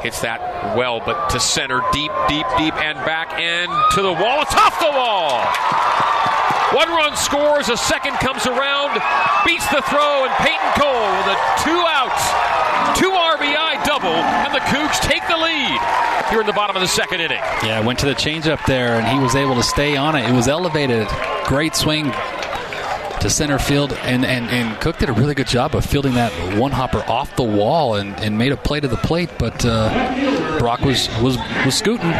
Hits 0.00 0.22
that 0.22 0.74
well, 0.74 1.02
but 1.04 1.28
to 1.28 1.38
center, 1.38 1.82
deep, 1.92 2.10
deep, 2.26 2.46
deep, 2.56 2.74
and 2.76 2.96
back 3.04 3.38
and 3.38 3.70
to 3.92 4.00
the 4.00 4.12
wall. 4.12 4.40
It's 4.40 4.54
off 4.54 4.80
the 4.80 4.90
wall! 4.90 5.44
One 6.74 6.88
run 6.88 7.14
scores, 7.16 7.68
a 7.68 7.76
second 7.76 8.14
comes 8.14 8.46
around, 8.46 9.00
beats 9.44 9.68
the 9.68 9.82
throw, 9.82 10.24
and 10.24 10.32
Peyton 10.40 10.72
Cole 10.80 11.10
with 11.20 11.28
a 11.28 11.38
two 11.62 11.80
out, 11.86 12.96
two 12.96 13.10
RBI 13.10 13.65
double, 14.06 14.22
and 14.22 14.54
the 14.54 14.60
Cougs 14.60 15.00
take 15.00 15.26
the 15.28 15.36
lead 15.36 15.80
here 16.30 16.40
in 16.40 16.46
the 16.46 16.52
bottom 16.52 16.76
of 16.76 16.82
the 16.82 16.88
second 16.88 17.20
inning. 17.20 17.40
Yeah, 17.62 17.80
went 17.80 17.98
to 18.00 18.06
the 18.06 18.14
changeup 18.14 18.64
there, 18.66 18.94
and 18.94 19.06
he 19.06 19.18
was 19.18 19.34
able 19.34 19.54
to 19.56 19.62
stay 19.62 19.96
on 19.96 20.16
it. 20.16 20.28
It 20.28 20.32
was 20.32 20.48
elevated. 20.48 21.08
Great 21.44 21.74
swing 21.74 22.12
to 23.20 23.30
center 23.30 23.58
field, 23.58 23.92
and, 23.92 24.24
and, 24.24 24.48
and 24.50 24.80
Cook 24.80 24.98
did 24.98 25.08
a 25.08 25.12
really 25.12 25.34
good 25.34 25.46
job 25.46 25.74
of 25.74 25.84
fielding 25.84 26.14
that 26.14 26.32
one 26.58 26.72
hopper 26.72 27.02
off 27.08 27.34
the 27.36 27.42
wall 27.42 27.94
and, 27.94 28.14
and 28.16 28.36
made 28.36 28.52
a 28.52 28.56
play 28.56 28.80
to 28.80 28.88
the 28.88 28.96
plate, 28.96 29.30
but 29.38 29.64
uh, 29.64 30.58
Brock 30.58 30.80
was, 30.80 31.08
was, 31.20 31.38
was 31.64 31.76
scooting. 31.76 32.12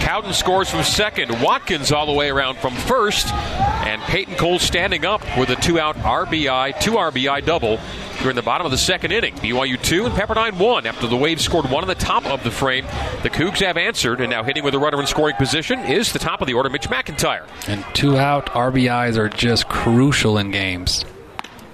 Cowden 0.00 0.32
scores 0.32 0.70
from 0.70 0.82
second. 0.82 1.30
Watkins 1.42 1.92
all 1.92 2.06
the 2.06 2.12
way 2.12 2.30
around 2.30 2.56
from 2.58 2.74
first. 2.74 3.32
And 3.32 4.00
Peyton 4.02 4.34
Cole 4.36 4.58
standing 4.58 5.04
up 5.04 5.22
with 5.38 5.50
a 5.50 5.56
two 5.56 5.78
out 5.78 5.96
RBI, 5.96 6.80
two 6.80 6.92
RBI 6.92 7.44
double 7.44 7.78
here 8.20 8.30
in 8.30 8.36
the 8.36 8.42
bottom 8.42 8.66
of 8.66 8.70
the 8.70 8.78
second 8.78 9.12
inning. 9.12 9.34
BYU 9.36 9.82
2 9.82 10.06
and 10.06 10.14
Pepperdine 10.14 10.58
1 10.58 10.86
after 10.86 11.06
the 11.06 11.16
Waves 11.16 11.42
scored 11.42 11.70
one 11.70 11.82
on 11.82 11.88
the 11.88 11.94
top 11.94 12.26
of 12.26 12.44
the 12.44 12.50
frame. 12.50 12.84
The 13.22 13.30
Cougs 13.30 13.64
have 13.64 13.76
answered, 13.76 14.20
and 14.20 14.30
now 14.30 14.42
hitting 14.44 14.62
with 14.62 14.74
a 14.74 14.78
runner 14.78 15.00
in 15.00 15.06
scoring 15.06 15.36
position 15.36 15.80
is 15.80 16.12
the 16.12 16.18
top 16.18 16.40
of 16.40 16.46
the 16.46 16.54
order, 16.54 16.68
Mitch 16.68 16.88
McIntyre. 16.88 17.48
And 17.66 17.84
two 17.94 18.18
out 18.18 18.46
RBIs 18.46 19.16
are 19.16 19.28
just 19.28 19.68
crucial 19.68 20.36
in 20.36 20.50
games. 20.50 21.04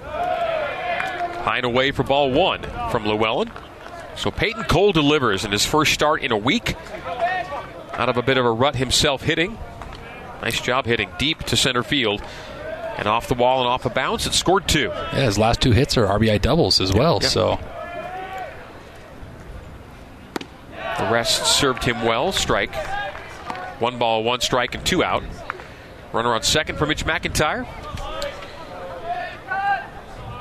High 0.03 1.57
and 1.57 1.65
away 1.65 1.91
for 1.91 2.03
ball 2.03 2.31
one 2.31 2.61
from 2.91 3.05
Llewellyn. 3.05 3.51
So 4.15 4.31
Peyton 4.31 4.63
Cole 4.63 4.93
delivers 4.93 5.45
in 5.45 5.51
his 5.51 5.65
first 5.65 5.93
start 5.93 6.23
in 6.23 6.31
a 6.31 6.37
week. 6.37 6.75
Out 7.93 8.09
of 8.09 8.17
a 8.17 8.21
bit 8.21 8.37
of 8.37 8.45
a 8.45 8.51
rut 8.51 8.75
himself 8.75 9.23
hitting. 9.23 9.57
Nice 10.41 10.61
job 10.61 10.85
hitting 10.85 11.09
deep 11.19 11.39
to 11.43 11.57
center 11.57 11.83
field. 11.83 12.21
And 12.97 13.07
off 13.07 13.27
the 13.27 13.35
wall 13.35 13.59
and 13.59 13.67
off 13.67 13.85
a 13.85 13.89
bounce, 13.89 14.25
it 14.25 14.33
scored 14.33 14.67
two. 14.67 14.89
Yeah, 14.89 15.25
his 15.25 15.37
last 15.37 15.61
two 15.61 15.71
hits 15.71 15.97
are 15.97 16.07
RBI 16.07 16.41
doubles 16.41 16.81
as 16.81 16.91
well. 16.91 17.21
So 17.21 17.59
the 20.97 21.09
rest 21.11 21.45
served 21.45 21.83
him 21.83 22.03
well. 22.03 22.31
Strike. 22.31 22.75
One 23.79 23.99
ball, 23.99 24.23
one 24.23 24.41
strike, 24.41 24.73
and 24.73 24.83
two 24.83 25.03
out. 25.03 25.23
Runner 26.11 26.33
on 26.33 26.41
second 26.41 26.77
for 26.77 26.87
Mitch 26.87 27.05
McIntyre. 27.05 27.67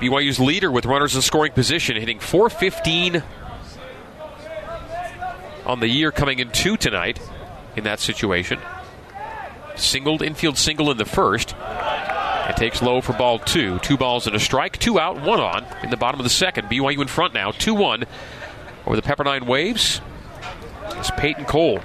BYU's 0.01 0.41
leader 0.41 0.71
with 0.71 0.87
runners 0.87 1.15
in 1.15 1.23
scoring 1.23 1.53
position, 1.53 1.97
hitting 1.97 2.21
415 2.21 3.23
on 5.67 5.81
the 5.81 5.89
year, 5.89 6.13
coming 6.13 6.39
in 6.39 6.51
two 6.51 6.77
tonight 6.77 7.19
in 7.77 7.85
that 7.85 8.01
situation. 8.01 8.59
Singled, 9.75 10.23
infield 10.23 10.57
single 10.57 10.91
in 10.91 10.97
the 10.97 11.05
first. 11.05 11.55
It 12.49 12.57
takes 12.57 12.81
low 12.81 13.01
for 13.01 13.13
ball 13.13 13.39
two. 13.39 13.79
Two 13.81 13.97
balls 13.97 14.27
and 14.27 14.37
a 14.37 14.41
strike. 14.41 14.79
Two 14.79 15.01
out, 15.01 15.21
one 15.23 15.41
on 15.41 15.65
in 15.83 15.91
the 15.91 15.97
bottom 15.97 16.21
of 16.21 16.25
the 16.25 16.31
second. 16.31 16.69
BYU 16.69 17.01
in 17.01 17.09
front 17.09 17.35
now. 17.35 17.51
2 17.51 17.75
1 17.75 18.05
over 18.87 18.97
the 18.97 19.03
Pepperdine 19.03 19.47
Waves. 19.47 20.01
It's 20.93 21.11
Peyton 21.13 21.45
Cole. 21.45 21.81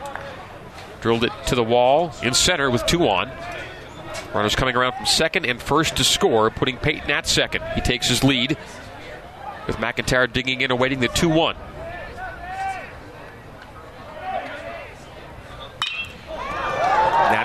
Drilled 1.02 1.24
it 1.24 1.32
to 1.48 1.56
the 1.56 1.64
wall 1.64 2.14
in 2.22 2.34
center 2.34 2.70
with 2.70 2.86
two 2.86 3.08
on. 3.08 3.32
Runners 4.34 4.56
coming 4.56 4.76
around 4.76 4.94
from 4.94 5.06
second 5.06 5.46
and 5.46 5.62
first 5.62 5.98
to 5.98 6.04
score, 6.04 6.50
putting 6.52 6.78
Peyton 6.78 7.10
at 7.10 7.28
second. 7.28 7.64
He 7.74 7.82
takes 7.82 8.08
his 8.08 8.24
lead 8.24 8.56
with 9.68 9.78
McIntyre 9.78 10.32
digging 10.32 10.62
in, 10.62 10.70
awaiting 10.72 11.00
the 11.00 11.08
2 11.08 11.28
1. 11.28 11.56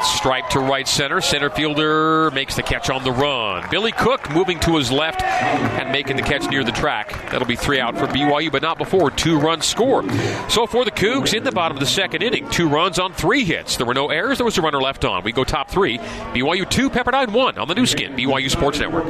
That's 0.06 0.18
striped 0.18 0.52
to 0.52 0.60
right 0.60 0.86
center. 0.86 1.20
Center 1.20 1.50
fielder 1.50 2.30
makes 2.30 2.54
the 2.54 2.62
catch 2.62 2.90
on 2.90 3.02
the 3.02 3.10
run. 3.10 3.68
Billy 3.72 3.90
Cook 3.90 4.30
moving 4.30 4.60
to 4.60 4.76
his 4.76 4.92
left 4.92 5.20
and 5.20 5.90
making 5.90 6.14
the 6.16 6.22
catch 6.22 6.48
near 6.48 6.62
the 6.62 6.70
track. 6.70 7.10
That'll 7.30 7.46
be 7.46 7.56
three 7.56 7.80
out 7.80 7.98
for 7.98 8.06
BYU, 8.06 8.52
but 8.52 8.62
not 8.62 8.78
before 8.78 9.10
two 9.10 9.36
runs 9.36 9.66
score. 9.66 10.08
So 10.48 10.68
for 10.68 10.84
the 10.84 10.92
Cougs 10.92 11.34
in 11.34 11.42
the 11.42 11.50
bottom 11.50 11.76
of 11.76 11.80
the 11.80 11.86
second 11.86 12.22
inning, 12.22 12.48
two 12.50 12.68
runs 12.68 13.00
on 13.00 13.14
three 13.14 13.44
hits. 13.44 13.78
There 13.78 13.86
were 13.86 13.94
no 13.94 14.10
errors. 14.10 14.38
There 14.38 14.44
was 14.44 14.56
a 14.58 14.62
runner 14.62 14.80
left 14.80 15.04
on. 15.04 15.24
We 15.24 15.32
go 15.32 15.42
top 15.42 15.70
three. 15.70 15.98
BYU 15.98 16.70
two, 16.70 16.88
Pepperdine 16.88 17.32
one 17.32 17.58
on 17.58 17.66
the 17.66 17.74
Nu 17.74 17.84
Skin, 17.84 18.14
BYU 18.14 18.48
Sports 18.48 18.78
Network. 18.78 19.06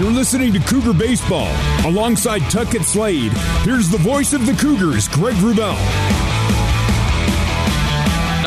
You're 0.00 0.10
listening 0.10 0.52
to 0.52 0.58
Cougar 0.58 0.94
Baseball. 0.94 1.54
Alongside 1.84 2.40
Tuckett 2.50 2.82
Slade, 2.82 3.32
here's 3.62 3.88
the 3.88 3.98
voice 3.98 4.32
of 4.32 4.46
the 4.46 4.54
Cougars, 4.54 5.06
Greg 5.06 5.36
Wrubell 5.36 6.19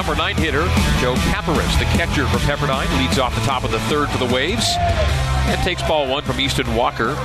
number 0.05 0.21
nine 0.21 0.35
hitter, 0.35 0.63
Joe 0.99 1.15
Caparis, 1.31 1.79
the 1.79 1.85
catcher 1.85 2.27
for 2.27 2.37
Pepperdine, 2.39 2.89
leads 2.99 3.19
off 3.19 3.33
the 3.35 3.41
top 3.41 3.63
of 3.63 3.71
the 3.71 3.79
third 3.81 4.09
for 4.09 4.17
the 4.17 4.33
Waves 4.33 4.75
and 4.77 5.61
takes 5.61 5.81
ball 5.83 6.09
one 6.09 6.23
from 6.23 6.41
Easton 6.41 6.75
Walker. 6.75 7.15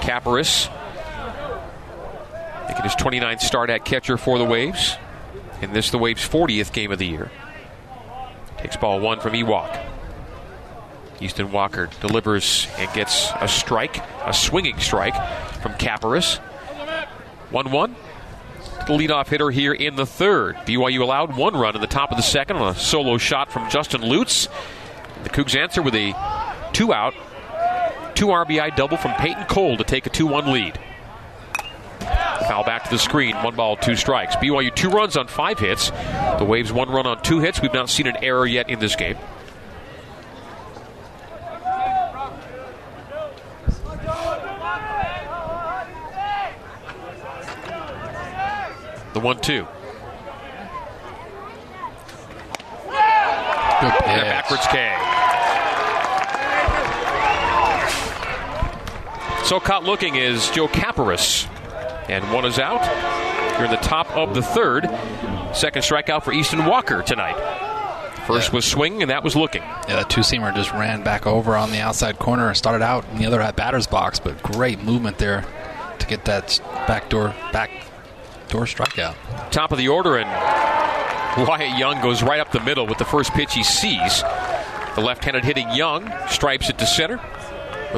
Caparis 0.00 0.68
making 2.66 2.82
his 2.82 2.96
29th 2.96 3.40
start 3.40 3.70
at 3.70 3.84
catcher 3.84 4.16
for 4.16 4.38
the 4.38 4.44
Waves. 4.44 4.96
And 5.62 5.72
this 5.72 5.90
the 5.90 5.98
Waves' 5.98 6.28
40th 6.28 6.72
game 6.72 6.90
of 6.90 6.98
the 6.98 7.06
year. 7.06 7.30
Takes 8.58 8.76
ball 8.76 8.98
one 8.98 9.20
from 9.20 9.32
Ewok. 9.32 9.80
Easton 11.20 11.52
Walker 11.52 11.88
delivers 12.00 12.66
and 12.76 12.92
gets 12.92 13.30
a 13.40 13.46
strike, 13.46 14.02
a 14.24 14.32
swinging 14.34 14.80
strike 14.80 15.14
from 15.62 15.74
Caparis. 15.74 16.38
1 17.50 17.70
1 17.70 17.96
the 18.00 18.05
leadoff 18.86 19.28
hitter 19.28 19.50
here 19.50 19.72
in 19.72 19.96
the 19.96 20.06
third. 20.06 20.56
BYU 20.66 21.00
allowed 21.00 21.36
one 21.36 21.54
run 21.54 21.74
in 21.74 21.80
the 21.80 21.86
top 21.86 22.10
of 22.10 22.16
the 22.16 22.22
second 22.22 22.56
on 22.56 22.74
a 22.74 22.78
solo 22.78 23.18
shot 23.18 23.52
from 23.52 23.68
Justin 23.70 24.02
Lutz. 24.02 24.48
The 25.22 25.30
Cougs 25.30 25.56
answer 25.56 25.82
with 25.82 25.94
a 25.94 26.14
two 26.72 26.92
out, 26.92 27.14
two 28.14 28.26
RBI 28.26 28.76
double 28.76 28.96
from 28.96 29.12
Peyton 29.14 29.44
Cole 29.46 29.76
to 29.76 29.84
take 29.84 30.06
a 30.06 30.10
2 30.10 30.26
1 30.26 30.52
lead. 30.52 30.78
Foul 32.48 32.64
back 32.64 32.84
to 32.84 32.90
the 32.90 32.98
screen. 32.98 33.34
One 33.36 33.56
ball, 33.56 33.76
two 33.76 33.96
strikes. 33.96 34.36
BYU 34.36 34.74
two 34.74 34.90
runs 34.90 35.16
on 35.16 35.26
five 35.26 35.58
hits. 35.58 35.90
The 36.38 36.44
Waves 36.46 36.72
one 36.72 36.90
run 36.90 37.06
on 37.06 37.22
two 37.22 37.40
hits. 37.40 37.60
We've 37.60 37.72
not 37.72 37.90
seen 37.90 38.06
an 38.06 38.16
error 38.22 38.46
yet 38.46 38.70
in 38.70 38.78
this 38.78 38.94
game. 38.94 39.16
The 49.16 49.20
one 49.20 49.40
two. 49.40 49.66
Good 53.80 53.92
pitch. 54.04 54.22
backwards 54.28 54.66
K. 54.66 54.94
So 59.46 59.58
caught 59.58 59.84
looking 59.84 60.16
is 60.16 60.50
Joe 60.50 60.68
Caparis. 60.68 61.46
And 62.10 62.30
one 62.30 62.44
is 62.44 62.58
out. 62.58 62.84
You're 63.54 63.64
in 63.64 63.70
the 63.70 63.78
top 63.78 64.14
of 64.14 64.34
the 64.34 64.42
third. 64.42 64.84
Second 65.54 65.80
strikeout 65.80 66.22
for 66.22 66.34
Easton 66.34 66.66
Walker 66.66 67.00
tonight. 67.00 67.36
First 68.26 68.50
Yeah. 68.50 68.56
was 68.56 68.66
swinging, 68.66 69.00
and 69.00 69.10
that 69.10 69.24
was 69.24 69.34
looking. 69.34 69.62
Yeah, 69.88 69.96
that 69.96 70.10
two 70.10 70.20
seamer 70.20 70.54
just 70.54 70.72
ran 70.72 71.02
back 71.02 71.26
over 71.26 71.56
on 71.56 71.70
the 71.70 71.80
outside 71.80 72.18
corner 72.18 72.48
and 72.48 72.56
started 72.56 72.84
out 72.84 73.06
in 73.12 73.16
the 73.18 73.24
other 73.24 73.50
batter's 73.52 73.86
box, 73.86 74.18
but 74.18 74.42
great 74.42 74.82
movement 74.84 75.16
there 75.16 75.42
to 76.00 76.06
get 76.06 76.26
that 76.26 76.60
back 76.86 77.08
door 77.08 77.34
back 77.50 77.70
door 78.48 78.64
strikeout. 78.64 79.16
Top 79.50 79.72
of 79.72 79.78
the 79.78 79.88
order, 79.88 80.16
and 80.16 80.28
Wyatt 81.46 81.78
Young 81.78 82.00
goes 82.00 82.22
right 82.22 82.40
up 82.40 82.52
the 82.52 82.60
middle 82.60 82.86
with 82.86 82.98
the 82.98 83.04
first 83.04 83.32
pitch 83.32 83.54
he 83.54 83.62
sees. 83.62 84.22
The 84.94 85.02
left-handed 85.02 85.44
hitting 85.44 85.70
Young 85.72 86.10
stripes 86.28 86.70
it 86.70 86.78
to 86.78 86.86
center 86.86 87.18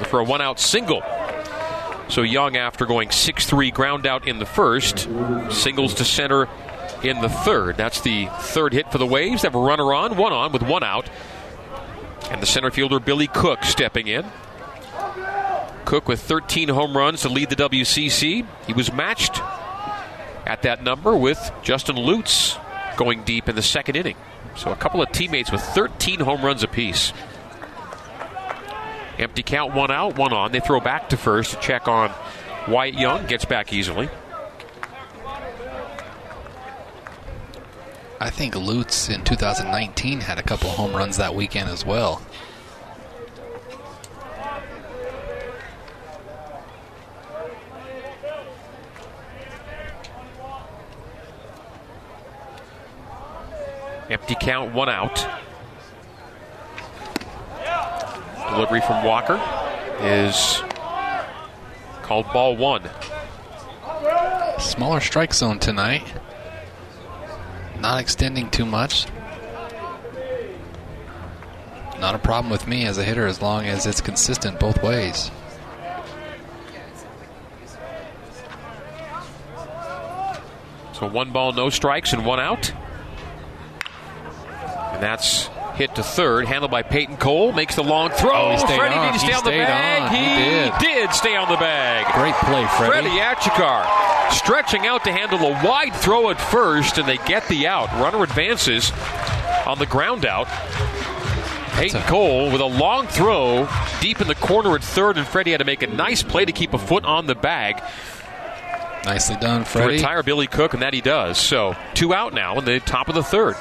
for 0.07 0.21
a 0.21 0.25
one-out 0.25 0.59
single. 0.59 1.03
So 2.09 2.23
Young, 2.23 2.57
after 2.57 2.87
going 2.87 3.11
6-3 3.11 3.73
ground 3.73 4.07
out 4.07 4.27
in 4.27 4.39
the 4.39 4.47
first, 4.47 5.09
singles 5.51 5.95
to 5.95 6.05
center 6.05 6.49
in 7.03 7.21
the 7.21 7.29
third. 7.29 7.77
That's 7.77 8.01
the 8.01 8.29
third 8.41 8.73
hit 8.73 8.91
for 8.91 8.99
the 8.99 9.07
Waves. 9.07 9.43
They 9.43 9.47
have 9.47 9.55
a 9.55 9.61
runner 9.61 9.93
on, 9.93 10.17
one 10.17 10.33
on 10.33 10.53
with 10.53 10.63
one 10.63 10.83
out. 10.83 11.09
And 12.31 12.43
the 12.43 12.47
center 12.47 12.71
fielder 12.71 12.99
Billy 12.99 13.27
Cook 13.27 13.63
stepping 13.63 14.09
in. 14.09 14.25
Cook 15.85 16.09
with 16.09 16.21
13 16.21 16.69
home 16.69 16.97
runs 16.97 17.23
to 17.23 17.29
lead 17.29 17.51
the 17.51 17.57
WCC. 17.57 18.47
He 18.67 18.73
was 18.73 18.93
matched 18.93 19.41
at 20.49 20.63
that 20.63 20.83
number 20.83 21.17
with 21.17 21.53
Justin 21.63 21.97
Lutz 21.97 22.57
going 22.97 23.23
deep 23.23 23.49
in 23.49 23.55
the 23.55 23.63
second 23.63 23.97
inning. 23.97 24.17
So 24.57 24.73
a 24.73 24.77
couple 24.77 25.01
of 25.03 25.13
teammates 25.13 25.53
with 25.53 25.63
13 25.63 26.21
home 26.21 26.45
runs 26.45 26.63
apiece. 26.63 27.13
Empty 29.19 29.43
count, 29.43 29.75
one 29.75 29.91
out, 29.91 30.17
one 30.17 30.33
on. 30.33 30.53
They 30.53 30.61
throw 30.61 30.81
back 30.81 31.11
to 31.11 31.17
first 31.17 31.53
to 31.53 31.61
check 31.61 31.87
on 31.87 32.13
Wyatt 32.67 32.95
Young. 32.95 33.27
Gets 33.27 33.45
back 33.45 33.73
easily. 33.73 34.09
I 38.21 38.31
think 38.31 38.57
Lutz 38.57 39.09
in 39.09 39.23
2019 39.23 40.21
had 40.21 40.39
a 40.39 40.43
couple 40.43 40.71
home 40.71 40.93
runs 40.93 41.19
that 41.19 41.35
weekend 41.35 41.69
as 41.69 41.85
well. 41.85 42.21
Empty 54.11 54.37
count, 54.41 54.73
one 54.73 54.89
out. 54.89 55.27
Delivery 58.51 58.81
from 58.81 59.05
Walker 59.05 59.41
is 60.01 60.63
called 62.03 62.27
ball 62.33 62.57
one. 62.57 62.89
Smaller 64.59 65.01
strike 65.01 65.35
zone 65.35 65.59
tonight. 65.59 66.05
Not 67.81 68.01
extending 68.01 68.51
too 68.51 68.65
much. 68.65 69.07
Not 72.01 72.15
a 72.15 72.19
problem 72.19 72.51
with 72.51 72.67
me 72.67 72.87
as 72.87 72.97
a 72.97 73.05
hitter 73.05 73.27
as 73.27 73.43
long 73.43 73.67
as 73.67 73.85
it's 73.85 74.01
consistent 74.01 74.59
both 74.59 74.83
ways. 74.83 75.31
So 80.95 81.07
one 81.07 81.31
ball, 81.31 81.53
no 81.53 81.71
strikes, 81.71 82.13
and 82.13 82.25
one 82.25 82.41
out. 82.41 82.73
And 84.99 85.05
that's 85.07 85.47
hit 85.77 85.95
to 85.95 86.03
third, 86.03 86.47
handled 86.47 86.73
by 86.73 86.83
Peyton 86.83 87.19
Cole. 87.19 87.53
Makes 87.53 87.77
the 87.77 87.85
long 87.85 88.11
throw. 88.11 88.33
Oh, 88.35 88.51
he 88.51 88.77
Freddie, 88.77 88.97
on. 88.97 89.13
did 89.13 89.13
he 89.13 89.19
stay 89.21 89.29
He 89.29 89.33
on 89.35 89.45
the 89.45 89.51
bag? 89.51 90.03
on. 90.03 90.81
He 90.81 90.87
did. 90.87 91.13
stay 91.15 91.37
on 91.37 91.49
the 91.49 91.57
bag. 91.57 92.13
Great 92.15 92.35
play, 92.35 92.67
Freddie. 92.77 93.09
Freddie 93.09 93.21
Achikar 93.21 94.33
stretching 94.33 94.89
out 94.89 95.05
to 95.05 95.13
handle 95.13 95.39
a 95.39 95.53
wide 95.65 95.95
throw 95.95 96.31
at 96.31 96.41
first, 96.41 96.99
and 96.99 97.09
they 97.09 97.17
get 97.19 97.47
the 97.47 97.69
out. 97.69 97.89
Runner 97.93 98.25
advances 98.25 98.91
on 99.67 99.79
the 99.79 99.87
ground 99.87 100.27
out. 100.27 100.49
Peyton 101.75 102.03
Cole 102.03 102.51
with 102.51 102.61
a 102.61 102.65
long 102.67 103.07
throw 103.07 103.69
deep 104.01 104.21
in 104.21 104.27
the 104.27 104.35
corner 104.35 104.75
at 104.75 104.83
third, 104.83 105.17
and 105.17 105.25
Freddie 105.25 105.53
had 105.53 105.59
to 105.59 105.65
make 105.65 105.83
a 105.85 105.87
nice 105.87 106.25
play 106.25 106.45
to 106.45 106.51
keep 106.51 106.75
a 106.75 106.79
foot 106.79 107.05
on 107.05 107.27
the 107.27 107.37
bag 107.37 107.81
Nicely 109.05 109.37
done, 109.37 109.61
to 109.61 109.65
Freddie. 109.65 109.95
retire 109.95 110.25
Billy 110.25 110.49
Cook, 110.49 110.73
and 110.75 110.83
that 110.83 110.93
he 110.93 111.01
does. 111.01 111.39
So 111.39 111.77
two 111.95 112.13
out 112.13 112.35
now 112.35 112.59
in 112.59 112.65
the 112.65 112.81
top 112.81 113.09
of 113.09 113.15
the 113.15 113.23
third. 113.23 113.55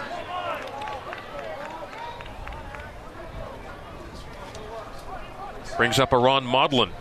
Brings 5.78 6.00
up 6.00 6.12
Aaron 6.12 6.44
Maudlin. 6.44 6.92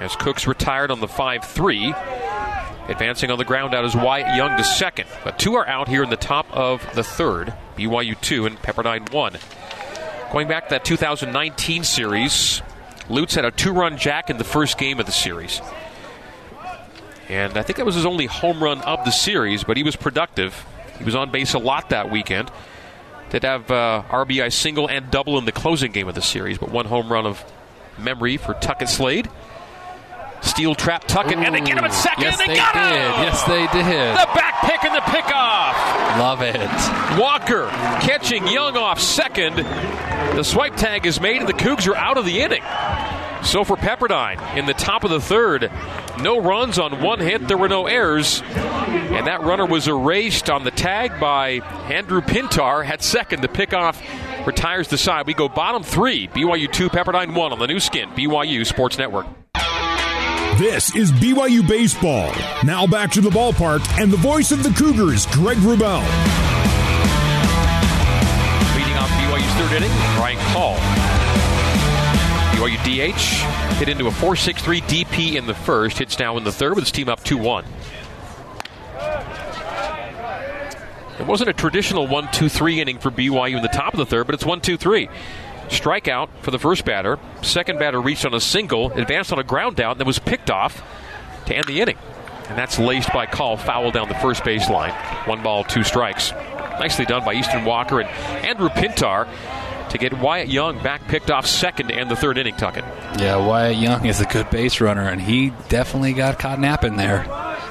As 0.00 0.14
Cook's 0.16 0.46
retired 0.46 0.90
on 0.90 1.00
the 1.00 1.08
5 1.08 1.44
3. 1.44 1.94
Advancing 2.88 3.30
on 3.30 3.38
the 3.38 3.44
ground 3.44 3.74
out 3.74 3.86
is 3.86 3.96
Wyatt 3.96 4.36
Young 4.36 4.56
to 4.58 4.64
second. 4.64 5.08
But 5.24 5.38
two 5.38 5.54
are 5.54 5.66
out 5.66 5.88
here 5.88 6.02
in 6.02 6.10
the 6.10 6.16
top 6.16 6.46
of 6.52 6.86
the 6.94 7.02
third. 7.02 7.54
BYU 7.76 8.20
2 8.20 8.44
and 8.44 8.58
Pepperdine 8.58 9.10
1. 9.10 9.36
Going 10.30 10.48
back 10.48 10.64
to 10.64 10.70
that 10.74 10.84
2019 10.84 11.84
series, 11.84 12.60
Lutz 13.08 13.34
had 13.34 13.46
a 13.46 13.50
two 13.50 13.72
run 13.72 13.96
jack 13.96 14.28
in 14.28 14.36
the 14.36 14.44
first 14.44 14.76
game 14.76 15.00
of 15.00 15.06
the 15.06 15.12
series. 15.12 15.62
And 17.28 17.56
I 17.56 17.62
think 17.62 17.78
that 17.78 17.86
was 17.86 17.94
his 17.94 18.04
only 18.04 18.26
home 18.26 18.62
run 18.62 18.82
of 18.82 19.04
the 19.04 19.10
series, 19.10 19.64
but 19.64 19.78
he 19.78 19.82
was 19.82 19.96
productive. 19.96 20.66
He 20.98 21.04
was 21.04 21.14
on 21.14 21.30
base 21.30 21.54
a 21.54 21.58
lot 21.58 21.88
that 21.90 22.10
weekend. 22.10 22.50
Did 23.34 23.42
have 23.42 23.68
uh, 23.68 24.04
RBI 24.10 24.52
single 24.52 24.88
and 24.88 25.10
double 25.10 25.38
in 25.38 25.44
the 25.44 25.50
closing 25.50 25.90
game 25.90 26.06
of 26.06 26.14
the 26.14 26.22
series, 26.22 26.56
but 26.56 26.70
one 26.70 26.86
home 26.86 27.10
run 27.10 27.26
of 27.26 27.44
memory 27.98 28.36
for 28.36 28.54
Tuckett 28.54 28.88
Slade. 28.88 29.28
Steel 30.40 30.76
trap 30.76 31.02
Tuckett, 31.08 31.38
and 31.38 31.52
they 31.52 31.60
get 31.60 31.76
him 31.76 31.82
at 31.82 31.92
second, 31.92 32.22
Yes, 32.22 32.38
and 32.38 32.48
they, 32.48 32.54
they 32.54 32.60
got 32.60 32.74
did. 32.74 32.92
him! 32.92 33.24
Yes, 33.24 33.42
they 33.42 33.66
did. 33.76 34.12
The 34.14 34.38
back 34.38 34.60
pick 34.60 34.84
and 34.84 34.94
the 34.94 35.00
pickoff. 35.00 36.18
Love 36.20 36.42
it. 36.42 37.20
Walker 37.20 37.66
catching 38.06 38.46
Young 38.46 38.76
off 38.76 39.00
second. 39.00 39.56
The 39.56 40.44
swipe 40.44 40.76
tag 40.76 41.04
is 41.04 41.20
made, 41.20 41.38
and 41.38 41.48
the 41.48 41.54
Cougs 41.54 41.88
are 41.88 41.96
out 41.96 42.16
of 42.16 42.24
the 42.26 42.40
inning. 42.40 42.62
So 43.44 43.62
for 43.62 43.76
Pepperdine, 43.76 44.56
in 44.56 44.66
the 44.66 44.74
top 44.74 45.04
of 45.04 45.10
the 45.10 45.20
third, 45.20 45.70
no 46.20 46.40
runs 46.40 46.78
on 46.78 47.02
one 47.02 47.20
hit. 47.20 47.46
There 47.46 47.58
were 47.58 47.68
no 47.68 47.86
errors. 47.86 48.42
And 48.42 49.26
that 49.26 49.42
runner 49.42 49.66
was 49.66 49.86
erased 49.86 50.50
on 50.50 50.64
the 50.64 50.70
tag 50.70 51.20
by 51.20 51.60
Andrew 51.92 52.20
Pintar 52.20 52.84
at 52.86 53.02
second. 53.02 53.42
The 53.42 53.48
pickoff 53.48 54.00
retires 54.46 54.88
the 54.88 54.98
side. 54.98 55.26
We 55.26 55.34
go 55.34 55.48
bottom 55.48 55.82
three. 55.82 56.28
BYU 56.28 56.72
2, 56.72 56.88
Pepperdine 56.88 57.34
1 57.34 57.52
on 57.52 57.58
the 57.58 57.66
Nu 57.66 57.78
Skin, 57.78 58.08
BYU 58.10 58.66
Sports 58.66 58.98
Network. 58.98 59.26
This 60.58 60.94
is 60.94 61.12
BYU 61.12 61.66
Baseball. 61.66 62.32
Now 62.64 62.86
back 62.86 63.10
to 63.12 63.20
the 63.20 63.30
ballpark 63.30 63.86
and 64.00 64.12
the 64.12 64.16
voice 64.16 64.52
of 64.52 64.62
the 64.62 64.70
Cougars, 64.70 65.26
Greg 65.26 65.58
Wrubell. 65.58 66.02
Leading 68.76 68.94
off 68.94 69.10
BYU's 69.10 69.54
third 69.54 69.76
inning, 69.76 69.90
Ryan 70.18 70.38
Hall. 70.52 71.03
BYU 72.64 73.12
DH 73.12 73.74
hit 73.74 73.90
into 73.90 74.06
a 74.06 74.10
4-6-3 74.10 74.80
DP 74.82 75.34
in 75.34 75.46
the 75.46 75.54
first. 75.54 75.98
Hits 75.98 76.18
now 76.18 76.38
in 76.38 76.44
the 76.44 76.52
third 76.52 76.74
with 76.74 76.84
his 76.84 76.92
team 76.92 77.10
up 77.10 77.20
2-1. 77.20 77.66
It 81.20 81.26
wasn't 81.26 81.50
a 81.50 81.52
traditional 81.52 82.06
1-2-3 82.06 82.78
inning 82.78 82.98
for 82.98 83.10
BYU 83.10 83.56
in 83.56 83.62
the 83.62 83.68
top 83.68 83.92
of 83.92 83.98
the 83.98 84.06
third, 84.06 84.24
but 84.24 84.34
it's 84.34 84.44
1-2-3. 84.44 85.10
Strikeout 85.68 86.28
for 86.40 86.50
the 86.50 86.58
first 86.58 86.86
batter. 86.86 87.18
Second 87.42 87.78
batter 87.78 88.00
reached 88.00 88.24
on 88.24 88.32
a 88.32 88.40
single, 88.40 88.90
advanced 88.92 89.30
on 89.30 89.38
a 89.38 89.44
ground 89.44 89.78
out, 89.78 89.92
and 89.92 90.00
then 90.00 90.06
was 90.06 90.18
picked 90.18 90.50
off 90.50 90.82
to 91.46 91.54
end 91.54 91.66
the 91.66 91.82
inning. 91.82 91.98
And 92.48 92.56
that's 92.56 92.78
laced 92.78 93.12
by 93.12 93.26
call 93.26 93.58
foul 93.58 93.90
down 93.90 94.08
the 94.08 94.14
first 94.14 94.42
baseline. 94.42 94.94
One 95.26 95.42
ball, 95.42 95.64
two 95.64 95.84
strikes. 95.84 96.32
Nicely 96.80 97.04
done 97.04 97.24
by 97.24 97.34
Easton 97.34 97.64
Walker 97.64 98.00
and 98.00 98.08
Andrew 98.44 98.68
Pintar 98.68 99.28
to 99.94 99.98
get 99.98 100.12
Wyatt 100.12 100.48
Young 100.48 100.82
back 100.82 101.06
picked 101.08 101.30
off 101.30 101.46
second 101.46 101.90
and 101.90 102.10
the 102.10 102.16
third 102.16 102.36
inning, 102.36 102.56
Tuckett. 102.56 102.84
Yeah, 103.18 103.36
Wyatt 103.36 103.76
Young 103.76 104.06
is 104.06 104.20
a 104.20 104.24
good 104.26 104.50
base 104.50 104.80
runner, 104.80 105.08
and 105.08 105.20
he 105.20 105.52
definitely 105.68 106.12
got 106.12 106.38
caught 106.38 106.58
napping 106.58 106.96
there. 106.96 107.24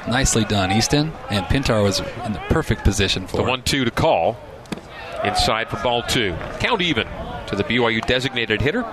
Nicely 0.08 0.46
done, 0.46 0.72
Easton. 0.72 1.12
And 1.30 1.46
Pintar 1.46 1.84
was 1.84 2.00
in 2.00 2.34
the 2.34 2.42
perfect 2.50 2.84
position 2.84 3.28
for 3.28 3.38
The 3.38 3.44
1 3.44 3.64
2 3.64 3.86
to 3.86 3.92
call. 3.92 4.38
Inside 5.24 5.70
for 5.70 5.82
ball 5.84 6.04
two. 6.04 6.36
Count 6.60 6.82
even 6.82 7.08
to 7.48 7.56
the 7.56 7.64
BYU 7.64 8.06
designated 8.06 8.62
hitter. 8.62 8.86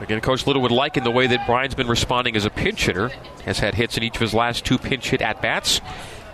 Again, 0.00 0.20
Coach 0.20 0.46
Little 0.46 0.62
would 0.62 0.70
like 0.70 0.96
in 0.96 1.02
the 1.02 1.10
way 1.10 1.26
that 1.26 1.46
Brian's 1.46 1.74
been 1.74 1.88
responding 1.88 2.36
as 2.36 2.44
a 2.44 2.50
pinch 2.50 2.86
hitter. 2.86 3.10
Has 3.44 3.58
had 3.58 3.74
hits 3.74 3.96
in 3.96 4.04
each 4.04 4.14
of 4.16 4.20
his 4.20 4.34
last 4.34 4.64
two 4.64 4.78
pinch 4.78 5.10
hit 5.10 5.22
at 5.22 5.42
bats. 5.42 5.80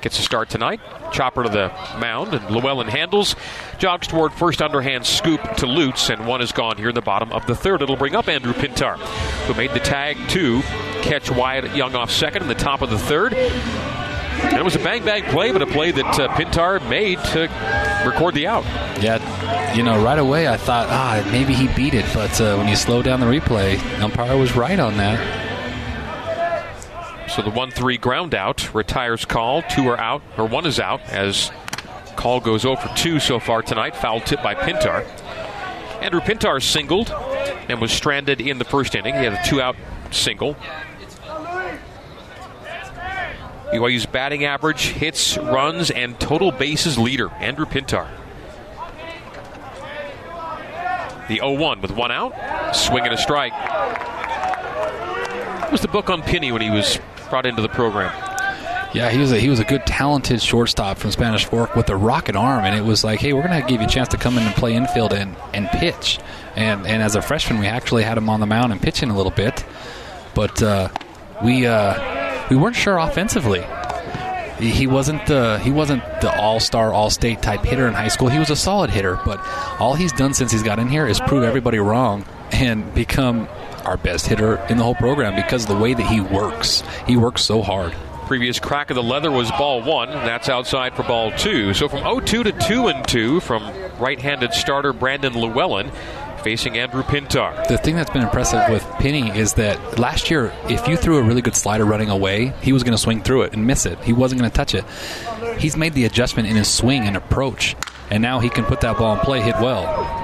Gets 0.02 0.18
a 0.18 0.22
start 0.22 0.50
tonight. 0.50 0.80
Chopper 1.12 1.44
to 1.44 1.48
the 1.48 1.68
mound, 2.00 2.34
and 2.34 2.50
Llewellyn 2.50 2.88
handles. 2.88 3.36
Jogs 3.78 4.08
toward 4.08 4.32
first 4.32 4.60
underhand 4.60 5.06
scoop 5.06 5.40
to 5.58 5.66
Lutz, 5.66 6.10
and 6.10 6.26
one 6.26 6.42
is 6.42 6.50
gone 6.50 6.76
here 6.76 6.88
in 6.88 6.96
the 6.96 7.00
bottom 7.00 7.32
of 7.32 7.46
the 7.46 7.54
third. 7.54 7.82
It'll 7.82 7.94
bring 7.94 8.16
up 8.16 8.28
Andrew 8.28 8.52
Pintar, 8.52 8.96
who 9.46 9.54
made 9.54 9.70
the 9.70 9.78
tag 9.78 10.16
to 10.30 10.60
catch 11.02 11.30
Wyatt 11.30 11.76
Young 11.76 11.94
off 11.94 12.10
second 12.10 12.42
in 12.42 12.48
the 12.48 12.54
top 12.56 12.82
of 12.82 12.90
the 12.90 12.98
third. 12.98 13.32
It 13.32 14.64
was 14.64 14.74
a 14.74 14.80
bang 14.80 15.04
bang 15.04 15.22
play, 15.30 15.52
but 15.52 15.62
a 15.62 15.66
play 15.66 15.92
that 15.92 16.18
uh, 16.18 16.28
Pintar 16.30 16.80
made 16.88 17.22
to 17.26 17.42
record 18.04 18.34
the 18.34 18.48
out. 18.48 18.64
Yeah, 19.00 19.72
you 19.72 19.84
know, 19.84 20.02
right 20.02 20.18
away 20.18 20.48
I 20.48 20.56
thought, 20.56 20.88
ah, 20.88 21.22
maybe 21.30 21.54
he 21.54 21.68
beat 21.68 21.94
it, 21.94 22.06
but 22.12 22.40
uh, 22.40 22.56
when 22.56 22.66
you 22.66 22.74
slow 22.74 23.02
down 23.02 23.20
the 23.20 23.26
replay, 23.26 23.78
umpire 24.00 24.36
was 24.36 24.56
right 24.56 24.80
on 24.80 24.96
that. 24.96 25.51
So 27.28 27.42
the 27.42 27.50
1 27.50 27.70
3 27.70 27.96
ground 27.98 28.34
out 28.34 28.74
retires 28.74 29.24
call. 29.24 29.62
Two 29.62 29.88
are 29.88 29.98
out, 29.98 30.22
or 30.36 30.46
one 30.46 30.66
is 30.66 30.78
out, 30.78 31.00
as 31.08 31.50
call 32.16 32.40
goes 32.40 32.64
over 32.64 32.90
2 32.96 33.20
so 33.20 33.38
far 33.38 33.62
tonight. 33.62 33.96
Foul 33.96 34.20
tip 34.20 34.42
by 34.42 34.54
Pintar. 34.54 35.06
Andrew 36.02 36.20
Pintar 36.20 36.62
singled 36.62 37.10
and 37.68 37.80
was 37.80 37.92
stranded 37.92 38.40
in 38.40 38.58
the 38.58 38.64
first 38.64 38.94
inning. 38.94 39.14
He 39.14 39.24
had 39.24 39.34
a 39.34 39.48
two 39.48 39.60
out 39.62 39.76
single. 40.10 40.56
BYU's 43.72 44.04
batting 44.04 44.44
average, 44.44 44.88
hits, 44.88 45.38
runs, 45.38 45.90
and 45.90 46.18
total 46.20 46.52
bases 46.52 46.98
leader, 46.98 47.30
Andrew 47.30 47.64
Pintar. 47.64 48.06
The 51.28 51.36
0 51.36 51.52
1 51.52 51.80
with 51.80 51.92
one 51.92 52.10
out, 52.10 52.76
swing 52.76 53.04
and 53.04 53.14
a 53.14 53.16
strike. 53.16 53.54
Was 55.72 55.80
the 55.80 55.88
book 55.88 56.10
on 56.10 56.20
Penny 56.20 56.52
when 56.52 56.60
he 56.60 56.68
was 56.68 57.00
brought 57.30 57.46
into 57.46 57.62
the 57.62 57.68
program? 57.68 58.12
Yeah, 58.92 59.08
he 59.08 59.16
was 59.16 59.32
a 59.32 59.40
he 59.40 59.48
was 59.48 59.58
a 59.58 59.64
good, 59.64 59.86
talented 59.86 60.42
shortstop 60.42 60.98
from 60.98 61.12
Spanish 61.12 61.46
Fork 61.46 61.74
with 61.74 61.88
a 61.88 61.96
rocket 61.96 62.36
arm, 62.36 62.66
and 62.66 62.76
it 62.76 62.84
was 62.84 63.02
like, 63.02 63.20
hey, 63.20 63.32
we're 63.32 63.40
gonna 63.42 63.66
give 63.66 63.80
you 63.80 63.86
a 63.86 63.90
chance 63.90 64.08
to 64.08 64.18
come 64.18 64.36
in 64.36 64.44
and 64.44 64.54
play 64.54 64.74
infield 64.74 65.14
and, 65.14 65.34
and 65.54 65.68
pitch. 65.70 66.18
And 66.56 66.86
and 66.86 67.02
as 67.02 67.16
a 67.16 67.22
freshman, 67.22 67.58
we 67.58 67.66
actually 67.66 68.02
had 68.02 68.18
him 68.18 68.28
on 68.28 68.40
the 68.40 68.46
mound 68.46 68.70
and 68.70 68.82
pitching 68.82 69.08
a 69.08 69.16
little 69.16 69.32
bit, 69.32 69.64
but 70.34 70.62
uh, 70.62 70.90
we 71.42 71.66
uh, 71.66 72.48
we 72.50 72.56
weren't 72.56 72.76
sure 72.76 72.98
offensively. 72.98 73.64
He 74.58 74.86
wasn't 74.86 75.24
the 75.24 75.58
he 75.60 75.70
wasn't 75.70 76.04
the 76.20 76.38
all 76.38 76.60
star, 76.60 76.92
all 76.92 77.08
state 77.08 77.40
type 77.40 77.64
hitter 77.64 77.88
in 77.88 77.94
high 77.94 78.08
school. 78.08 78.28
He 78.28 78.38
was 78.38 78.50
a 78.50 78.56
solid 78.56 78.90
hitter, 78.90 79.18
but 79.24 79.40
all 79.80 79.94
he's 79.94 80.12
done 80.12 80.34
since 80.34 80.52
he's 80.52 80.62
got 80.62 80.78
in 80.78 80.88
here 80.88 81.06
is 81.06 81.18
prove 81.18 81.44
everybody 81.44 81.78
wrong 81.78 82.26
and 82.52 82.92
become 82.94 83.48
our 83.84 83.96
best 83.96 84.26
hitter 84.26 84.56
in 84.68 84.78
the 84.78 84.84
whole 84.84 84.94
program 84.94 85.34
because 85.34 85.64
of 85.64 85.68
the 85.68 85.82
way 85.82 85.94
that 85.94 86.06
he 86.06 86.20
works. 86.20 86.82
He 87.06 87.16
works 87.16 87.42
so 87.42 87.62
hard. 87.62 87.94
Previous 88.26 88.58
crack 88.58 88.90
of 88.90 88.94
the 88.94 89.02
leather 89.02 89.30
was 89.30 89.50
ball 89.52 89.82
one. 89.82 90.08
That's 90.08 90.48
outside 90.48 90.94
for 90.94 91.02
ball 91.02 91.32
two. 91.32 91.74
So 91.74 91.88
from 91.88 92.00
0 92.00 92.20
2 92.20 92.42
to 92.44 92.52
2 92.52 92.88
and 92.88 93.06
2 93.06 93.40
from 93.40 93.62
right 93.98 94.20
handed 94.20 94.54
starter 94.54 94.92
Brandon 94.92 95.34
Llewellyn 95.34 95.90
facing 96.42 96.76
Andrew 96.76 97.02
Pintar. 97.02 97.66
The 97.68 97.78
thing 97.78 97.94
that's 97.94 98.10
been 98.10 98.22
impressive 98.22 98.62
with 98.68 98.82
Penny 98.98 99.30
is 99.30 99.54
that 99.54 99.98
last 99.98 100.30
year, 100.30 100.52
if 100.68 100.86
you 100.88 100.96
threw 100.96 101.18
a 101.18 101.22
really 101.22 101.42
good 101.42 101.56
slider 101.56 101.84
running 101.84 102.10
away, 102.10 102.52
he 102.62 102.72
was 102.72 102.82
going 102.82 102.96
to 102.96 103.02
swing 103.02 103.22
through 103.22 103.42
it 103.42 103.52
and 103.52 103.66
miss 103.66 103.86
it. 103.86 103.98
He 104.00 104.12
wasn't 104.12 104.40
going 104.40 104.50
to 104.50 104.56
touch 104.56 104.74
it. 104.74 104.84
He's 105.60 105.76
made 105.76 105.94
the 105.94 106.04
adjustment 106.04 106.48
in 106.48 106.56
his 106.56 106.68
swing 106.68 107.02
and 107.02 107.16
approach, 107.16 107.76
and 108.10 108.22
now 108.22 108.40
he 108.40 108.48
can 108.48 108.64
put 108.64 108.80
that 108.80 108.98
ball 108.98 109.14
in 109.14 109.20
play, 109.20 109.40
hit 109.40 109.54
well 109.56 110.21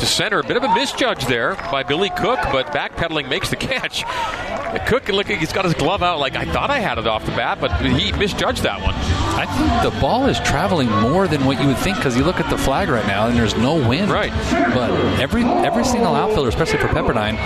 to 0.00 0.06
center. 0.06 0.40
A 0.40 0.42
bit 0.42 0.56
of 0.56 0.64
a 0.64 0.74
misjudge 0.74 1.26
there 1.26 1.54
by 1.70 1.82
Billy 1.82 2.10
Cook, 2.10 2.40
but 2.50 2.66
backpedaling 2.68 3.28
makes 3.28 3.50
the 3.50 3.56
catch. 3.56 4.04
Cook, 4.86 5.08
look, 5.08 5.26
he's 5.26 5.52
got 5.52 5.64
his 5.64 5.74
glove 5.74 6.02
out 6.02 6.18
like 6.20 6.36
I 6.36 6.44
thought 6.44 6.70
I 6.70 6.78
had 6.78 6.98
it 6.98 7.06
off 7.06 7.24
the 7.24 7.32
bat, 7.32 7.58
but 7.60 7.72
he 7.80 8.12
misjudged 8.12 8.62
that 8.62 8.80
one. 8.80 8.94
I 8.94 9.46
think 9.46 9.92
the 9.92 10.00
ball 10.00 10.26
is 10.26 10.38
traveling 10.40 10.88
more 10.90 11.26
than 11.26 11.44
what 11.44 11.60
you 11.60 11.66
would 11.66 11.78
think 11.78 11.96
because 11.96 12.16
you 12.16 12.24
look 12.24 12.38
at 12.40 12.48
the 12.50 12.58
flag 12.58 12.88
right 12.88 13.06
now 13.06 13.26
and 13.26 13.36
there's 13.36 13.56
no 13.56 13.74
wind. 13.88 14.10
Right. 14.10 14.32
But 14.74 14.90
every 15.20 15.42
every 15.42 15.84
single 15.84 16.14
outfielder, 16.14 16.48
especially 16.48 16.78
for 16.78 16.88
Pepperdine, 16.88 17.36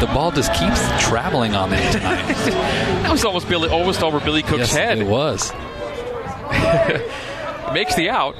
the 0.00 0.06
ball 0.06 0.30
just 0.30 0.52
keeps 0.54 0.80
traveling 1.02 1.54
on 1.54 1.70
them 1.70 1.92
tonight. 1.92 2.26
that 2.34 3.12
was 3.12 3.24
almost 3.24 3.48
Billy, 3.48 3.68
almost 3.68 4.02
over 4.02 4.18
Billy 4.20 4.42
Cook's 4.42 4.60
yes, 4.60 4.72
head. 4.72 4.98
It 4.98 5.06
was. 5.06 5.52
Makes 7.72 7.96
the 7.96 8.08
out, 8.08 8.36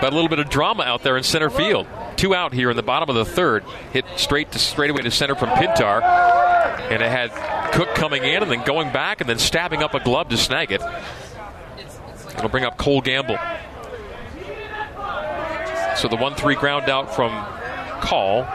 but 0.00 0.12
a 0.12 0.14
little 0.14 0.28
bit 0.28 0.38
of 0.38 0.50
drama 0.50 0.82
out 0.82 1.02
there 1.02 1.16
in 1.16 1.22
center 1.22 1.50
field. 1.50 1.86
Two 2.16 2.34
out 2.34 2.52
here 2.52 2.70
in 2.70 2.76
the 2.76 2.82
bottom 2.82 3.10
of 3.10 3.14
the 3.14 3.24
third. 3.24 3.64
Hit 3.92 4.04
straight 4.16 4.52
to 4.52 4.58
straight 4.58 4.90
away 4.90 5.02
to 5.02 5.10
center 5.10 5.34
from 5.34 5.50
Pintar. 5.50 6.02
And 6.90 7.02
it 7.02 7.10
had 7.10 7.30
Cook 7.72 7.94
coming 7.94 8.24
in 8.24 8.42
and 8.42 8.50
then 8.50 8.64
going 8.64 8.92
back 8.92 9.20
and 9.20 9.28
then 9.28 9.38
stabbing 9.38 9.82
up 9.82 9.94
a 9.94 10.02
glove 10.02 10.28
to 10.30 10.36
snag 10.36 10.72
it. 10.72 10.80
It'll 12.36 12.48
bring 12.48 12.64
up 12.64 12.78
Cole 12.78 13.00
Gamble. 13.00 13.38
So 15.96 16.08
the 16.08 16.16
1 16.16 16.34
3 16.34 16.54
ground 16.54 16.88
out 16.88 17.14
from 17.14 17.30
Call. 18.00 18.46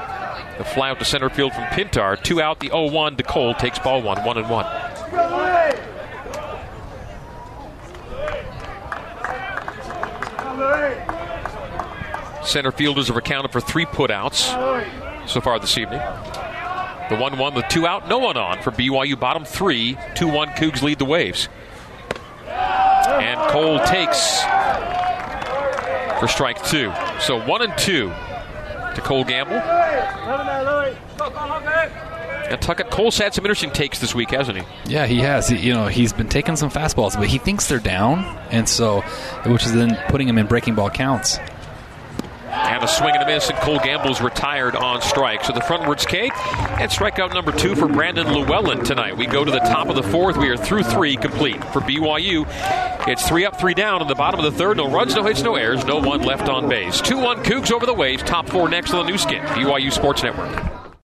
The 0.57 0.65
fly 0.65 0.91
out 0.91 0.99
to 0.99 1.05
center 1.05 1.29
field 1.29 1.53
from 1.53 1.63
Pintar. 1.65 2.21
Two 2.21 2.41
out, 2.41 2.59
the 2.59 2.67
0 2.67 2.91
1 2.91 3.17
to 3.17 3.23
Cole 3.23 3.53
takes 3.53 3.79
ball 3.79 4.01
one, 4.01 4.23
1 4.23 4.37
and 4.37 4.49
1. 4.49 4.65
Center 12.43 12.71
fielders 12.71 13.07
have 13.07 13.17
accounted 13.17 13.51
for 13.51 13.61
three 13.61 13.85
putouts 13.85 14.49
so 15.27 15.41
far 15.41 15.59
this 15.59 15.77
evening. 15.77 15.99
The 17.09 17.17
1 17.17 17.37
1 17.37 17.53
with 17.55 17.67
two 17.67 17.85
out, 17.85 18.07
no 18.07 18.19
one 18.19 18.37
on 18.37 18.61
for 18.61 18.71
BYU 18.71 19.19
bottom 19.19 19.43
three. 19.45 19.97
2 20.15 20.27
1 20.27 20.49
Cougs 20.49 20.81
lead 20.81 20.97
the 20.99 21.05
Waves. 21.05 21.49
And 22.47 23.39
Cole 23.51 23.79
takes 23.79 24.41
for 26.19 26.27
strike 26.27 26.63
two. 26.63 26.91
So 27.19 27.45
1 27.45 27.61
and 27.61 27.77
2 27.77 28.07
to 28.95 29.01
Cole 29.01 29.23
Gamble. 29.23 29.55
And 32.49 32.61
Tuckett 32.61 32.91
Cole's 32.91 33.17
had 33.17 33.33
some 33.33 33.45
interesting 33.45 33.71
takes 33.71 33.99
this 33.99 34.13
week, 34.13 34.31
hasn't 34.31 34.57
he? 34.57 34.63
Yeah, 34.85 35.05
he 35.05 35.19
has. 35.19 35.47
He, 35.47 35.57
you 35.57 35.73
know, 35.73 35.87
he's 35.87 36.11
been 36.11 36.27
taking 36.27 36.57
some 36.57 36.69
fastballs, 36.69 37.15
but 37.15 37.27
he 37.27 37.37
thinks 37.37 37.67
they're 37.67 37.79
down, 37.79 38.19
and 38.51 38.67
so, 38.67 39.01
which 39.45 39.65
is 39.65 39.73
then 39.73 39.97
putting 40.09 40.27
him 40.27 40.37
in 40.37 40.47
breaking 40.47 40.75
ball 40.75 40.89
counts. 40.89 41.39
And 42.71 42.81
a 42.83 42.87
swing 42.87 43.15
and 43.15 43.23
a 43.23 43.25
miss, 43.25 43.49
and 43.49 43.57
Cole 43.59 43.79
Gamble's 43.79 44.21
retired 44.21 44.77
on 44.77 45.01
strike. 45.01 45.43
So 45.43 45.51
the 45.51 45.59
frontwards 45.59 46.07
K 46.07 46.29
and 46.79 46.89
strikeout 46.89 47.33
number 47.33 47.51
two 47.51 47.75
for 47.75 47.87
Brandon 47.87 48.27
Llewellyn 48.27 48.85
tonight. 48.85 49.17
We 49.17 49.27
go 49.27 49.43
to 49.43 49.51
the 49.51 49.59
top 49.59 49.89
of 49.89 49.95
the 49.95 50.03
fourth. 50.03 50.37
We 50.37 50.47
are 50.47 50.55
through 50.55 50.83
three 50.83 51.17
complete 51.17 51.61
for 51.65 51.81
BYU. 51.81 52.45
It's 53.09 53.27
three 53.27 53.45
up, 53.45 53.59
three 53.59 53.73
down 53.73 54.01
in 54.01 54.07
the 54.07 54.15
bottom 54.15 54.39
of 54.39 54.49
the 54.49 54.57
third. 54.57 54.77
No 54.77 54.89
runs, 54.89 55.15
no 55.15 55.23
hits, 55.23 55.41
no 55.41 55.55
errors, 55.55 55.83
no 55.85 55.99
one 55.99 56.21
left 56.21 56.47
on 56.47 56.69
base. 56.69 57.01
2 57.01 57.17
1 57.17 57.43
Cougs 57.43 57.71
over 57.71 57.85
the 57.85 57.93
Waves. 57.93 58.23
Top 58.23 58.47
four 58.47 58.69
next 58.69 58.93
on 58.93 59.05
the 59.05 59.11
Nu 59.11 59.17
Skin, 59.17 59.41
BYU 59.41 59.91
Sports 59.91 60.23
Network. 60.23 60.80